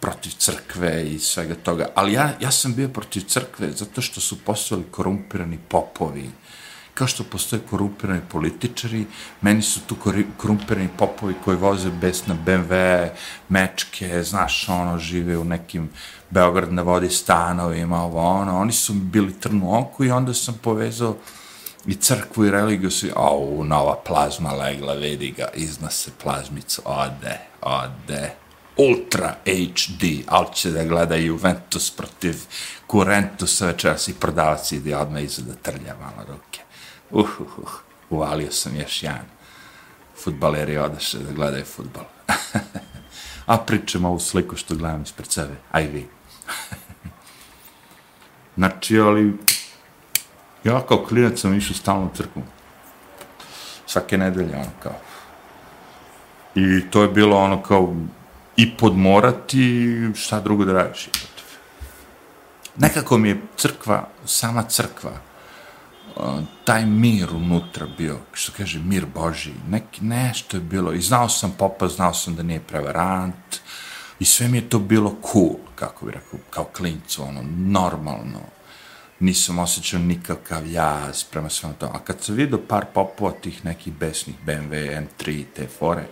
protiv 0.00 0.30
crkve 0.38 1.10
i 1.10 1.18
svega 1.18 1.54
toga, 1.54 1.88
ali 1.94 2.12
ja, 2.12 2.30
ja 2.40 2.50
sam 2.50 2.74
bio 2.74 2.88
protiv 2.88 3.20
crkve 3.20 3.72
zato 3.72 4.00
što 4.00 4.20
su 4.20 4.44
postali 4.44 4.84
korumpirani 4.90 5.58
popovi, 5.68 6.30
kao 6.98 7.06
što 7.06 7.24
postoje 7.24 7.62
korumpirani 7.70 8.20
političari, 8.28 9.04
meni 9.40 9.62
su 9.62 9.80
tu 9.86 9.96
korumpirani 10.36 10.88
popovi 10.98 11.34
koji 11.44 11.56
voze 11.56 11.90
besna 11.90 12.36
BMW, 12.46 13.08
mečke, 13.48 14.22
znaš, 14.22 14.68
ono, 14.68 14.98
žive 14.98 15.38
u 15.38 15.44
nekim 15.44 15.90
Beograd 16.30 16.72
na 16.72 16.82
vodi 16.82 17.10
stanovima, 17.10 18.02
ovo, 18.04 18.20
ono, 18.20 18.58
oni 18.60 18.72
su 18.72 18.92
bili 18.92 19.40
trnu 19.40 19.78
oku 19.78 20.04
i 20.04 20.10
onda 20.10 20.34
sam 20.34 20.58
povezao 20.62 21.16
i 21.86 21.94
crkvu 21.94 22.44
i 22.44 22.50
religiju 22.50 22.90
svi, 22.90 23.12
au, 23.16 23.64
nova 23.64 23.96
plazma 24.06 24.52
legla, 24.52 24.94
vidi 24.94 25.30
ga, 25.30 25.48
iznose 25.54 26.10
plazmicu, 26.22 26.82
ode, 26.84 27.38
ode, 27.62 28.30
Ultra 28.76 29.34
HD, 29.44 30.04
ali 30.26 30.46
će 30.54 30.70
da 30.70 30.84
gleda 30.84 31.16
Juventus 31.16 31.90
protiv 31.90 32.34
Kurentusa 32.86 33.66
večeras 33.66 34.08
i 34.08 34.14
prodavac 34.14 34.72
ide 34.72 34.96
odmah 34.96 35.22
iza 35.22 35.42
da 35.42 35.54
trlja 35.54 35.94
malo 36.00 36.26
ruke. 36.28 36.67
Uh, 37.10 37.40
uh, 37.40 37.58
uh, 37.58 37.68
uvalio 38.10 38.52
sam 38.52 38.76
još 38.76 39.02
jedan. 39.02 39.26
Futbaleri 40.24 40.78
odaše 40.78 41.18
da 41.18 41.32
gledaju 41.32 41.64
futbol. 41.64 42.04
A 43.46 43.58
pričam 43.58 44.04
ovu 44.04 44.18
sliku 44.18 44.56
što 44.56 44.74
gledam 44.74 45.02
ispred 45.02 45.32
sebe. 45.32 45.54
Aj 45.72 45.86
vi. 45.86 46.06
znači, 48.56 48.98
ali 48.98 49.38
ja 50.64 50.86
kao 50.86 51.04
klinac 51.04 51.40
sam 51.40 51.54
išao 51.54 51.76
stalno 51.76 52.06
u 52.06 52.16
crkvu. 52.16 52.42
Svake 53.86 54.18
nedelje, 54.18 54.56
ono 54.56 54.70
kao. 54.82 54.96
I 56.54 56.90
to 56.90 57.02
je 57.02 57.08
bilo 57.08 57.36
ono 57.36 57.62
kao 57.62 57.96
i 58.56 58.76
podmorati, 58.76 59.96
šta 60.14 60.40
drugo 60.40 60.64
da 60.64 60.72
radiš. 60.72 61.08
Nekako 62.76 63.18
mi 63.18 63.28
je 63.28 63.40
crkva, 63.56 64.08
sama 64.24 64.62
crkva, 64.62 65.12
taj 66.64 66.86
mir 66.86 67.28
unutra 67.34 67.86
bio, 67.98 68.18
što 68.32 68.52
kaže, 68.56 68.78
mir 68.78 69.06
Boži, 69.14 69.52
neki, 69.68 70.04
nešto 70.04 70.56
je 70.56 70.60
bilo, 70.60 70.92
i 70.92 71.00
znao 71.00 71.28
sam 71.28 71.54
popa, 71.58 71.88
znao 71.88 72.14
sam 72.14 72.36
da 72.36 72.42
nije 72.42 72.60
prevarant, 72.60 73.56
i 74.18 74.24
sve 74.24 74.48
mi 74.48 74.58
je 74.58 74.68
to 74.68 74.78
bilo 74.78 75.16
cool, 75.32 75.56
kako 75.74 76.06
bi 76.06 76.12
rekao, 76.12 76.38
kao 76.50 76.64
klincu, 76.64 77.22
ono, 77.22 77.42
normalno, 77.56 78.40
nisam 79.20 79.58
osjećao 79.58 80.00
nikakav 80.00 80.66
jaz 80.66 81.24
prema 81.24 81.50
svemu 81.50 81.74
to. 81.78 81.86
A 81.86 81.98
kad 81.98 82.20
sam 82.20 82.34
vidio 82.34 82.58
par 82.68 82.84
popova 82.94 83.32
tih 83.32 83.64
nekih 83.64 83.92
besnih 83.92 84.36
BMW, 84.46 85.06
M3, 85.06 85.44
te 85.56 85.66
fore, 85.78 86.04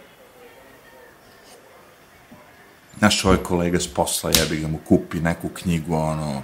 naš 3.01 3.25
ovaj 3.25 3.39
kolega 3.39 3.81
s 3.81 3.95
posla, 3.95 4.31
jebi 4.31 4.61
ga 4.61 4.69
mu 4.69 4.79
kupi 4.79 5.21
neku 5.21 5.49
knjigu, 5.49 5.95
ono, 5.95 6.43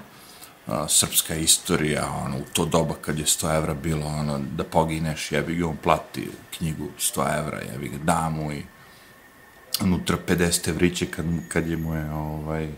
a, 0.67 0.89
srpska 0.89 1.35
istorija, 1.35 2.11
ono, 2.25 2.37
u 2.37 2.45
to 2.53 2.65
doba 2.65 2.95
kad 3.01 3.19
je 3.19 3.25
100 3.25 3.57
evra 3.57 3.75
bilo, 3.75 4.07
ono, 4.07 4.41
da 4.57 4.65
pogineš, 4.65 5.33
jebi 5.33 5.55
ga, 5.55 5.67
on 5.67 5.77
plati 5.77 6.29
knjigu 6.59 6.89
100 6.99 7.39
evra, 7.39 7.61
jebi 7.73 7.89
ga, 7.89 7.99
da 7.99 8.29
mu 8.29 8.53
i 8.53 8.63
unutra 9.81 10.17
50 10.29 10.69
evriće 10.69 11.07
kad, 11.07 11.25
kad 11.49 11.69
je 11.69 11.77
mu 11.77 11.95
je, 11.95 12.11
ovaj, 12.11 12.69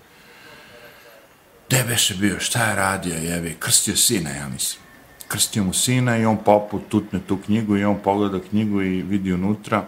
gde 1.68 1.84
beše 1.88 2.14
bio, 2.14 2.40
šta 2.40 2.68
je 2.68 2.76
radio, 2.76 3.14
jebi, 3.14 3.56
krstio 3.58 3.96
sina, 3.96 4.30
ja 4.30 4.48
mislim. 4.48 4.84
Krstio 5.28 5.64
mu 5.64 5.72
sina 5.72 6.18
i 6.18 6.24
on 6.24 6.36
popu 6.44 6.78
tutne 6.88 7.20
tu 7.26 7.36
knjigu 7.36 7.76
i 7.76 7.84
on 7.84 7.98
pogleda 8.04 8.40
knjigu 8.50 8.82
i 8.82 9.02
vidi 9.02 9.32
unutra 9.32 9.86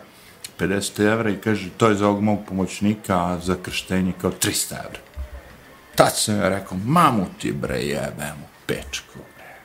50 0.58 1.12
evra 1.12 1.30
i 1.30 1.36
kaže, 1.36 1.70
to 1.76 1.88
je 1.88 1.94
za 1.94 2.08
ovog 2.08 2.22
mog 2.22 2.38
pomoćnika, 2.48 3.24
a 3.24 3.40
za 3.40 3.56
krštenje 3.62 4.12
kao 4.20 4.30
300 4.30 4.74
evra. 4.86 5.00
Tad 5.96 6.16
sam 6.16 6.36
ja 6.36 6.48
rekao, 6.48 6.78
mamu 6.84 7.26
ti 7.40 7.52
bre 7.52 7.78
jebem 7.80 8.36
u 8.42 8.48
pečku, 8.66 9.18
bre. 9.36 9.56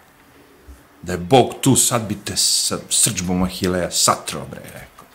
Da 1.02 1.12
je 1.12 1.18
Bog 1.18 1.54
tu, 1.62 1.76
sad 1.76 2.08
bi 2.08 2.16
te 2.26 2.38
sa 2.38 2.78
srđbom 2.90 3.44
Ahileja 3.44 3.92
satro, 3.92 4.46
bre, 4.52 4.62
rekao. 4.64 5.06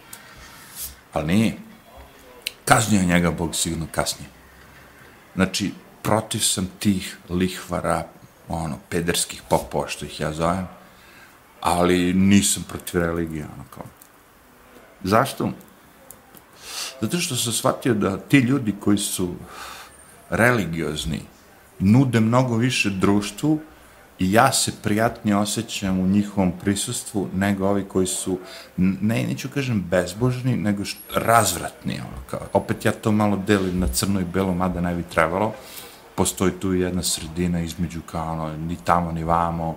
Ali 1.13 1.27
nije. 1.27 1.57
Kaznio 2.65 3.03
njega 3.03 3.31
Bog 3.31 3.55
sigurno 3.55 3.87
kasnije. 3.93 4.31
Znači, 5.35 5.73
protiv 6.03 6.41
sam 6.41 6.69
tih 6.79 7.17
lihvara, 7.31 8.07
ono, 8.49 8.79
pederskih 8.89 9.43
popova, 9.49 9.89
što 9.89 10.05
ih 10.05 10.21
ja 10.21 10.33
zovem, 10.33 10.69
ali 11.61 12.15
nisam 12.15 12.65
protiv 12.69 13.01
religije, 13.01 13.45
ono 13.55 13.65
kao. 13.75 13.85
Zašto? 15.05 15.51
Zato 17.01 17.21
što 17.21 17.37
sam 17.37 17.53
shvatio 17.53 17.95
da 17.95 18.19
ti 18.19 18.39
ljudi 18.39 18.75
koji 18.81 18.99
su 18.99 19.35
religiozni 20.31 21.21
nude 21.79 22.21
mnogo 22.21 22.57
više 22.57 22.91
društvu 22.91 23.61
i 24.19 24.33
ja 24.33 24.53
se 24.53 24.73
prijatnije 24.83 25.37
osjećam 25.37 26.01
u 26.01 26.07
njihovom 26.07 26.53
prisustvu 26.61 27.29
nego 27.35 27.69
ovi 27.69 27.85
koji 27.85 28.07
su, 28.07 28.39
ne, 28.77 29.23
neću 29.23 29.49
kažem 29.55 29.85
bezbožni, 29.91 30.57
nego 30.57 30.85
što, 30.85 31.21
razvratni. 31.21 31.95
Ono, 31.95 32.23
kao, 32.31 32.41
opet 32.53 32.85
ja 32.85 32.93
to 32.93 33.13
malo 33.13 33.43
delim 33.47 33.79
na 33.79 33.89
crno 33.89 34.21
i 34.21 34.25
belo, 34.25 34.55
mada 34.55 34.81
ne 34.81 34.95
bi 34.95 35.03
trebalo. 35.03 35.53
Postoji 36.15 36.53
tu 36.53 36.73
jedna 36.73 37.03
sredina 37.03 37.61
između 37.61 38.01
kao 38.11 38.33
ono, 38.33 38.57
ni 38.57 38.77
tamo 38.85 39.13
ni 39.13 39.25
vamo. 39.25 39.77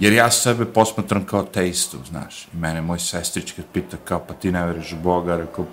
Jer 0.00 0.12
ja 0.12 0.30
sebe 0.30 0.64
posmatram 0.64 1.26
kao 1.26 1.42
teistu, 1.42 1.98
znaš. 2.08 2.48
I 2.54 2.56
mene 2.56 2.82
moj 2.82 2.98
sestrić 2.98 3.52
kad 3.52 3.64
pita 3.72 3.96
kao, 4.04 4.24
pa 4.28 4.34
ti 4.34 4.52
ne 4.52 4.66
veriš 4.66 4.92
u 4.92 4.96
Boga, 4.96 5.36
rekao, 5.36 5.64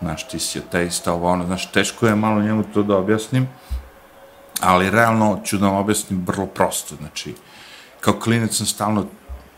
znaš, 0.00 0.28
ti 0.28 0.38
si 0.38 0.58
ateista, 0.58 1.12
ovo 1.12 1.28
ono, 1.28 1.46
znaš, 1.46 1.72
teško 1.72 2.06
je 2.06 2.14
malo 2.14 2.42
njemu 2.42 2.64
to 2.74 2.82
da 2.82 2.96
objasnim, 2.96 3.48
ali 4.60 4.90
realno 4.90 5.40
ću 5.44 5.58
da 5.58 5.66
vam 5.66 5.76
objasnim 5.76 6.24
vrlo 6.26 6.46
prosto, 6.46 6.96
znači, 6.96 7.34
kao 8.00 8.14
klinec 8.14 8.56
sam 8.56 8.66
stalno 8.66 9.06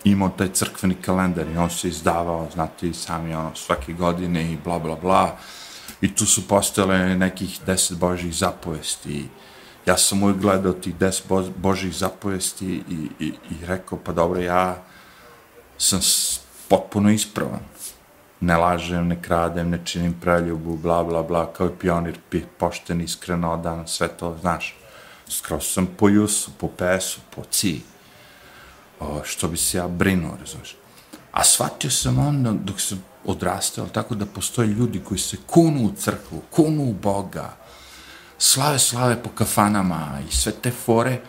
imao 0.05 0.29
taj 0.29 0.49
crkveni 0.53 0.95
kalendar 0.95 1.49
i 1.49 1.57
on 1.57 1.71
se 1.71 1.89
izdavao, 1.89 2.49
znate 2.53 2.89
i 2.89 2.95
sami, 2.95 3.35
ono, 3.35 3.55
svake 3.55 3.93
godine 3.93 4.53
i 4.53 4.59
bla, 4.65 4.79
bla, 4.79 4.97
bla, 4.97 5.37
i 6.01 6.15
tu 6.15 6.27
su 6.27 6.49
postojale 6.49 7.17
nekih 7.17 7.61
deset 7.67 7.99
božih 7.99 8.35
zapovesti. 8.35 9.29
Ja 9.87 9.97
sam 9.97 10.23
uvijek 10.23 10.39
gledao 10.39 10.73
tih 10.73 10.95
deset 10.95 11.27
božih 11.57 11.95
zapovesti 11.95 12.67
i, 12.67 13.09
i, 13.19 13.27
i 13.27 13.67
rekao, 13.67 13.99
pa 14.05 14.13
dobro, 14.13 14.41
ja 14.41 14.83
sam 15.79 16.01
potpuno 16.69 17.11
ispravan 17.11 17.72
ne 18.43 18.57
lažem, 18.57 19.09
ne 19.09 19.23
kradem, 19.23 19.71
ne 19.71 19.79
činim 19.85 20.15
preljubu, 20.21 20.77
bla, 20.77 21.05
bla, 21.05 21.23
bla, 21.23 21.47
kao 21.53 21.67
i 21.67 21.79
pionir, 21.81 22.19
pošten, 22.59 23.01
iskren, 23.01 23.45
odan, 23.45 23.87
sve 23.89 24.09
to, 24.09 24.37
znaš. 24.41 24.75
Skroz 25.29 25.67
sam 25.67 25.87
po 25.87 26.09
Jusu, 26.09 26.51
po 26.59 26.69
Pesu, 26.69 27.21
po 27.37 27.45
Ci. 27.51 27.81
O, 29.01 29.21
što 29.25 29.49
bi 29.49 29.57
se 29.57 29.79
ja 29.79 29.89
brinuo, 29.89 30.37
razumiješ. 30.41 30.77
A 31.33 31.45
shvatio 31.45 31.91
sam 31.91 32.19
onda, 32.19 32.53
dok 32.53 32.81
sam 32.81 33.05
odrastao, 33.25 33.87
tako 33.87 34.15
da 34.15 34.27
postoje 34.27 34.69
ljudi 34.69 35.03
koji 35.05 35.19
se 35.19 35.37
kunu 35.47 35.87
u 35.87 35.93
crkvu, 35.97 36.43
kunu 36.51 36.83
u 36.83 36.93
Boga, 36.93 37.57
slave, 38.39 38.79
slave 38.79 39.23
po 39.23 39.31
kafanama 39.31 40.19
i 40.29 40.35
sve 40.35 40.53
te 40.53 40.71
fore, 40.71 41.21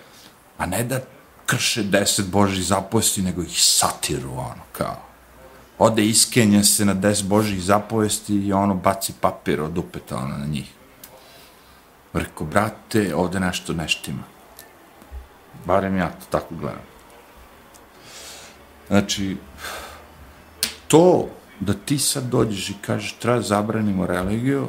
a 0.58 0.66
ne 0.66 0.84
da 0.84 1.00
krše 1.46 1.84
deset 1.84 2.28
Božih 2.28 2.66
zaposti, 2.66 3.22
nego 3.22 3.44
ih 3.44 3.64
satiru, 3.64 4.32
ono, 4.32 4.64
kao 4.72 5.13
ode 5.78 6.06
iskenja 6.06 6.64
se 6.64 6.86
na 6.86 6.94
des 6.94 7.24
Božih 7.24 7.64
zapovesti 7.64 8.36
i 8.36 8.54
ono 8.54 8.76
baci 8.76 9.14
papir 9.22 9.62
od 9.62 9.78
upeta 9.78 10.18
ono 10.18 10.38
na 10.38 10.46
njih. 10.46 10.72
Rekao, 12.14 12.48
brate, 12.48 13.16
ovde 13.16 13.40
nešto 13.40 13.74
neštima. 13.74 14.24
Barem 15.66 15.98
ja 15.98 16.10
to 16.10 16.26
tako 16.30 16.56
gledam. 16.56 16.94
Znači, 18.88 19.38
to 20.88 21.30
da 21.60 21.74
ti 21.74 22.00
sad 22.00 22.24
dođeš 22.24 22.70
i 22.70 22.76
kažeš 22.82 23.14
treba 23.14 23.38
da 23.38 23.44
zabranimo 23.44 24.06
religiju, 24.06 24.68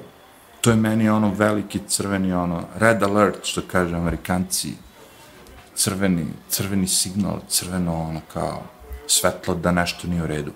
to 0.61 0.71
je 0.71 0.77
meni 0.77 1.09
ono 1.09 1.35
veliki 1.35 1.81
crveni 1.89 2.33
ono, 2.33 2.63
red 2.79 3.03
alert, 3.03 3.45
što 3.45 3.63
kaže 3.71 3.97
amerikanci, 3.97 4.73
crveni, 5.75 6.27
crveni 6.49 6.89
signal, 6.89 7.41
crveno 7.49 8.03
ono 8.03 8.21
kao 8.33 8.63
svetlo 9.07 9.55
da 9.55 9.73
nešto 9.73 10.09
nije 10.09 10.23
u 10.23 10.27
redu. 10.27 10.53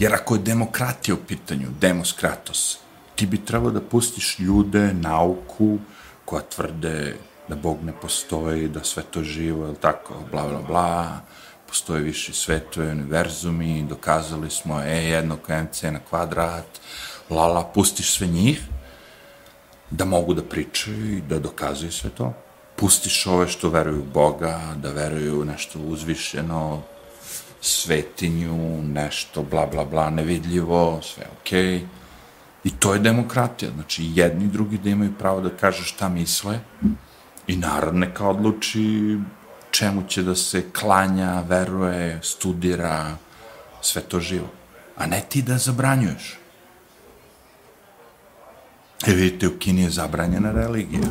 Jer 0.00 0.14
ako 0.14 0.34
je 0.34 0.40
demokratija 0.40 1.14
u 1.14 1.18
pitanju, 1.28 1.66
demos 1.80 2.12
kratos, 2.12 2.78
ti 3.14 3.26
bi 3.26 3.44
trebao 3.44 3.70
da 3.70 3.80
pustiš 3.80 4.38
ljude, 4.38 4.94
nauku, 4.94 5.78
koja 6.24 6.42
tvrde 6.42 7.16
da 7.48 7.56
Bog 7.56 7.84
ne 7.84 7.92
postoji, 8.02 8.68
da 8.68 8.84
sve 8.84 9.02
to 9.02 9.22
živo, 9.22 9.66
je 9.66 9.74
tako, 9.74 10.14
bla, 10.30 10.48
bla, 10.48 10.62
bla, 10.62 11.20
postoje 11.68 12.02
viši 12.02 12.32
svetove, 12.32 12.90
univerzumi, 12.90 13.86
dokazali 13.88 14.50
smo 14.50 14.80
E 14.80 15.04
jednako 15.04 15.52
MC 15.52 15.82
na 15.82 16.00
kvadrat, 16.08 16.80
lala, 17.30 17.64
pustiš 17.74 18.12
sve 18.12 18.26
njih, 18.26 18.60
da 19.90 20.04
mogu 20.04 20.34
da 20.34 20.42
pričaju 20.42 21.16
i 21.16 21.20
da 21.20 21.38
dokazuju 21.38 21.92
sve 21.92 22.10
to. 22.10 22.32
Pustiš 22.76 23.26
ove 23.26 23.48
što 23.48 23.68
veruju 23.68 24.04
Boga, 24.14 24.60
da 24.76 24.92
veruju 24.92 25.44
nešto 25.44 25.78
uzvišeno, 25.78 26.82
svetinju, 27.60 28.82
nešto, 28.82 29.42
bla, 29.42 29.66
bla, 29.66 29.84
bla, 29.84 30.10
nevidljivo, 30.10 31.00
sve 31.02 31.26
okej. 31.40 31.78
Okay. 31.78 31.86
I 32.64 32.70
to 32.70 32.94
je 32.94 33.00
demokratija. 33.00 33.70
Znači, 33.74 34.10
jedni 34.14 34.44
i 34.44 34.48
drugi 34.48 34.78
da 34.78 34.90
imaju 34.90 35.12
pravo 35.18 35.40
da 35.40 35.50
kažu 35.56 35.84
šta 35.84 36.08
misle 36.08 36.60
i 37.46 37.56
narod 37.56 37.94
neka 37.94 38.28
odluči 38.28 39.18
čemu 39.70 40.02
će 40.08 40.22
da 40.22 40.34
se 40.34 40.70
klanja, 40.72 41.40
veruje, 41.40 42.20
studira, 42.22 43.16
sve 43.80 44.02
to 44.02 44.20
živo. 44.20 44.48
A 44.96 45.06
ne 45.06 45.22
ti 45.28 45.42
da 45.42 45.58
zabranjuješ. 45.58 46.38
E 49.06 49.12
vidite, 49.12 49.48
u 49.48 49.58
Kini 49.58 49.82
je 49.82 49.90
zabranjena 49.90 50.52
religija. 50.52 51.08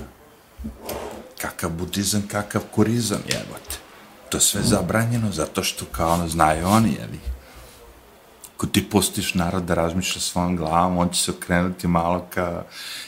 Kakav 1.42 1.70
budizam, 1.70 2.28
kakav 2.28 2.62
kurizam, 2.72 3.22
jebote 3.28 3.89
to 4.30 4.38
je 4.38 4.42
sve 4.42 4.62
zabranjeno 4.62 5.32
zato 5.32 5.64
što 5.64 5.86
kao 5.92 6.14
ono 6.14 6.28
znaju 6.28 6.68
oni, 6.68 6.94
jeli. 7.00 7.20
Ako 8.56 8.68
ti 8.68 8.90
pustiš 8.90 9.34
narod 9.34 9.64
da 9.64 9.74
razmišlja 9.74 10.22
svojom 10.22 10.56
glavom, 10.56 10.98
on 10.98 11.10
će 11.10 11.22
se 11.22 11.32
okrenuti 11.32 11.88
malo 11.88 12.26
ka, 12.30 12.64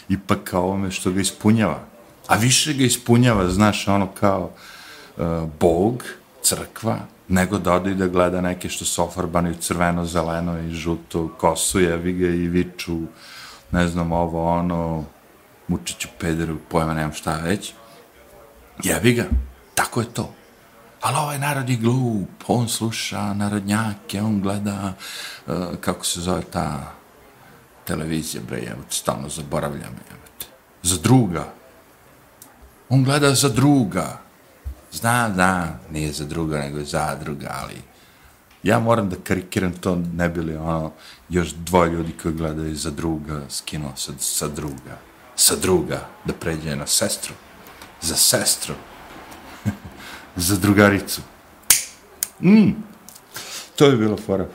ipak 0.10 0.40
kao 0.44 0.64
ovome 0.64 0.92
što 0.92 1.12
ga 1.12 1.22
ispunjava. 1.22 1.80
A 2.28 2.36
više 2.36 2.74
ga 2.74 2.84
ispunjava, 2.84 3.50
znaš, 3.50 3.88
ono 3.88 4.08
kao 4.08 4.52
uh, 5.18 5.26
Bog, 5.60 6.04
crkva, 6.44 6.98
nego 7.28 7.58
da 7.58 7.74
ode 7.74 7.92
i 7.92 7.96
da 7.96 8.08
gleda 8.08 8.42
neke 8.42 8.70
što 8.70 8.86
su 8.86 9.04
ofarbani 9.04 9.52
u 9.52 9.56
crveno, 9.56 10.06
zeleno 10.06 10.60
i 10.60 10.72
žuto, 10.72 11.28
kosu 11.38 11.80
jevi 11.80 12.14
ga 12.14 12.28
i 12.28 12.48
viču, 12.48 12.98
ne 13.72 13.88
znam, 13.88 14.12
ovo, 14.12 14.52
ono, 14.52 15.04
mučiću 15.68 16.08
pederu, 16.20 16.58
pojma, 16.70 16.94
nemam 16.94 17.14
šta 17.14 17.38
već. 17.38 17.74
Jevi 18.84 19.14
ga, 19.14 19.26
tako 19.76 20.02
je 20.02 20.14
to 20.14 20.34
ali 21.02 21.18
ovaj 21.18 21.40
narod 21.40 21.70
je 21.70 21.76
glup, 21.76 22.44
on 22.48 22.70
sluša 22.70 23.34
narodnjake, 23.34 24.22
on 24.22 24.42
gleda, 24.42 24.94
uh, 25.48 25.54
kako 25.82 26.06
se 26.06 26.22
zove 26.22 26.42
ta 26.42 26.94
televizija, 27.86 28.44
bre, 28.48 28.58
evo, 28.58 28.82
stalno 28.90 29.30
zaboravljam, 29.30 29.96
evo 30.12 30.22
za 30.84 30.98
druga. 30.98 31.54
On 32.90 33.04
gleda 33.04 33.34
za 33.34 33.50
druga. 33.50 34.18
Zna, 34.92 35.30
da, 35.30 35.80
nije 35.92 36.12
za 36.12 36.26
druga, 36.26 36.60
nego 36.60 36.84
za 36.84 37.16
druga, 37.16 37.56
ali 37.62 37.82
ja 38.64 38.80
moram 38.80 39.10
da 39.10 39.16
karikiram 39.24 39.74
to, 39.74 39.96
ne 40.14 40.30
bi 40.30 40.42
li 40.42 40.56
ono, 40.56 40.92
još 41.30 41.54
dvoje 41.54 41.92
ljudi 41.92 42.12
koji 42.22 42.34
gledaju 42.34 42.76
za 42.76 42.92
druga, 42.92 43.42
skinuo 43.50 43.92
sa, 43.96 44.12
sa 44.20 44.48
druga, 44.48 44.98
sa 45.36 45.56
druga, 45.56 46.08
da 46.26 46.34
pređe 46.34 46.76
na 46.76 46.88
sestru, 46.88 47.34
za 48.02 48.16
sestru 48.16 48.76
za 50.36 50.58
drugaricu. 50.58 51.22
Mm. 52.44 52.72
To 53.76 53.86
je 53.86 53.98
bilo 53.98 54.18
fora. 54.18 54.48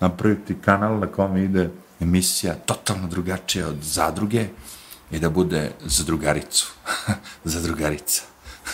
Napraviti 0.00 0.56
kanal 0.64 0.98
na 0.98 1.06
kome 1.06 1.44
ide 1.44 1.70
emisija 2.00 2.54
totalno 2.54 3.08
drugačija 3.08 3.68
od 3.68 3.82
zadruge 3.82 4.48
i 5.10 5.18
da 5.18 5.30
bude 5.30 5.72
za 5.84 6.04
drugaricu. 6.04 6.72
za 7.44 7.60
drugarica. 7.60 8.22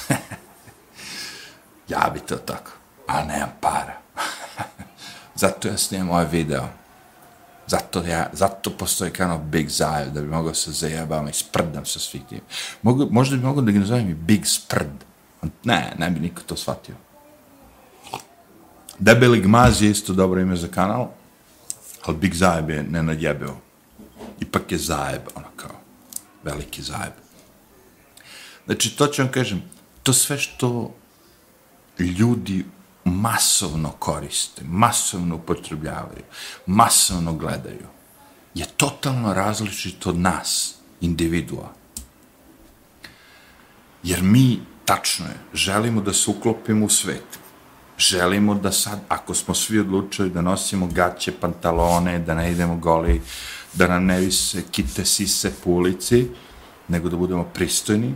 ja 1.88 2.10
bi 2.14 2.20
to 2.20 2.36
tako, 2.36 2.70
ali 3.06 3.26
nemam 3.26 3.52
para. 3.60 4.00
zato 5.42 5.68
ja 5.68 5.78
snimam 5.78 6.10
ovaj 6.10 6.26
video. 6.32 6.68
Zato, 7.66 8.02
ja, 8.02 8.30
zato 8.32 8.70
postoji 8.70 9.10
kanal 9.10 9.38
Big 9.38 9.68
Zajev, 9.68 10.10
da 10.10 10.20
bi 10.20 10.26
mogao 10.26 10.54
se 10.54 10.72
zajebam 10.72 11.28
i 11.28 11.32
sprdam 11.32 11.86
sa 11.86 11.98
svih 11.98 12.22
tim. 12.28 12.40
Mogu, 12.82 13.08
možda 13.10 13.36
bi 13.36 13.42
mogao 13.42 13.62
da 13.62 13.72
ga 13.72 13.78
nazovem 13.78 14.10
i 14.10 14.14
Big 14.14 14.46
Sprd 14.46 15.04
Ne, 15.64 15.94
ne 15.98 16.10
bi 16.10 16.20
niko 16.20 16.42
to 16.46 16.56
shvatio. 16.56 16.94
Debeli 18.98 19.40
Gmaz 19.40 19.82
je 19.82 19.90
isto 19.90 20.12
dobro 20.12 20.40
ime 20.40 20.56
za 20.56 20.68
kanal, 20.68 21.08
ali 22.04 22.16
Big 22.16 22.34
Zajeb 22.34 22.70
je 22.70 22.82
nenadjebeo. 22.82 23.56
Ipak 24.40 24.72
je 24.72 24.78
Zajeb, 24.78 25.22
ono 25.34 25.46
kao, 25.56 25.80
veliki 26.42 26.82
Zajeb. 26.82 27.12
Znači, 28.66 28.96
to 28.96 29.06
ću 29.06 29.22
vam 29.22 29.32
kažem, 29.32 29.62
to 30.02 30.12
sve 30.12 30.38
što 30.38 30.94
ljudi 31.98 32.64
masovno 33.04 33.90
koriste, 33.90 34.62
masovno 34.64 35.36
upotrebljavaju, 35.36 36.22
masovno 36.66 37.32
gledaju, 37.32 37.86
je 38.54 38.66
totalno 38.66 39.34
različito 39.34 40.10
od 40.10 40.18
nas, 40.18 40.74
individua. 41.00 41.72
Jer 44.02 44.22
mi, 44.22 44.60
tačno 44.84 45.26
je, 45.26 45.36
želimo 45.54 46.00
da 46.00 46.12
se 46.12 46.30
uklopimo 46.30 46.86
u 46.86 46.88
svet. 46.88 47.38
Želimo 47.98 48.54
da 48.54 48.72
sad, 48.72 49.00
ako 49.08 49.34
smo 49.34 49.54
svi 49.54 49.78
odlučili 49.78 50.30
da 50.30 50.42
nosimo 50.42 50.86
gaće, 50.86 51.32
pantalone, 51.32 52.18
da 52.18 52.34
ne 52.34 52.52
idemo 52.52 52.76
goli, 52.76 53.22
da 53.72 53.88
nam 53.88 54.04
ne 54.04 54.20
vise 54.20 54.62
kite 54.70 55.04
sise 55.04 55.52
po 55.64 55.70
ulici, 55.70 56.28
nego 56.88 57.08
da 57.08 57.16
budemo 57.16 57.44
pristojni, 57.44 58.14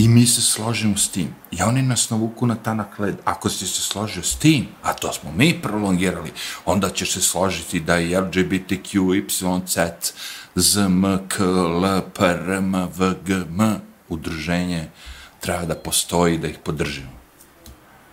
I 0.00 0.08
mi 0.08 0.26
se 0.26 0.40
složimo 0.40 0.96
s 0.96 1.08
tim. 1.08 1.34
I 1.50 1.62
oni 1.62 1.82
nas 1.82 2.10
navuku 2.10 2.46
na 2.46 2.54
tanak 2.54 2.98
led. 2.98 3.16
Ako 3.24 3.50
si 3.50 3.66
se 3.66 3.82
složio 3.82 4.22
s 4.22 4.36
tim, 4.36 4.66
a 4.82 4.92
to 4.92 5.12
smo 5.12 5.32
mi 5.36 5.62
prolongirali, 5.62 6.32
onda 6.64 6.90
ćeš 6.90 7.12
se 7.12 7.20
složiti 7.20 7.80
da 7.80 7.96
je 7.96 8.20
LGBTQ, 8.20 9.14
Y, 9.14 9.24
Z, 9.66 10.12
Z, 10.54 10.80
M, 10.80 11.18
K, 11.28 11.44
L, 11.44 12.02
P, 12.14 12.24
R, 12.24 12.50
M, 12.50 12.72
V, 12.96 13.14
G, 13.26 13.34
M 13.34 13.80
udruženje 14.08 14.88
treba 15.40 15.64
da 15.64 15.74
postoji 15.74 16.38
da 16.38 16.48
ih 16.48 16.58
podržimo. 16.64 17.10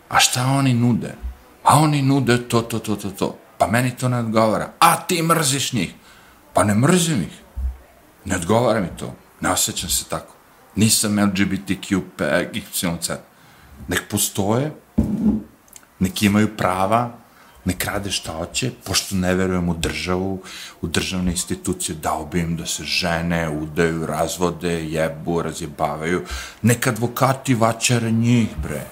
A 0.09 0.19
šta 0.19 0.45
oni 0.45 0.73
nude? 0.73 1.15
A 1.63 1.79
oni 1.79 2.01
nude 2.01 2.47
to, 2.47 2.61
to, 2.61 2.79
to, 2.79 2.95
to, 2.95 3.09
to. 3.09 3.37
Pa 3.57 3.67
meni 3.67 3.95
to 3.95 4.09
ne 4.09 4.19
odgovara. 4.19 4.71
A 4.79 4.95
ti 4.95 5.21
mrziš 5.21 5.73
njih. 5.73 5.93
Pa 6.53 6.63
ne 6.63 6.75
mrzim 6.75 7.21
ih. 7.21 7.41
Ne 8.25 8.35
odgovara 8.35 8.79
mi 8.79 8.87
to. 8.97 9.13
Ne 9.41 9.49
osjećam 9.51 9.89
se 9.89 10.05
tako. 10.05 10.33
Nisam 10.75 11.19
LGBTQ, 11.19 12.01
YZ. 12.53 13.11
Nek 13.87 14.03
postoje, 14.09 14.71
nek 15.99 16.23
imaju 16.23 16.57
prava, 16.57 17.11
nek 17.67 17.85
rade 17.85 18.11
šta 18.11 18.33
hoće, 18.33 18.71
pošto 18.85 19.15
ne 19.15 19.33
verujem 19.35 19.69
u 19.69 19.73
državu, 19.73 20.41
u 20.81 20.87
državne 20.87 21.31
institucije, 21.31 21.95
dao 21.95 22.25
bi 22.25 22.39
im 22.39 22.55
da 22.55 22.65
se 22.65 22.83
žene, 22.83 23.49
udaju, 23.49 24.05
razvode, 24.05 24.75
jebu, 24.87 25.41
razjebavaju. 25.41 26.21
Nek 26.61 26.87
advokati 26.87 27.55
vaćare 27.55 28.11
njih, 28.11 28.55
bre. 28.63 28.85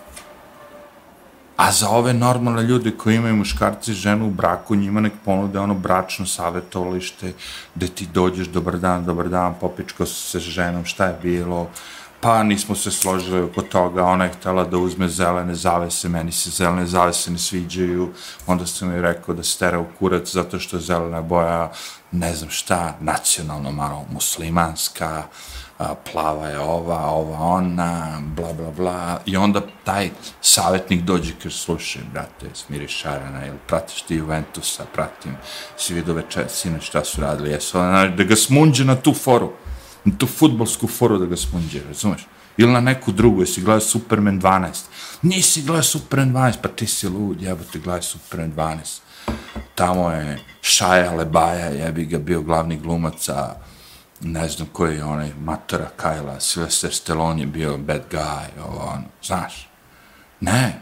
A 1.55 1.71
za 1.71 1.89
ove 1.89 2.13
normalne 2.13 2.63
ljude 2.63 2.91
koji 2.91 3.15
imaju 3.15 3.35
muškarci 3.35 3.91
i 3.91 3.95
ženu 3.95 4.27
u 4.27 4.31
braku, 4.31 4.75
njima 4.75 5.01
nek 5.01 5.13
ponude 5.25 5.59
ono 5.59 5.73
bračno 5.73 6.25
savjetovalište, 6.25 7.33
gde 7.75 7.87
ti 7.87 8.07
dođeš, 8.13 8.47
dobar 8.47 8.79
dan, 8.79 9.05
dobar 9.05 9.29
dan, 9.29 9.55
popičko 9.61 10.05
se 10.05 10.39
ženom, 10.39 10.85
šta 10.85 11.05
je 11.05 11.19
bilo, 11.21 11.69
pa 12.25 12.43
nismo 12.43 12.75
se 12.75 12.91
složili 12.91 13.41
oko 13.41 13.61
toga, 13.61 14.03
ona 14.03 14.23
je 14.23 14.33
htela 14.33 14.63
da 14.63 14.77
uzme 14.77 15.07
zelene 15.07 15.55
zavese, 15.55 16.09
meni 16.09 16.31
se 16.31 16.49
zelene 16.49 16.85
zavese 16.87 17.31
ne 17.31 17.37
sviđaju, 17.37 18.13
onda 18.47 18.65
sam 18.65 18.91
joj 18.91 19.01
rekao 19.01 19.35
da 19.35 19.43
stera 19.43 19.79
u 19.79 19.85
kurac 19.99 20.33
zato 20.33 20.59
što 20.59 20.77
je 20.77 20.81
zelena 20.81 21.21
boja, 21.21 21.71
ne 22.11 22.33
znam 22.35 22.49
šta, 22.49 22.97
nacionalno 22.99 23.71
malo 23.71 24.05
muslimanska, 24.11 25.23
plava 26.11 26.47
je 26.47 26.59
ova, 26.59 27.05
ova 27.05 27.39
ona, 27.39 28.21
bla, 28.35 28.53
bla, 28.53 28.71
bla, 28.71 29.21
i 29.25 29.37
onda 29.37 29.61
taj 29.83 30.09
savjetnik 30.41 31.01
dođe 31.01 31.33
i 31.45 31.49
slušaj, 31.49 32.01
brate, 32.13 32.49
smiri 32.53 32.87
šarana, 32.87 33.45
ili 33.45 33.57
pratiš 33.67 34.01
ti 34.01 34.15
Juventusa, 34.15 34.85
pratim, 34.93 35.35
si 35.77 35.93
vidio 35.93 36.13
večer, 36.13 36.45
sine, 36.49 36.81
šta 36.81 37.05
su 37.05 37.21
radili, 37.21 37.51
jesu, 37.51 37.77
da 38.17 38.23
ga 38.23 38.35
smunđe 38.35 38.85
na 38.85 38.95
tu 38.95 39.13
foru, 39.13 39.51
na 40.05 40.17
tu 40.17 40.27
futbolsku 40.27 40.87
foru 40.87 41.17
da 41.17 41.25
ga 41.25 41.37
smunđe, 41.37 41.81
razumeš? 41.87 42.27
Ili 42.57 42.71
na 42.71 42.79
neku 42.79 43.11
drugu, 43.11 43.41
jesi 43.41 43.61
gledao 43.61 43.79
Superman 43.79 44.41
12. 44.41 44.83
Nisi 45.21 45.61
gledao 45.61 45.83
Superman 45.83 46.33
12, 46.33 46.53
pa 46.61 46.69
ti 46.69 46.87
si 46.87 47.07
lud, 47.07 47.41
jebote, 47.41 47.79
gledaj 47.79 48.01
Superman 48.01 48.53
12. 48.53 48.99
Tamo 49.75 50.11
je 50.11 50.39
Šaja 50.61 51.11
Lebaja, 51.11 51.65
jebi 51.65 52.05
ga, 52.05 52.19
bio 52.19 52.41
glavni 52.41 52.79
glumac, 52.79 53.29
a 53.29 53.55
ne 54.21 54.49
znam 54.49 54.67
koji 54.73 54.95
je 54.95 55.03
onaj 55.03 55.31
Matora 55.39 55.89
Kajla, 55.95 56.39
Sylvester 56.39 56.91
Stallone 56.91 57.41
je 57.41 57.47
bio 57.47 57.77
bad 57.77 58.01
guy, 58.11 58.63
ovo 58.65 58.79
ono, 58.79 59.03
znaš. 59.23 59.69
Ne. 60.41 60.81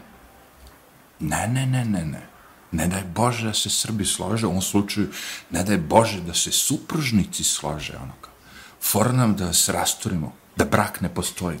Ne, 1.20 1.48
ne, 1.48 1.66
ne, 1.66 1.84
ne, 1.84 2.04
ne. 2.04 2.26
Ne 2.72 2.86
daj 2.86 3.02
Bože 3.14 3.46
da 3.46 3.54
se 3.54 3.70
Srbi 3.70 4.04
slože, 4.04 4.46
u 4.46 4.50
ovom 4.50 4.62
slučaju 4.62 5.08
ne 5.50 5.64
daj 5.64 5.78
Bože 5.78 6.20
da 6.20 6.34
se 6.34 6.52
supružnici 6.52 7.44
slože, 7.44 7.96
ono 8.02 8.12
kao. 8.20 8.33
Fora 8.90 9.12
nam 9.12 9.36
da 9.36 9.52
se 9.52 9.72
rasturimo, 9.72 10.32
da 10.56 10.64
brak 10.64 11.00
ne 11.00 11.14
postoji. 11.14 11.58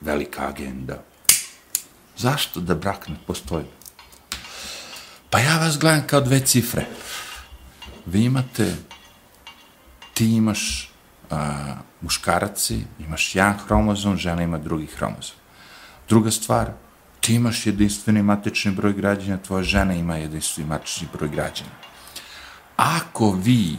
Velika 0.00 0.48
agenda. 0.48 1.02
Zašto 2.16 2.60
da 2.60 2.74
brak 2.74 3.08
ne 3.08 3.16
postoji? 3.26 3.64
Pa 5.30 5.38
ja 5.38 5.58
vas 5.58 5.78
gledam 5.78 6.06
kao 6.06 6.20
dve 6.20 6.40
cifre. 6.40 6.86
Vi 8.06 8.24
imate 8.24 8.76
ti 10.14 10.36
imaš 10.36 10.90
a, 11.30 11.74
muškaraci, 12.00 12.84
imaš 12.98 13.34
jedan 13.34 13.58
hromozom, 13.58 14.16
žena 14.16 14.42
ima 14.42 14.58
drugi 14.58 14.86
hromozom. 14.86 15.36
Druga 16.08 16.30
stvar, 16.30 16.72
ti 17.20 17.34
imaš 17.34 17.66
jedinstveni 17.66 18.22
matični 18.22 18.72
broj 18.72 18.92
građana, 18.92 19.38
tvoja 19.38 19.62
žena 19.62 19.94
ima 19.94 20.16
jedinstveni 20.16 20.68
matični 20.68 21.08
broj 21.12 21.28
građana. 21.28 21.70
Ako 22.76 23.30
vi 23.30 23.78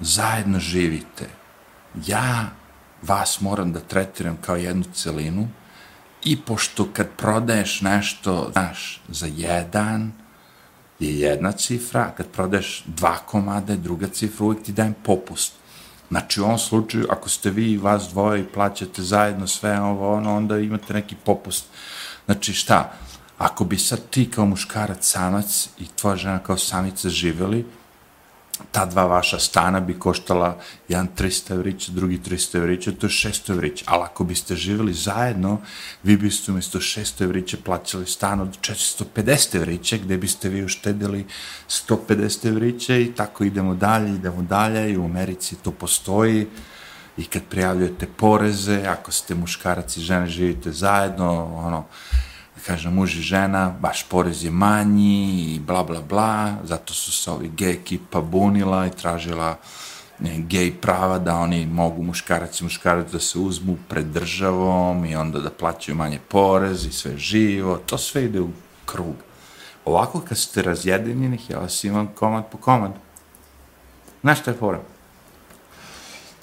zajedno 0.00 0.60
živite, 0.60 1.37
ja 2.06 2.50
vas 3.02 3.40
moram 3.40 3.72
da 3.72 3.80
tretiram 3.80 4.36
kao 4.40 4.56
jednu 4.56 4.84
celinu 4.94 5.48
i 6.24 6.36
pošto 6.40 6.88
kad 6.92 7.08
prodaješ 7.16 7.80
nešto, 7.80 8.50
znaš, 8.52 9.02
za 9.08 9.26
jedan, 9.26 10.12
je 10.98 11.20
jedna 11.20 11.52
cifra, 11.52 12.12
kad 12.16 12.26
prodaješ 12.26 12.84
dva 12.86 13.16
komada 13.16 13.72
je 13.72 13.78
druga 13.78 14.08
cifra, 14.08 14.46
uvijek 14.46 14.62
ti 14.62 14.72
dajem 14.72 14.94
popust. 15.04 15.52
Znači, 16.08 16.40
u 16.40 16.44
ovom 16.44 16.58
slučaju, 16.58 17.06
ako 17.10 17.28
ste 17.28 17.50
vi 17.50 17.72
i 17.72 17.78
vas 17.78 18.08
dvoje 18.08 18.40
i 18.40 18.46
plaćate 18.46 19.02
zajedno 19.02 19.46
sve 19.46 19.80
ovo, 19.80 20.14
ono, 20.14 20.36
onda 20.36 20.58
imate 20.58 20.94
neki 20.94 21.16
popust. 21.24 21.64
Znači, 22.24 22.52
šta? 22.52 22.92
Ako 23.38 23.64
bi 23.64 23.78
sad 23.78 24.00
ti 24.10 24.30
kao 24.30 24.46
muškarac 24.46 25.06
samac 25.06 25.68
i 25.78 25.86
tvoja 25.96 26.16
žena 26.16 26.38
kao 26.38 26.56
samica 26.56 27.08
živeli, 27.08 27.66
ta 28.72 28.84
dva 28.86 29.06
vaša 29.06 29.38
stana 29.38 29.80
bi 29.80 29.98
koštala 29.98 30.58
jedan 30.88 31.08
300 31.18 31.52
evrića, 31.52 31.92
drugi 31.92 32.18
300 32.18 32.56
evrića, 32.56 32.92
to 32.92 33.06
je 33.06 33.10
600 33.10 33.52
evrića. 33.52 33.84
Ali 33.88 34.02
ako 34.04 34.24
biste 34.24 34.56
živjeli 34.56 34.92
zajedno, 34.92 35.60
vi 36.02 36.16
biste 36.16 36.52
umjesto 36.52 36.78
600 36.78 37.24
evrića 37.24 37.56
plaćali 37.64 38.06
stan 38.06 38.40
od 38.40 38.58
450 38.60 39.56
evrića, 39.56 39.96
gde 39.96 40.16
biste 40.16 40.48
vi 40.48 40.64
uštedili 40.64 41.26
150 41.68 42.48
evrića 42.48 42.96
i 42.96 43.12
tako 43.16 43.44
idemo 43.44 43.74
dalje, 43.74 44.14
idemo 44.14 44.42
dalje 44.42 44.92
i 44.92 44.96
u 44.96 45.04
Americi 45.04 45.56
to 45.62 45.70
postoji 45.70 46.46
i 47.16 47.24
kad 47.24 47.42
prijavljujete 47.50 48.06
poreze, 48.16 48.82
ako 48.86 49.12
ste 49.12 49.34
muškarac 49.34 49.96
i 49.96 50.00
žene 50.00 50.26
živite 50.26 50.72
zajedno, 50.72 51.44
ono, 51.54 51.84
kaže 52.66 52.90
muž 52.90 53.18
i 53.18 53.22
žena, 53.22 53.74
baš 53.80 54.02
porez 54.08 54.44
je 54.44 54.50
manji 54.50 55.54
i 55.54 55.60
bla 55.60 55.84
bla 55.84 56.00
bla, 56.00 56.54
zato 56.64 56.94
su 56.94 57.12
se 57.12 57.30
ovi 57.30 57.48
gej 57.48 57.72
ekipa 57.72 58.20
bunila 58.20 58.86
i 58.86 58.90
tražila 58.90 59.56
ne, 60.18 60.38
gej 60.38 60.72
prava 60.80 61.18
da 61.18 61.36
oni 61.36 61.66
mogu 61.66 62.02
muškarac 62.02 62.60
i 62.60 62.64
muškarac 62.64 63.10
da 63.10 63.20
se 63.20 63.38
uzmu 63.38 63.76
pred 63.88 64.06
državom 64.06 65.04
i 65.04 65.16
onda 65.16 65.40
da 65.40 65.50
plaćaju 65.50 65.96
manje 65.96 66.18
porez 66.28 66.86
i 66.86 66.92
sve 66.92 67.16
živo, 67.16 67.76
to 67.76 67.98
sve 67.98 68.24
ide 68.24 68.40
u 68.40 68.50
krug. 68.86 69.14
Ovako 69.84 70.20
kad 70.20 70.38
ste 70.38 70.62
razjedinjeni, 70.62 71.38
ja 71.48 71.58
vas 71.58 71.84
imam 71.84 72.06
komad 72.06 72.50
po 72.50 72.58
komad. 72.58 72.92
Znaš 74.20 74.40
šta 74.40 74.50
je 74.50 74.56
fora? 74.56 74.80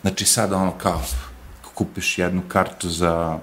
Znači 0.01 0.26
sad 0.26 0.53
ono 0.53 0.72
kao, 0.72 1.01
kupiš 1.76 2.18
jednu 2.18 2.41
kartu 2.47 2.89
za 2.89 3.39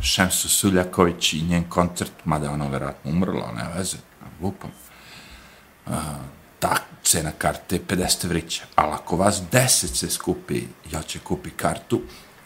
Šemsu 0.00 0.48
Suljaković 0.48 1.32
i 1.32 1.42
njen 1.42 1.64
koncert, 1.68 2.12
mada 2.24 2.50
ona 2.50 2.68
verovatno 2.68 3.10
umrla, 3.10 3.52
ne 3.52 3.78
veze, 3.78 3.96
lupam. 4.42 4.70
Uh, 5.86 5.94
ta 6.58 6.76
cena 7.02 7.32
karte 7.38 7.76
je 7.76 7.86
50 7.86 8.24
evrića, 8.24 8.62
ali 8.74 8.92
ako 8.92 9.16
vas 9.16 9.42
10 9.52 9.68
se 9.68 10.10
skupi, 10.10 10.62
ja 10.92 11.02
će 11.02 11.18
kupi 11.18 11.50
kartu, 11.50 12.00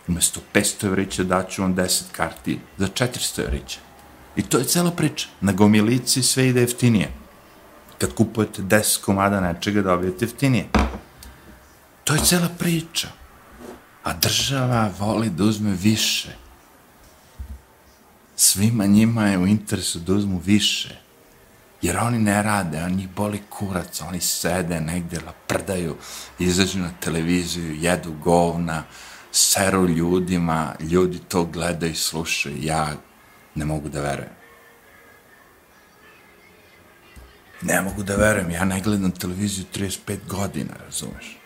umesto 0.09 0.41
500 0.55 0.87
evrića 0.87 1.25
daću 1.25 1.63
vam 1.63 1.75
10 1.75 2.03
karti 2.13 2.59
za 2.79 2.87
400 2.87 3.45
evrića. 3.45 3.79
I 4.37 4.43
to 4.43 4.59
je 4.59 4.65
cela 4.65 4.91
priča. 4.91 5.29
Na 5.41 5.53
gomilici 5.53 6.23
sve 6.23 6.49
ide 6.49 6.61
jeftinije. 6.61 7.11
Kad 7.99 8.15
kupujete 8.15 8.63
10 8.63 9.01
komada 9.01 9.41
nečega, 9.41 9.83
dobijete 9.83 10.25
jeftinije. 10.25 10.69
To 12.05 12.15
je 12.15 12.21
cela 12.25 12.49
priča. 12.59 13.09
A 14.05 14.13
država 14.13 14.91
voli 14.99 15.31
da 15.31 15.45
uzme 15.45 15.71
više 15.71 16.40
svima 18.41 18.87
njima 18.87 19.27
je 19.27 19.39
u 19.39 19.47
interesu 19.47 19.99
da 19.99 20.13
uzmu 20.13 20.39
više. 20.39 20.97
Jer 21.83 21.99
oni 21.99 22.19
ne 22.19 22.43
rade, 22.43 22.83
oni 22.83 23.09
boli 23.17 23.43
kurac, 23.51 24.01
oni 24.01 24.21
sede 24.21 24.81
negde, 24.81 25.21
laprdaju, 25.27 25.97
izađu 26.39 26.79
na 26.79 26.91
televiziju, 27.01 27.75
jedu 27.75 28.13
govna, 28.13 28.85
seru 29.33 29.89
ljudima, 29.89 30.75
ljudi 30.81 31.19
to 31.29 31.45
gledaju 31.45 31.93
i 31.93 31.97
slušaju, 31.97 32.57
ja 32.63 32.93
ne 33.55 33.65
mogu 33.65 33.89
da 33.89 34.01
verujem. 34.01 34.33
Ne 37.63 37.81
mogu 37.83 38.03
da 38.03 38.17
verujem, 38.17 38.51
ja 38.51 38.65
ne 38.65 38.81
gledam 38.81 39.11
televiziju 39.11 39.65
35 39.75 40.19
godina, 40.29 40.75
razumeš? 40.85 41.39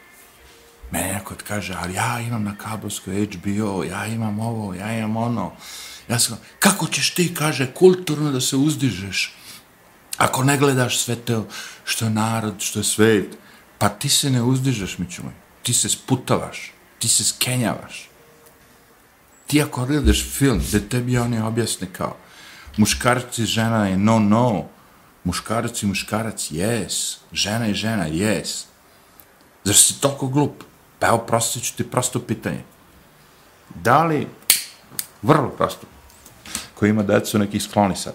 Mene 0.91 1.13
neko 1.13 1.35
kaže, 1.49 1.77
ali 1.79 1.95
ja 1.95 2.21
imam 2.21 2.45
na 2.45 2.57
kabelskoj 2.57 3.27
HBO, 3.27 3.85
ja 3.85 4.07
imam 4.07 4.41
ovo, 4.41 4.75
ja 4.75 4.99
imam 4.99 5.17
ono. 5.17 5.53
Ja 6.09 6.19
sam, 6.19 6.39
kako 6.59 6.87
ćeš 6.87 7.15
ti, 7.15 7.35
kaže, 7.35 7.73
kulturno 7.75 8.33
da 8.33 8.41
se 8.41 8.57
uzdižeš? 8.57 9.33
Ako 10.17 10.45
ne 10.45 10.59
gledaš 10.59 10.99
sve 10.99 11.17
to 11.17 11.47
što 11.85 12.05
je 12.05 12.11
narod, 12.11 12.55
što 12.59 12.79
je 12.79 12.85
svet, 12.85 13.39
pa 13.79 13.89
ti 13.89 14.09
se 14.09 14.31
ne 14.31 14.43
uzdižeš, 14.43 14.99
mi 14.99 15.07
moj. 15.23 15.33
Ti 15.63 15.75
se 15.75 15.89
sputavaš, 15.89 16.73
ti 16.99 17.09
se 17.09 17.25
skenjavaš. 17.25 18.09
Ti 19.47 19.63
ako 19.63 19.87
gledaš 19.87 20.25
film, 20.25 20.63
gde 20.69 20.89
tebi 20.89 21.19
oni 21.19 21.41
objasne 21.41 21.89
kao 21.93 22.17
muškarci 22.77 23.43
i 23.43 23.47
žena 23.47 23.87
je 23.87 23.97
no, 23.97 24.19
no, 24.19 24.65
muškarac 25.25 25.83
i 25.83 25.87
muškarac, 25.87 26.51
yes, 26.51 27.17
žena 27.33 27.69
i 27.69 27.75
žena, 27.75 28.09
yes. 28.09 28.65
Zašto 29.65 29.83
si 29.83 30.01
toliko 30.01 30.29
glup? 30.29 30.65
Pa 30.99 31.07
evo, 31.07 31.19
prosto 31.19 31.61
ću 31.61 31.77
ti 31.77 31.91
prosto 31.91 32.21
pitanje. 32.21 32.65
Da 33.75 34.05
li, 34.05 34.29
vrlo 35.23 35.49
prosto, 35.49 35.87
ko 36.75 36.87
ima 36.87 37.03
decu, 37.03 37.39
nekih 37.39 37.63
skloni 37.63 37.97
sad. 37.97 38.15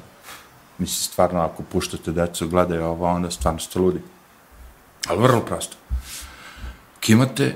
Mislim, 0.78 1.12
stvarno, 1.12 1.42
ako 1.42 1.64
puštate 1.64 2.12
decu, 2.12 2.48
gledaju 2.48 2.86
ovo, 2.86 3.06
onda 3.06 3.32
stvarno 3.32 3.60
ste 3.60 3.80
ludi. 3.80 4.02
Ali 5.08 5.22
vrlo 5.22 5.42
prosto. 5.42 5.76
Ako 6.98 7.12
imate 7.12 7.56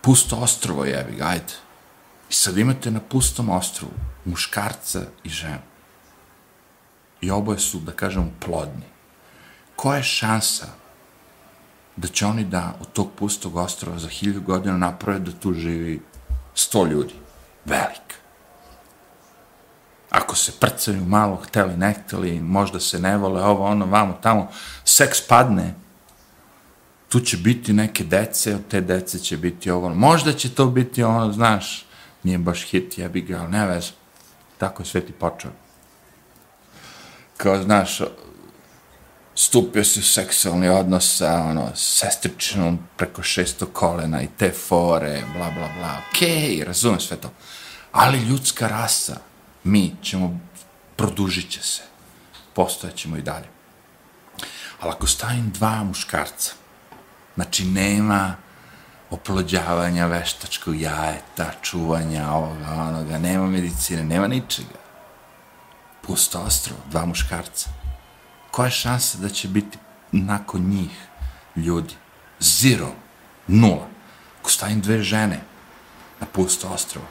pusto 0.00 0.36
ostrovo, 0.36 0.84
jebi 0.84 1.16
ga. 1.16 1.34
I 2.30 2.34
sad 2.34 2.58
imate 2.58 2.90
na 2.90 3.00
pustom 3.00 3.50
ostrovu 3.50 3.92
muškarca 4.24 5.02
i 5.24 5.28
ženu. 5.28 5.62
I 7.20 7.30
oboje 7.30 7.58
su, 7.58 7.78
da 7.80 7.92
kažem, 7.92 8.30
plodni. 8.40 8.84
Koja 9.76 9.96
je 9.96 10.02
šansa 10.02 10.66
da 11.96 12.08
će 12.08 12.26
oni 12.26 12.44
da 12.44 12.74
od 12.80 12.92
tog 12.92 13.10
pustog 13.16 13.56
ostrova 13.56 13.98
za 13.98 14.08
hiljadu 14.08 14.40
godina 14.40 14.76
naprave 14.76 15.18
da 15.18 15.32
tu 15.32 15.52
živi 15.52 16.00
sto 16.54 16.86
ljudi? 16.86 17.14
Velika. 17.64 18.23
Ako 20.14 20.36
se 20.36 20.52
prcaju 20.60 21.04
malo, 21.04 21.36
hteli, 21.36 21.76
ne 21.76 21.92
hteli, 21.92 22.40
možda 22.40 22.80
se 22.80 22.98
ne 22.98 23.16
vole, 23.16 23.42
ovo, 23.42 23.66
ono, 23.66 23.86
vamo, 23.86 24.18
tamo, 24.22 24.48
seks 24.84 25.26
padne, 25.28 25.74
tu 27.08 27.20
će 27.20 27.36
biti 27.36 27.72
neke 27.72 28.04
dece, 28.04 28.54
od 28.54 28.60
te 28.68 28.80
dece 28.80 29.18
će 29.18 29.36
biti 29.36 29.70
ovo, 29.70 29.94
možda 29.94 30.32
će 30.32 30.54
to 30.54 30.66
biti 30.66 31.02
ono, 31.02 31.32
znaš, 31.32 31.86
nije 32.22 32.38
baš 32.38 32.62
hit, 32.62 32.98
jebi 32.98 33.20
ga, 33.20 33.40
ali 33.40 33.50
ne 33.50 33.66
vez, 33.66 33.90
tako 34.58 34.82
je 34.82 34.86
sveti 34.86 35.12
počeo. 35.12 35.50
Kao, 37.36 37.62
znaš, 37.62 38.00
stupio 39.34 39.84
si 39.84 40.00
u 40.00 40.02
seksualni 40.02 40.68
odnos 40.68 41.16
sa, 41.16 41.42
ono, 41.42 41.70
sestričinom 41.74 42.78
preko 42.96 43.22
šesto 43.22 43.66
kolena 43.66 44.22
i 44.22 44.28
te 44.38 44.50
fore, 44.50 45.22
bla, 45.36 45.50
bla, 45.50 45.68
bla, 45.78 46.00
okej, 46.10 46.28
okay, 46.28 46.64
razumem 46.64 47.00
sve 47.00 47.16
to. 47.16 47.30
Ali 47.92 48.18
ljudska 48.18 48.68
rasa, 48.68 49.16
mi 49.64 49.96
ćemo, 50.02 50.40
produžit 50.96 51.50
će 51.50 51.62
se, 51.62 51.82
postojećemo 52.54 53.16
i 53.16 53.22
dalje. 53.22 53.48
Ali 54.80 54.92
ako 54.92 55.06
stavim 55.06 55.50
dva 55.50 55.84
muškarca, 55.84 56.52
znači 57.34 57.64
nema 57.64 58.34
oplođavanja 59.10 60.06
veštačkog 60.06 60.80
jajeta, 60.80 61.50
čuvanja 61.62 62.30
ovoga, 62.30 62.72
onoga, 62.72 63.18
nema 63.18 63.46
medicine, 63.46 64.04
nema 64.04 64.26
ničega. 64.26 64.78
Pusto 66.02 66.40
ostrovo, 66.40 66.80
dva 66.90 67.06
muškarca. 67.06 67.70
Koja 68.50 68.66
je 68.66 68.70
šansa 68.70 69.18
da 69.18 69.28
će 69.28 69.48
biti 69.48 69.78
nakon 70.12 70.60
njih 70.60 70.90
ljudi? 71.56 71.94
Zero. 72.40 72.92
Nula. 73.46 73.88
Ako 74.40 74.50
stavim 74.50 74.80
dve 74.80 75.02
žene 75.02 75.40
na 76.20 76.26
pusto 76.26 76.68
ostrovo, 76.68 77.06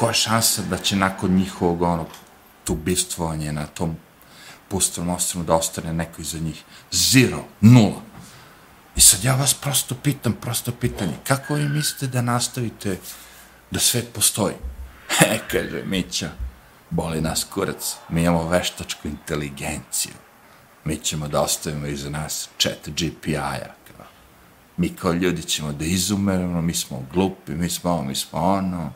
koja 0.00 0.10
je 0.10 0.14
šansa 0.14 0.62
da 0.62 0.78
će 0.78 0.96
nakon 0.96 1.30
njihovog 1.30 1.82
onog 1.82 2.06
tu 2.64 2.78
na 3.52 3.66
tom 3.66 3.96
pustom 4.68 5.08
ostrovu 5.08 5.44
da 5.46 5.54
ostane 5.54 5.92
neko 5.92 6.22
iza 6.22 6.38
njih? 6.38 6.62
Zero. 6.92 7.44
Nula. 7.60 8.02
I 8.96 9.00
sad 9.00 9.24
ja 9.24 9.34
vas 9.34 9.54
prosto 9.54 9.94
pitam, 9.94 10.32
prosto 10.32 10.72
pitanje, 10.72 11.12
kako 11.26 11.54
vi 11.54 11.68
mislite 11.68 12.06
da 12.06 12.22
nastavite 12.22 12.98
da 13.70 13.80
svet 13.80 14.12
postoji? 14.14 14.54
He, 15.08 15.38
kaže 15.50 15.82
Mića, 15.86 16.30
boli 16.90 17.20
nas 17.20 17.44
kurac, 17.44 17.96
mi 18.08 18.22
imamo 18.22 18.48
veštačku 18.48 19.08
inteligenciju. 19.08 20.14
Mi 20.84 20.96
ćemo 20.96 21.28
da 21.28 21.40
ostavimo 21.40 21.86
iza 21.86 22.10
nas 22.10 22.48
chat 22.58 22.88
GPI-a. 22.88 23.74
Mi 24.76 24.88
kao 24.88 25.12
ljudi 25.12 25.42
ćemo 25.42 25.72
da 25.72 25.84
izumeramo, 25.84 26.62
mi 26.62 26.74
smo 26.74 27.06
glupi, 27.12 27.52
mi 27.52 27.70
smo 27.70 27.90
ovo, 27.90 28.04
mi 28.04 28.14
smo 28.14 28.40
ono. 28.40 28.92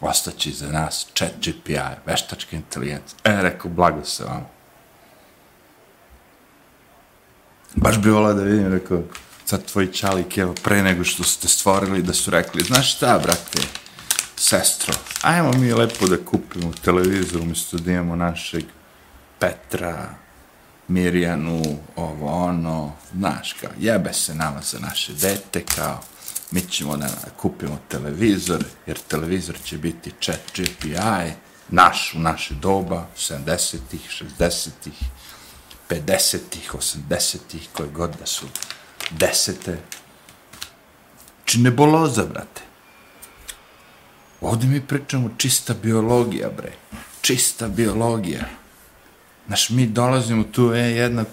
Ostaće 0.00 0.50
iza 0.50 0.66
nas 0.66 1.06
chat 1.14 1.32
GPI, 1.36 1.78
veštačka 2.06 2.56
inteligencija. 2.56 3.18
E, 3.24 3.42
rekao, 3.42 3.70
blago 3.70 4.04
se 4.04 4.24
vam. 4.24 4.46
Baš 7.74 7.98
bi 7.98 8.10
volao 8.10 8.34
da 8.34 8.42
vidim, 8.42 8.72
rekao, 8.72 9.02
sad 9.44 9.64
tvoj 9.64 9.92
čalik, 9.92 10.38
evo, 10.38 10.54
pre 10.64 10.82
nego 10.82 11.04
što 11.04 11.22
ste 11.22 11.48
stvorili, 11.48 12.02
da 12.02 12.14
su 12.14 12.30
rekli, 12.30 12.64
znaš 12.64 12.96
šta, 12.96 13.18
brate, 13.18 13.62
sestro, 14.36 14.94
ajmo 15.22 15.52
mi 15.52 15.72
lepo 15.72 16.06
da 16.06 16.24
kupimo 16.24 16.72
televizor 16.84 17.40
umjesto 17.40 17.76
da 17.76 17.92
imamo 17.92 18.16
našeg 18.16 18.64
Petra, 19.38 20.14
Mirjanu, 20.88 21.62
ovo, 21.96 22.44
ono, 22.44 22.92
znaš, 23.14 23.52
kao, 23.52 23.70
jebe 23.78 24.12
se 24.12 24.34
nama 24.34 24.60
za 24.62 24.78
naše 24.78 25.12
dete, 25.12 25.64
kao, 25.76 26.00
mi 26.50 26.60
ćemo 26.60 26.96
da 26.96 27.08
kupimo 27.36 27.78
televizor, 27.88 28.64
jer 28.86 28.98
televizor 29.08 29.56
će 29.64 29.78
biti 29.78 30.12
chat 30.20 30.40
GPI, 30.56 31.32
naš 31.68 32.14
u 32.14 32.18
naše 32.18 32.54
doba, 32.54 33.06
70-ih, 33.16 34.22
60-ih, 34.38 34.94
50-ih, 35.88 36.74
80-ih, 36.74 37.68
koje 37.72 37.88
god 37.88 38.16
da 38.20 38.26
su 38.26 38.46
desete. 39.10 39.78
Či 41.44 41.58
neboloza, 41.58 42.24
brate. 42.24 42.62
Ovde 44.40 44.66
mi 44.66 44.86
pričamo 44.86 45.30
čista 45.36 45.74
biologija, 45.74 46.50
bre. 46.56 46.72
Čista 47.20 47.68
biologija. 47.68 48.44
Znaš, 49.46 49.70
mi 49.70 49.86
dolazimo 49.86 50.44
tu, 50.44 50.74
e, 50.74 50.78
jednog 50.78 51.26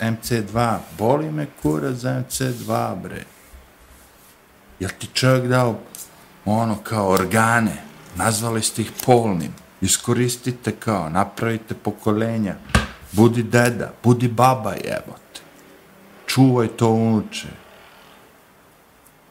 MC2, 0.00 0.78
boli 0.98 1.30
me 1.32 1.46
kura 1.62 1.92
za 1.92 2.22
MC2, 2.28 3.02
bre. 3.02 3.24
Jel 4.80 4.90
ti 4.98 5.08
čovjek 5.14 5.46
dao 5.46 5.78
ono 6.44 6.76
kao 6.76 7.08
organe, 7.08 7.82
nazvali 8.16 8.62
ste 8.62 8.82
ih 8.82 8.92
polnim, 9.06 9.54
iskoristite 9.80 10.72
kao, 10.72 11.08
napravite 11.08 11.74
pokolenja, 11.74 12.54
budi 13.12 13.42
deda, 13.42 13.92
budi 14.02 14.28
baba, 14.28 14.72
jebote. 14.72 15.40
Čuvaj 16.26 16.68
to 16.68 16.90
unuče. 16.90 17.48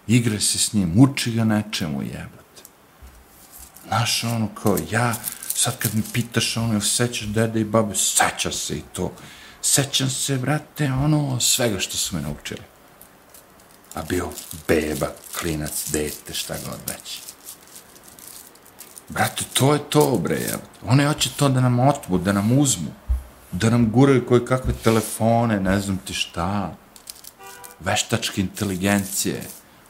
Igre 0.07 0.39
se 0.39 0.57
s 0.57 0.73
njim, 0.73 0.99
uči 0.99 1.31
ga 1.31 1.43
nečemu, 1.43 2.01
jebote. 2.01 2.63
Znaš, 3.87 4.23
ono 4.23 4.47
kao, 4.63 4.77
ja, 4.91 5.13
sad 5.47 5.77
kad 5.77 5.95
mi 5.95 6.03
pitaš, 6.13 6.57
ono, 6.57 6.81
sećaš 6.81 7.27
dede 7.27 7.61
i 7.61 7.63
babe, 7.63 7.95
seća 7.95 8.51
se 8.51 8.77
i 8.77 8.81
to. 8.93 9.11
Sećam 9.61 10.09
se, 10.09 10.37
brate, 10.37 10.91
ono, 10.91 11.39
svega 11.39 11.79
što 11.79 11.97
su 11.97 12.15
me 12.15 12.21
naučili. 12.21 12.61
A 13.95 14.01
bio 14.09 14.29
beba, 14.67 15.07
klinac, 15.39 15.91
dete, 15.91 16.33
šta 16.33 16.53
god 16.65 16.79
već. 16.87 17.19
Brate, 19.09 19.43
to 19.53 19.73
je 19.73 19.79
to, 19.89 20.17
bre, 20.23 20.35
jebote. 20.35 20.79
One 20.87 21.07
hoće 21.07 21.29
to 21.29 21.49
da 21.49 21.61
nam 21.61 21.79
otmu, 21.79 22.17
da 22.17 22.31
nam 22.31 22.59
uzmu 22.59 22.91
da 23.59 23.69
nam 23.69 23.91
guraju 23.91 24.25
koje 24.25 24.45
kakve 24.45 24.73
telefone, 24.83 25.59
ne 25.59 25.79
znam 25.79 25.97
ti 25.97 26.13
šta, 26.13 26.75
veštačke 27.79 28.41
inteligencije, 28.41 29.41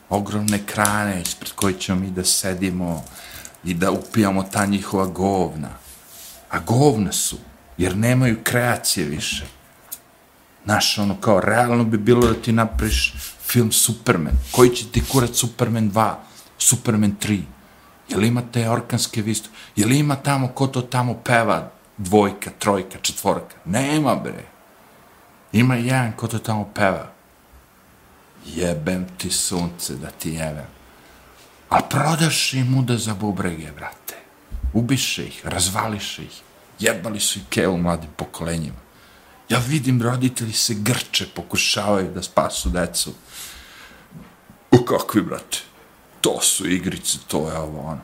ogromne 0.10 0.58
ekrane 0.58 1.22
ispred 1.22 1.51
koje 1.51 1.80
ćemo 1.80 1.99
mi 1.99 2.12
da 2.12 2.24
sedimo 2.24 3.03
i 3.64 3.74
da 3.74 3.91
upijamo 3.91 4.43
ta 4.43 4.66
njihova 4.66 5.06
govna. 5.06 5.70
A 6.49 6.60
govna 6.60 7.12
su, 7.12 7.38
jer 7.78 7.97
nemaju 7.97 8.38
kreacije 8.43 9.08
više. 9.08 9.45
Znaš, 10.66 10.97
ono 10.97 11.22
kao, 11.22 11.39
realno 11.39 11.84
bi 11.84 11.97
bilo 11.97 12.28
da 12.28 12.41
ti 12.41 12.51
napriš 12.51 13.14
film 13.56 13.72
Superman. 13.72 14.36
Koji 14.51 14.70
će 14.70 14.86
ti 14.91 15.03
kurat 15.12 15.36
Superman 15.36 15.91
2, 15.91 16.14
Superman 16.58 17.16
3? 17.22 17.41
Jel 18.10 18.24
ima 18.24 18.41
te 18.51 18.70
orkanske 18.70 19.22
vistu? 19.22 19.49
Jel 19.76 19.91
ima 19.91 20.16
tamo 20.16 20.47
ko 20.47 20.68
to 20.68 20.82
tamo 20.82 21.14
peva 21.14 21.72
dvojka, 21.97 22.51
trojka, 22.60 22.99
četvorka. 23.01 23.56
Nema, 23.66 24.16
bre. 24.16 24.43
Ima 25.51 25.76
jedan 25.76 26.12
ko 26.18 26.28
to 26.28 26.39
tamo 26.39 26.68
peva. 26.74 27.12
Jebem 28.45 29.08
ti 29.18 29.32
sunce 29.32 29.95
da 29.95 30.12
ti 30.12 30.30
jebem. 30.30 30.68
A 31.70 31.80
prodaš 31.82 32.53
im 32.53 32.68
muda 32.68 32.97
za 32.97 33.14
bubrege, 33.14 33.72
brate. 33.72 34.16
Ubiše 34.74 35.28
ih, 35.28 35.41
razvališe 35.45 36.24
ih. 36.24 36.41
Jebali 36.80 37.20
su 37.20 37.39
i 37.39 37.45
kevu 37.49 37.78
mladim 37.78 38.10
pokolenjima. 38.16 38.86
Ja 39.49 39.62
vidim 39.68 40.01
roditelji 40.01 40.53
se 40.53 40.74
grče, 40.74 41.28
pokušavaju 41.36 42.12
da 42.14 42.24
spasu 42.24 42.70
decu. 42.70 43.14
U 44.76 44.86
kakvi, 44.86 45.21
brate? 45.21 45.57
To 46.21 46.41
su 46.41 46.69
igrice, 46.69 47.17
to 47.28 47.49
je 47.49 47.57
ovo, 47.57 47.82
ono. 47.82 48.01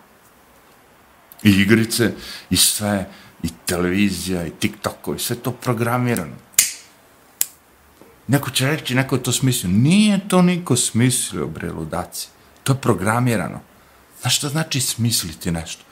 I 1.44 1.50
igrice, 1.50 2.14
i 2.50 2.58
sve, 2.58 3.10
i 3.44 3.50
televizija, 3.66 4.46
i 4.46 4.50
TikTokovi, 4.50 5.20
sve 5.20 5.36
to 5.36 5.52
programirano. 5.52 6.36
Neko 8.28 8.50
će 8.50 8.68
reći, 8.68 8.96
neko 8.96 9.16
je 9.16 9.24
to 9.24 9.32
smislio. 9.32 9.72
Nije 9.72 10.28
to 10.28 10.42
niko 10.42 10.76
smislio, 10.76 11.48
bre, 11.48 11.72
ludaci. 11.72 12.28
To 12.64 12.74
je 12.74 12.82
programirano. 12.82 13.60
Znaš 14.22 14.38
šta 14.38 14.50
znači 14.50 14.82
smisliti 14.82 15.52
nešto? 15.52 15.84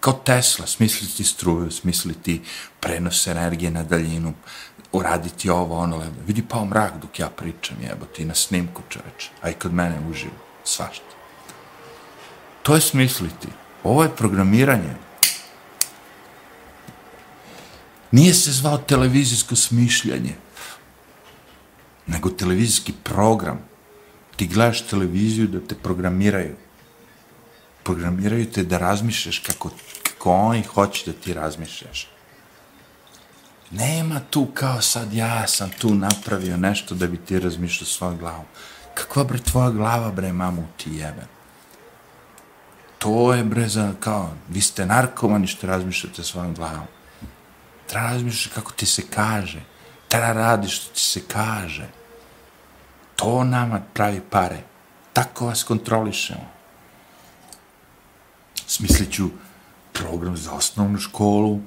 Kao 0.00 0.12
Tesla, 0.12 0.66
smisliti 0.66 1.24
struju, 1.24 1.70
smisliti 1.70 2.40
prenos 2.80 3.26
energije 3.26 3.70
na 3.70 3.82
daljinu, 3.82 4.34
uraditi 4.92 5.50
ovo, 5.50 5.78
ono, 5.78 5.96
ledo. 5.96 6.20
Vidi 6.26 6.42
pao 6.48 6.64
mrak 6.66 6.92
dok 7.02 7.18
ja 7.18 7.28
pričam, 7.28 7.76
jebote, 7.82 8.22
i 8.22 8.24
na 8.24 8.34
snimku 8.34 8.82
čoveče, 8.88 9.30
a 9.42 9.50
i 9.50 9.54
kod 9.54 9.74
mene 9.74 9.96
uživo, 10.10 10.34
svašta. 10.64 11.12
To 12.62 12.74
je 12.74 12.80
smisliti. 12.80 13.48
Ovo 13.84 14.02
je 14.02 14.16
programiranje. 14.16 14.94
Nije 18.10 18.34
se 18.34 18.52
zvao 18.52 18.78
televizijsko 18.78 19.56
smišljanje, 19.56 20.34
nego 22.06 22.30
televizijski 22.30 22.92
program. 23.04 23.58
Ti 24.36 24.46
gledaš 24.46 24.86
televiziju 24.86 25.46
da 25.46 25.60
te 25.60 25.74
programiraju. 25.74 26.56
Programiraju 27.82 28.50
te 28.50 28.62
da 28.64 28.78
razmišljaš 28.78 29.38
kako, 29.38 29.70
kako 30.02 30.30
oni 30.30 30.62
hoće 30.62 31.12
da 31.12 31.18
ti 31.18 31.34
razmišljaš. 31.34 32.11
Nema 33.72 34.20
tu 34.30 34.46
kao 34.54 34.80
sad 34.80 35.12
ja 35.12 35.46
sam 35.46 35.70
tu 35.70 35.94
napravio 35.94 36.56
nešto 36.56 36.94
da 36.94 37.06
bi 37.06 37.16
ti 37.16 37.40
razmišljao 37.40 37.86
svojom 37.86 38.18
glavom. 38.18 38.44
Kakva 38.94 39.24
bre 39.24 39.38
tvoja 39.38 39.70
glava 39.70 40.10
bre 40.10 40.32
mamu 40.32 40.64
ti 40.76 40.90
jebe. 40.90 41.22
To 42.98 43.34
je 43.34 43.44
bre 43.44 43.68
za 43.68 43.92
kao, 44.00 44.30
vi 44.48 44.60
ste 44.60 44.86
narkomani 44.86 45.46
što 45.46 45.66
razmišljate 45.66 46.22
svojom 46.22 46.54
glavom. 46.54 46.86
Treba 47.86 48.06
razmišljati 48.06 48.54
kako 48.54 48.72
ti 48.72 48.86
se 48.86 49.02
kaže. 49.10 49.60
Treba 50.08 50.32
radi 50.32 50.68
što 50.68 50.94
ti 50.94 51.00
se 51.00 51.20
kaže. 51.28 51.88
To 53.16 53.44
nama 53.44 53.80
pravi 53.94 54.20
pare. 54.30 54.58
Tako 55.12 55.46
vas 55.46 55.62
kontrolišemo. 55.62 56.50
Smislit 58.66 59.12
ću 59.12 59.28
program 59.92 60.36
za 60.36 60.52
osnovnu 60.52 60.98
školu, 60.98 61.60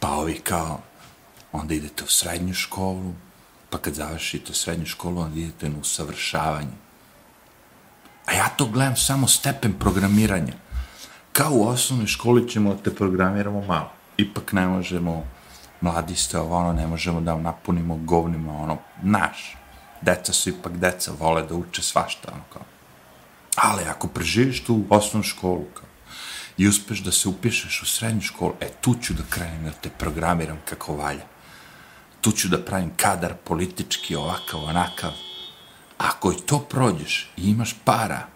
pa 0.00 0.08
ovi 0.08 0.38
kao 0.38 0.80
onda 1.54 1.74
idete 1.74 2.04
u 2.04 2.06
srednju 2.06 2.54
školu, 2.54 3.12
pa 3.70 3.78
kad 3.78 3.94
završite 3.94 4.54
srednju 4.54 4.86
školu, 4.86 5.20
onda 5.20 5.40
idete 5.40 5.68
na 5.68 5.78
usavršavanje. 5.80 6.76
A 8.26 8.32
ja 8.32 8.48
to 8.48 8.66
gledam 8.66 8.96
samo 8.96 9.28
stepen 9.28 9.72
programiranja. 9.72 10.52
Kao 11.32 11.50
u 11.52 11.68
osnovnoj 11.68 12.06
školi 12.06 12.48
ćemo 12.48 12.74
da 12.74 12.82
te 12.82 12.94
programiramo 12.94 13.60
malo. 13.60 13.90
Ipak 14.16 14.52
ne 14.52 14.66
možemo, 14.66 15.24
mladi 15.80 16.14
ste 16.14 16.38
ovo, 16.38 16.56
ono, 16.56 16.72
ne 16.72 16.86
možemo 16.86 17.20
da 17.20 17.32
vam 17.32 17.42
napunimo 17.42 17.96
govnima, 17.96 18.62
ono, 18.62 18.78
naš. 19.02 19.56
Deca 20.02 20.32
su 20.32 20.50
ipak 20.50 20.72
deca, 20.72 21.12
vole 21.18 21.42
da 21.42 21.54
uče 21.54 21.82
svašta, 21.82 22.32
ono, 22.32 22.42
kao. 22.52 22.62
Ali 23.56 23.84
ako 23.84 24.08
preživiš 24.08 24.64
tu 24.64 24.84
osnovnu 24.90 25.22
školu, 25.22 25.64
kao, 25.74 25.88
i 26.58 26.68
uspeš 26.68 26.98
da 26.98 27.12
se 27.12 27.28
upišeš 27.28 27.82
u 27.82 27.86
srednju 27.86 28.20
školu, 28.20 28.54
e, 28.60 28.68
tu 28.80 28.94
ću 29.02 29.14
da 29.14 29.22
krenem 29.30 29.64
da 29.64 29.70
te 29.70 29.90
programiram 29.90 30.58
kako 30.64 30.96
valja 30.96 31.33
tu 32.24 32.32
ću 32.32 32.48
da 32.48 32.58
pravim 32.64 32.90
kadar 32.96 33.34
politički 33.44 34.16
ovakav, 34.16 34.64
onakav. 34.64 35.10
Ako 35.98 36.32
i 36.32 36.36
to 36.46 36.58
prođeš 36.58 37.30
i 37.36 37.50
imaš 37.50 37.74
para 37.84 38.26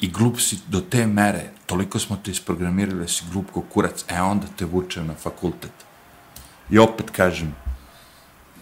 i 0.00 0.08
glup 0.08 0.40
si 0.40 0.58
do 0.66 0.80
te 0.80 1.06
mere, 1.06 1.50
toliko 1.66 1.98
smo 1.98 2.16
te 2.16 2.30
isprogramirali 2.30 3.00
da 3.00 3.08
si 3.08 3.24
glup 3.32 3.50
ko 3.52 3.60
kurac, 3.60 4.04
e 4.08 4.20
onda 4.20 4.46
te 4.56 4.64
vučem 4.64 5.06
na 5.06 5.14
fakultet. 5.14 5.72
I 6.70 6.78
opet 6.78 7.10
kažem, 7.10 7.54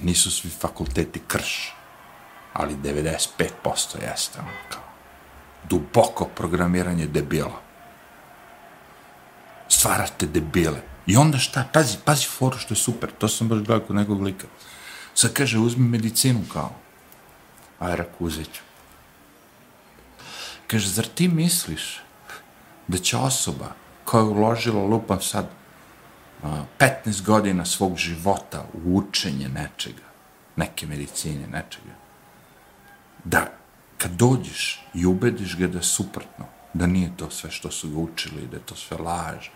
nisu 0.00 0.30
svi 0.30 0.50
fakulteti 0.50 1.22
krš, 1.26 1.74
ali 2.52 2.76
95% 2.76 4.02
jeste 4.10 4.38
ono 4.38 4.58
kao 4.68 4.82
duboko 5.68 6.24
programiranje 6.24 7.06
debila. 7.06 7.60
Stvarate 9.68 10.26
debile. 10.26 10.91
I 11.06 11.16
onda 11.16 11.38
šta, 11.38 11.68
pazi, 11.72 11.96
pazi 12.04 12.26
foru 12.26 12.58
što 12.58 12.74
je 12.74 12.78
super, 12.78 13.10
to 13.18 13.28
sam 13.28 13.48
baš 13.48 13.58
gledao 13.58 13.86
kod 13.86 13.96
nekog 13.96 14.22
lika. 14.22 14.46
Sad 15.14 15.32
kaže, 15.32 15.58
uzmi 15.58 15.88
medicinu 15.88 16.44
kao. 16.52 16.72
Aj, 17.78 17.96
rak, 17.96 18.20
uzet 18.20 18.52
ću. 18.52 18.60
Kaže, 20.66 20.88
zar 20.88 21.06
ti 21.06 21.28
misliš 21.28 22.00
da 22.88 22.98
će 22.98 23.16
osoba 23.16 23.74
koja 24.04 24.20
je 24.20 24.28
uložila, 24.28 24.82
lupam 24.82 25.20
sad, 25.20 25.48
15 26.42 27.22
godina 27.22 27.64
svog 27.64 27.96
života 27.96 28.64
u 28.74 28.96
učenje 28.96 29.48
nečega, 29.48 30.06
neke 30.56 30.86
medicine, 30.86 31.46
nečega, 31.46 31.94
da 33.24 33.46
kad 33.98 34.10
dođeš 34.10 34.82
i 34.94 35.06
ubediš 35.06 35.56
ga 35.56 35.66
da 35.66 35.78
je 35.78 35.84
suprotno, 35.84 36.46
da 36.74 36.86
nije 36.86 37.16
to 37.16 37.30
sve 37.30 37.50
što 37.50 37.70
su 37.70 37.90
ga 37.90 37.98
učili, 37.98 38.46
da 38.46 38.56
je 38.56 38.62
to 38.62 38.76
sve 38.76 38.96
laž, 38.96 39.48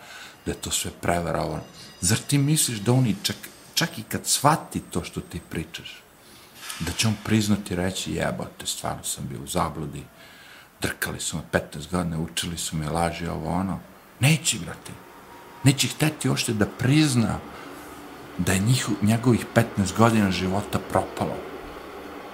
da 0.46 0.52
je 0.52 0.60
to 0.60 0.70
sve 0.70 0.90
prevara, 1.00 1.44
ono. 1.44 1.62
Zar 2.00 2.18
ti 2.18 2.38
misliš 2.38 2.78
da 2.78 2.92
oni, 2.92 3.16
čak, 3.22 3.36
čak 3.74 3.98
i 3.98 4.02
kad 4.02 4.26
shvati 4.26 4.80
to 4.80 5.04
što 5.04 5.20
ti 5.20 5.40
pričaš, 5.50 6.02
da 6.80 6.92
će 6.92 7.08
on 7.08 7.14
priznati 7.24 7.76
reći, 7.76 8.12
jebote, 8.12 8.66
stvarno 8.66 9.04
sam 9.04 9.26
bio 9.28 9.42
u 9.42 9.46
zabludi, 9.46 10.02
drkali 10.80 11.20
su 11.20 11.36
me 11.36 11.42
15 11.52 11.90
godina, 11.90 12.18
učili 12.18 12.58
su 12.58 12.76
me 12.76 12.90
laži, 12.90 13.26
ovo, 13.26 13.50
ono. 13.50 13.80
Neće, 14.20 14.58
brate. 14.58 14.92
Neće 15.64 15.88
hteti 15.88 16.28
ošte 16.28 16.52
da 16.52 16.66
prizna 16.66 17.38
da 18.38 18.52
je 18.52 18.58
njih, 18.58 18.88
njegovih 19.02 19.46
15 19.54 19.96
godina 19.96 20.30
života 20.30 20.78
propalo. 20.78 21.36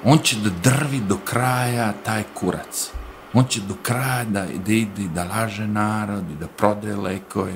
On 0.05 0.19
će 0.19 0.37
da 0.37 0.51
drvi 0.51 1.01
do 1.01 1.19
kraja 1.25 1.93
taj 2.05 2.23
kurac. 2.35 2.91
On 3.35 3.45
će 3.45 3.61
do 3.61 3.75
kraja 3.83 4.25
da, 4.25 4.47
ide 4.47 5.03
i 5.03 5.09
da 5.15 5.25
laže 5.25 5.67
narod 5.67 6.25
i 6.31 6.41
da 6.41 6.47
prodaje 6.47 6.97
lekove 6.97 7.53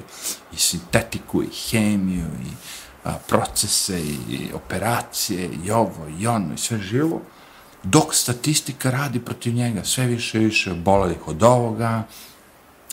i 0.52 0.56
sintetiku 0.56 1.42
i 1.42 1.48
hemiju 1.70 2.26
i 2.44 2.50
a, 3.04 3.12
procese 3.28 4.00
i 4.00 4.50
operacije 4.54 5.50
i 5.64 5.70
ovo 5.70 6.08
i 6.20 6.26
ono 6.26 6.54
i 6.54 6.58
sve 6.58 6.78
živo, 6.78 7.20
dok 7.82 8.14
statistika 8.14 8.90
radi 8.90 9.20
protiv 9.20 9.54
njega 9.54 9.84
sve 9.84 10.06
više 10.06 10.42
i 10.42 10.44
više 10.44 10.74
bolelih 10.74 11.28
od 11.28 11.42
ovoga, 11.42 12.02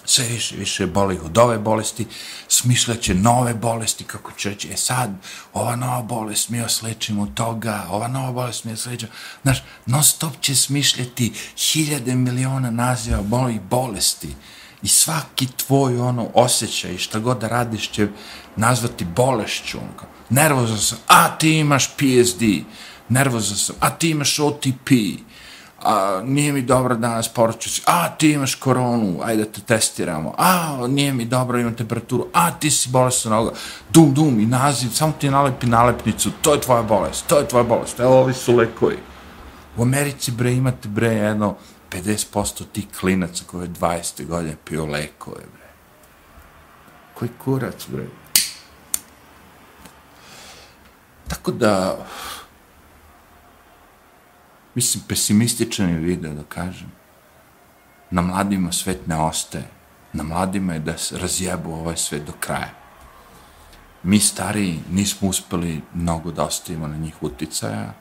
sve 0.05 0.27
više, 0.27 0.55
više 0.55 0.87
boli 0.87 1.19
od 1.25 1.37
ove 1.37 1.57
bolesti, 1.59 2.07
smišljaće 2.47 3.13
nove 3.15 3.53
bolesti, 3.53 4.03
kako 4.03 4.31
će 4.31 4.49
reći, 4.49 4.69
e 4.73 4.77
sad, 4.77 5.09
ova 5.53 5.75
nova 5.75 6.01
bolest, 6.01 6.49
mi 6.49 6.61
oslečimo 6.61 7.25
toga, 7.35 7.85
ova 7.89 8.07
nova 8.07 8.31
bolest 8.31 8.63
mi 8.63 8.73
oslećemo, 8.73 9.11
znaš, 9.43 9.63
non 9.85 10.03
stop 10.03 10.33
će 10.41 10.55
smišljati 10.55 11.33
hiljade 11.57 12.15
miliona 12.15 12.71
naziva 12.71 13.21
boli 13.21 13.59
bolesti. 13.69 14.35
I 14.81 14.87
svaki 14.87 15.47
tvoj 15.47 15.99
ono 15.99 16.29
osjećaj, 16.33 16.97
šta 16.97 17.19
god 17.19 17.39
da 17.39 17.47
radiš 17.47 17.89
će 17.89 18.07
nazvati 18.55 19.05
bolešću, 19.05 19.77
ono, 19.77 20.09
nervozan 20.29 20.77
sam, 20.77 20.97
a 21.07 21.37
ti 21.37 21.49
imaš 21.49 21.87
PSD, 21.87 22.41
nervozan 23.09 23.57
sam, 23.57 23.75
a 23.79 23.89
ti 23.89 24.09
imaš 24.09 24.39
OTP, 24.39 24.89
a, 25.83 26.21
nije 26.25 26.53
mi 26.53 26.61
dobro 26.61 26.95
danas, 26.95 27.33
poručio 27.33 27.71
si, 27.71 27.81
a, 27.85 28.09
ti 28.09 28.31
imaš 28.31 28.55
koronu, 28.55 29.19
ajde 29.23 29.43
da 29.43 29.51
te 29.51 29.61
testiramo, 29.61 30.35
a, 30.37 30.87
nije 30.87 31.13
mi 31.13 31.25
dobro, 31.25 31.59
imam 31.59 31.75
temperaturu, 31.75 32.27
a, 32.33 32.51
ti 32.51 32.71
si 32.71 32.89
bolestan 32.89 33.31
noga, 33.31 33.51
dum, 33.89 34.13
dum, 34.13 34.39
i 34.39 34.45
naziv, 34.45 34.89
samo 34.89 35.13
ti 35.19 35.29
nalepi 35.29 35.67
nalepnicu, 35.67 36.31
to 36.41 36.53
je 36.53 36.61
tvoja 36.61 36.83
bolest, 36.83 37.27
to 37.27 37.39
je 37.39 37.47
tvoja 37.47 37.63
bolest, 37.63 37.99
evo, 37.99 38.19
ovi 38.19 38.33
su 38.33 38.55
lekovi. 38.55 38.99
U 39.77 39.81
Americi, 39.81 40.31
bre, 40.31 40.53
imate, 40.53 40.87
bre, 40.87 41.07
jedno, 41.07 41.55
50% 41.91 42.63
tih 42.71 42.85
klinaca 42.99 43.43
koje 43.47 43.67
20. 43.67 44.25
godine 44.25 44.55
pio 44.65 44.85
lekove, 44.85 45.41
bre. 45.53 45.69
Koji 47.13 47.29
kurac, 47.43 47.87
bre. 47.87 48.07
Tako 51.27 51.51
da, 51.51 51.97
mislim, 54.75 55.03
pesimističan 55.07 55.89
je 55.89 55.97
video, 55.97 56.33
da 56.33 56.43
kažem. 56.43 56.91
Na 58.11 58.21
mladima 58.21 58.71
svet 58.71 59.07
ne 59.07 59.17
ostaje. 59.17 59.67
Na 60.13 60.23
mladima 60.23 60.73
je 60.73 60.79
da 60.79 60.95
razjebu 61.11 61.73
ovaj 61.73 61.97
svet 61.97 62.23
do 62.25 62.33
kraja. 62.39 62.69
Mi 64.03 64.19
stariji 64.19 64.79
nismo 64.91 65.29
uspeli 65.29 65.81
mnogo 65.93 66.31
da 66.31 66.43
ostavimo 66.43 66.87
na 66.87 66.97
njih 66.97 67.23
uticaja, 67.23 67.93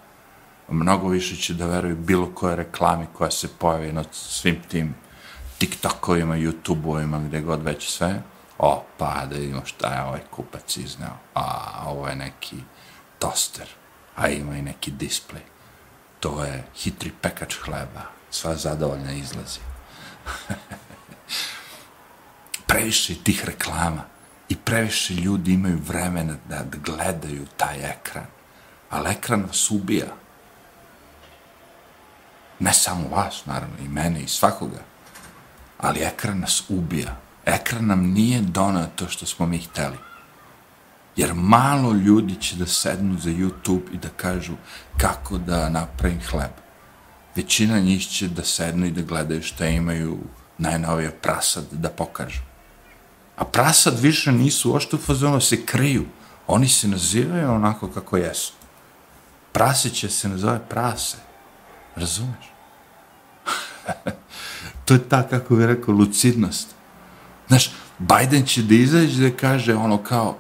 mnogo 0.69 1.09
više 1.09 1.37
će 1.37 1.55
da 1.55 1.67
veruju 1.67 1.97
bilo 1.97 2.35
koje 2.35 2.57
reklami 2.57 3.07
koja 3.13 3.31
se 3.31 3.49
pojavi 3.59 3.93
na 3.93 4.05
svim 4.13 4.63
tim 4.69 4.95
TikTokovima, 5.59 6.37
YouTube-ovima, 6.37 7.29
gde 7.29 7.41
god 7.41 7.63
već 7.63 7.91
sve. 7.91 8.23
O, 8.59 8.85
pa 8.99 9.27
da 9.27 9.37
vidimo 9.37 9.63
šta 9.65 9.95
je 9.95 10.03
ovaj 10.03 10.21
kupac 10.31 10.77
izneo. 10.77 11.17
A, 11.35 11.45
ovo 11.87 12.09
je 12.09 12.17
neki 12.17 12.57
toster, 13.19 13.69
a 14.17 14.29
ima 14.29 14.57
i 14.57 14.63
neki 14.63 14.93
display 14.93 15.53
to 16.23 16.45
je 16.47 16.63
hitri 16.79 17.11
pekač 17.11 17.59
hleba, 17.67 18.07
sva 18.31 18.55
zadovoljna 18.57 19.13
izlazi. 19.13 19.61
previše 22.67 23.15
tih 23.25 23.45
reklama 23.45 24.05
i 24.49 24.57
previše 24.57 25.15
ljudi 25.15 25.53
imaju 25.53 25.79
vremena 25.87 26.37
da, 26.49 26.63
da 26.63 26.79
gledaju 26.79 27.47
taj 27.57 27.91
ekran. 27.91 28.27
Ali 28.91 29.11
ekran 29.11 29.43
vas 29.43 29.71
ubija. 29.71 30.07
Ne 32.59 32.73
samo 32.73 33.09
vas, 33.09 33.47
naravno, 33.47 33.77
i 33.85 33.89
mene, 33.89 34.21
i 34.21 34.29
svakoga. 34.29 34.81
Ali 35.79 36.03
ekran 36.03 36.41
nas 36.41 36.63
ubija. 36.69 37.17
Ekran 37.47 37.87
nam 37.87 38.13
nije 38.13 38.41
donao 38.41 38.87
to 38.97 39.09
što 39.09 39.27
smo 39.27 39.47
mi 39.47 39.59
hteli. 39.59 39.99
Jer 41.17 41.35
malo 41.35 41.93
ljudi 41.93 42.35
će 42.35 42.57
da 42.57 42.67
sednu 42.67 43.19
za 43.19 43.31
YouTube 43.31 43.93
i 43.93 43.99
da 43.99 44.09
kažu 44.09 44.53
kako 44.97 45.39
da 45.39 45.69
napravim 45.69 46.21
hleb. 46.31 46.51
Većina 47.35 47.81
njih 47.81 48.07
će 48.09 48.29
da 48.29 48.45
sednu 48.45 48.87
i 48.87 48.91
da 48.91 49.03
gledaju 49.03 49.43
šta 49.43 49.67
imaju 49.67 50.19
najnovije 50.59 51.11
prasad 51.11 51.65
da 51.73 51.89
pokažu. 51.89 52.41
A 53.37 53.45
prasad 53.45 53.99
više 53.99 54.33
nisu 54.33 54.77
ošto 54.77 54.99
fazonu, 54.99 55.41
se 55.41 55.67
kriju. 55.67 56.05
Oni 56.47 56.69
se 56.69 56.89
nazivaju 56.89 57.51
onako 57.51 57.89
kako 57.89 58.17
jesu. 58.17 58.53
Prasiće 59.53 60.09
se 60.09 60.29
nazove 60.29 60.61
prase. 60.69 61.17
Razumeš? 61.97 62.53
to 64.85 64.95
je 64.95 65.09
ta, 65.09 65.23
kako 65.23 65.57
bih 65.57 65.67
rekao, 65.67 65.95
lucidnost. 65.95 66.69
Znaš, 67.49 67.71
Biden 67.99 68.47
će 68.47 68.63
da 68.63 68.75
izađe 68.75 69.31
da 69.31 69.37
kaže 69.37 69.75
ono 69.75 69.99
kao, 69.99 70.39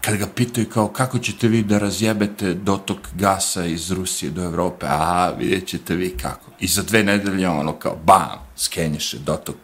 kad 0.00 0.16
ga 0.16 0.26
pitaju 0.26 0.68
kao 0.68 0.88
kako 0.88 1.18
ćete 1.18 1.48
vi 1.48 1.62
da 1.62 1.78
razjebete 1.78 2.54
dotok 2.54 2.98
gasa 3.14 3.66
iz 3.66 3.90
Rusije 3.90 4.30
do 4.30 4.44
Evrope, 4.44 4.86
a 4.88 5.32
vidjet 5.38 5.68
ćete 5.68 5.96
vi 5.96 6.16
kako. 6.16 6.50
I 6.60 6.66
za 6.66 6.82
dve 6.82 7.02
nedelje 7.02 7.48
ono 7.48 7.72
kao 7.72 7.96
bam, 8.04 8.38
skenješe 8.56 9.18
dotok 9.18 9.56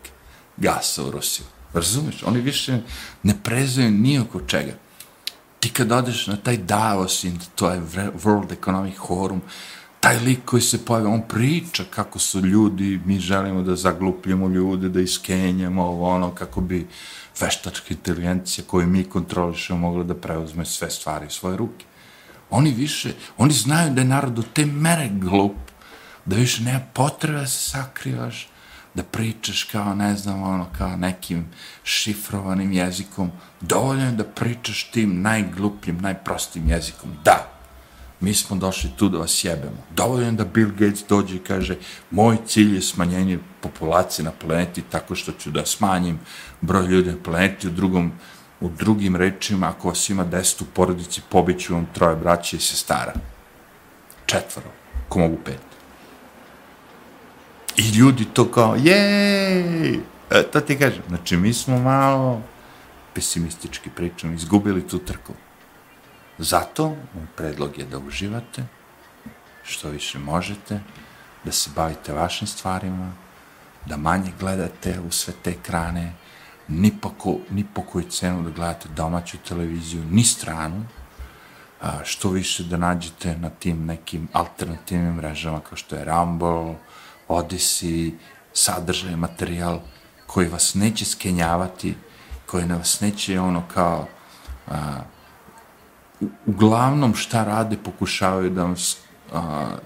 gasa 0.56 1.04
u 1.04 1.10
Rusiju. 1.10 1.46
Razumeš? 1.72 2.22
Oni 2.22 2.40
više 2.40 2.78
ne 3.22 3.34
prezaju 3.42 3.90
ni 3.90 4.18
oko 4.18 4.40
čega. 4.40 4.72
Ti 5.60 5.68
kad 5.68 5.92
odeš 5.92 6.26
na 6.26 6.36
taj 6.36 6.56
Davos 6.56 7.24
to 7.54 7.70
je 7.70 7.80
World 8.24 8.52
Economic 8.52 8.94
Forum, 9.06 9.42
taj 10.06 10.18
lik 10.18 10.44
koji 10.44 10.62
se 10.62 10.84
pojavio, 10.84 11.10
on 11.10 11.22
priča 11.28 11.84
kako 11.90 12.18
su 12.18 12.40
ljudi, 12.40 13.00
mi 13.04 13.18
želimo 13.18 13.62
da 13.62 13.76
zaglupljamo 13.76 14.48
ljude, 14.48 14.88
da 14.88 15.00
iskenjamo 15.00 15.82
ovo 15.82 16.10
ono, 16.10 16.30
kako 16.30 16.60
bi 16.60 16.86
veštačka 17.40 17.86
inteligencija 17.90 18.64
koju 18.66 18.86
mi 18.86 19.04
kontrolišemo 19.04 19.78
mogla 19.78 20.04
da 20.04 20.14
preuzme 20.14 20.64
sve 20.64 20.90
stvari 20.90 21.26
u 21.26 21.30
svoje 21.30 21.56
ruke. 21.56 21.84
Oni 22.50 22.70
više, 22.70 23.12
oni 23.36 23.52
znaju 23.52 23.94
da 23.94 24.00
je 24.00 24.04
narod 24.04 24.32
do 24.32 24.42
te 24.42 24.66
mere 24.66 25.08
glup, 25.12 25.56
da 26.24 26.36
više 26.36 26.62
nema 26.62 26.80
potrebe 26.92 27.38
da 27.38 27.46
se 27.46 27.70
sakrivaš, 27.70 28.48
da 28.94 29.02
pričaš 29.02 29.64
kao, 29.64 29.94
ne 29.94 30.16
znam, 30.16 30.42
ono, 30.42 30.66
kao 30.78 30.96
nekim 30.96 31.46
šifrovanim 31.84 32.72
jezikom. 32.72 33.30
Dovoljno 33.60 34.04
je 34.04 34.12
da 34.12 34.24
pričaš 34.24 34.90
tim 34.90 35.22
najglupljim, 35.22 35.98
najprostijim 36.00 36.70
jezikom. 36.70 37.10
Da, 37.24 37.55
mi 38.20 38.34
smo 38.34 38.56
došli 38.56 38.90
tu 38.96 39.08
da 39.08 39.18
vas 39.18 39.44
jebemo. 39.44 39.84
Dovoljno 39.90 40.32
da 40.32 40.44
Bill 40.44 40.70
Gates 40.70 41.04
dođe 41.08 41.36
i 41.36 41.38
kaže 41.38 41.76
moj 42.10 42.36
cilj 42.46 42.74
je 42.74 42.82
smanjenje 42.82 43.38
populacije 43.60 44.24
na 44.24 44.30
planeti 44.30 44.82
tako 44.82 45.14
što 45.14 45.32
ću 45.32 45.50
da 45.50 45.66
smanjim 45.66 46.18
broj 46.60 46.86
ljudi 46.86 47.10
na 47.10 47.16
planeti 47.24 47.68
u 47.68 47.70
drugom 47.70 48.12
u 48.60 48.68
drugim 48.68 49.16
rečima, 49.16 49.68
ako 49.68 49.88
vas 49.88 50.10
ima 50.10 50.24
deset 50.24 50.60
u 50.60 50.64
porodici, 50.64 51.20
pobiću 51.28 51.74
vam 51.74 51.86
troje 51.92 52.16
braće 52.16 52.56
i 52.56 52.60
sestara. 52.60 53.12
Četvoro, 54.26 54.70
ko 55.08 55.18
mogu 55.18 55.36
pet. 55.44 55.60
I 57.76 57.88
ljudi 57.98 58.24
to 58.24 58.50
kao, 58.50 58.76
jej! 58.76 59.94
E, 60.30 60.42
to 60.52 60.60
ti 60.60 60.78
kažem. 60.78 61.02
Znači, 61.08 61.36
mi 61.36 61.52
smo 61.52 61.78
malo 61.78 62.42
pesimistički 63.14 63.90
pričamo, 63.90 64.34
izgubili 64.34 64.88
tu 64.88 64.98
trku. 64.98 65.32
Zato, 66.38 66.96
predlog 67.36 67.78
je 67.78 67.84
da 67.84 67.98
uživate, 67.98 68.64
što 69.62 69.88
više 69.88 70.18
možete, 70.18 70.80
da 71.44 71.52
se 71.52 71.70
bavite 71.76 72.12
vašim 72.12 72.46
stvarima, 72.46 73.12
da 73.86 73.96
manje 73.96 74.32
gledate 74.40 75.00
u 75.00 75.10
sve 75.10 75.34
te 75.42 75.50
ekrane, 75.50 76.12
ni 76.68 76.92
po, 77.00 77.10
ko, 77.10 77.38
ni 77.50 77.64
po 77.74 77.82
koju 77.82 78.04
cenu 78.10 78.42
da 78.42 78.50
gledate 78.50 78.88
domaću 78.88 79.38
televiziju, 79.48 80.04
ni 80.10 80.24
stranu, 80.24 80.86
a, 81.80 82.04
što 82.04 82.30
više 82.30 82.64
da 82.64 82.76
nađete 82.76 83.36
na 83.36 83.50
tim 83.50 83.86
nekim 83.86 84.28
alternativnim 84.32 85.14
mrežama 85.14 85.60
kao 85.60 85.76
što 85.76 85.96
je 85.96 86.04
Rumble, 86.04 86.74
Odyssey, 87.28 88.12
sadržaj, 88.52 89.16
materijal 89.16 89.80
koji 90.26 90.48
vas 90.48 90.74
neće 90.74 91.04
skenjavati, 91.04 91.94
koji 92.46 92.66
na 92.66 92.76
vas 92.76 93.00
neće 93.00 93.40
ono 93.40 93.62
kao 93.74 94.06
a, 94.68 95.00
uglavnom 96.46 97.14
šta 97.14 97.44
rade 97.44 97.76
pokušavaju 97.84 98.50
da 98.50 98.62
vam 98.62 98.74
a, 99.32 99.76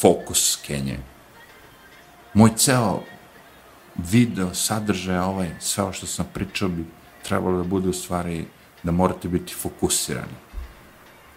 fokus 0.00 0.52
skenjaju. 0.52 1.00
Moj 2.34 2.50
ceo 2.56 3.02
video, 3.96 4.54
sadržaj, 4.54 5.18
ovaj, 5.18 5.50
sve 5.60 5.84
ovo 5.84 5.92
što 5.92 6.06
sam 6.06 6.26
pričao 6.34 6.68
bi 6.68 6.84
trebalo 7.22 7.58
da 7.58 7.64
bude 7.64 7.88
u 7.88 7.92
stvari 7.92 8.46
da 8.82 8.92
morate 8.92 9.28
biti 9.28 9.54
fokusirani. 9.54 10.38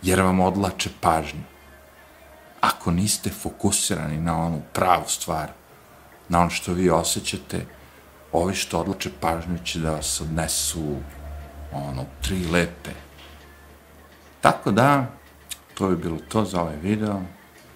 Jer 0.01 0.21
vam 0.21 0.39
odlače 0.39 0.89
pažnju. 1.01 1.41
Ako 2.61 2.91
niste 2.91 3.29
fokusirani 3.29 4.17
na 4.17 4.45
onu 4.45 4.61
pravu 4.73 5.03
stvar, 5.07 5.51
na 6.29 6.39
ono 6.39 6.49
što 6.49 6.73
vi 6.73 6.89
osjećate, 6.89 7.65
ovi 8.31 8.55
što 8.55 8.79
odlače 8.79 9.09
pažnju 9.21 9.57
će 9.63 9.79
da 9.79 9.91
vas 9.91 10.21
odnesu 10.21 10.95
ono, 11.73 12.05
tri 12.21 12.45
lepe. 12.51 13.04
Tako 14.45 14.71
da, 14.71 15.07
to 15.73 15.89
bi 15.89 15.95
bilo 15.95 16.17
to 16.29 16.45
za 16.45 16.61
ovaj 16.61 16.75
video, 16.75 17.21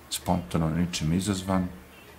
spontano 0.09 0.69
ničim 0.69 1.13
izazvan, 1.13 1.67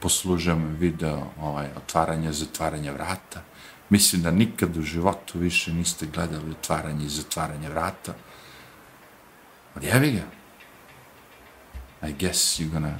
poslužujem 0.01 0.77
video 0.79 1.23
ovaj, 1.41 1.69
otvaranja 1.77 2.33
zatvaranja 2.33 2.93
vrata. 2.93 3.43
Mislim 3.89 4.23
da 4.23 4.31
nikad 4.31 4.77
u 4.77 4.83
životu 4.83 5.39
više 5.39 5.73
niste 5.73 6.07
gledali 6.07 6.51
otvaranje 6.51 7.05
i 7.05 7.09
zatvaranje 7.09 7.69
vrata. 7.69 8.15
Ali 9.75 9.87
jevi 9.87 10.13
ga. 10.13 10.27
I 12.09 12.13
guess 12.13 12.61
you're 12.61 12.73
gonna 12.73 12.99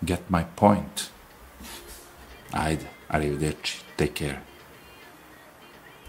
get 0.00 0.20
my 0.28 0.44
point. 0.56 1.02
Ajde, 2.50 2.84
arrivederci, 3.08 3.80
take 3.96 4.12
care. 4.14 4.51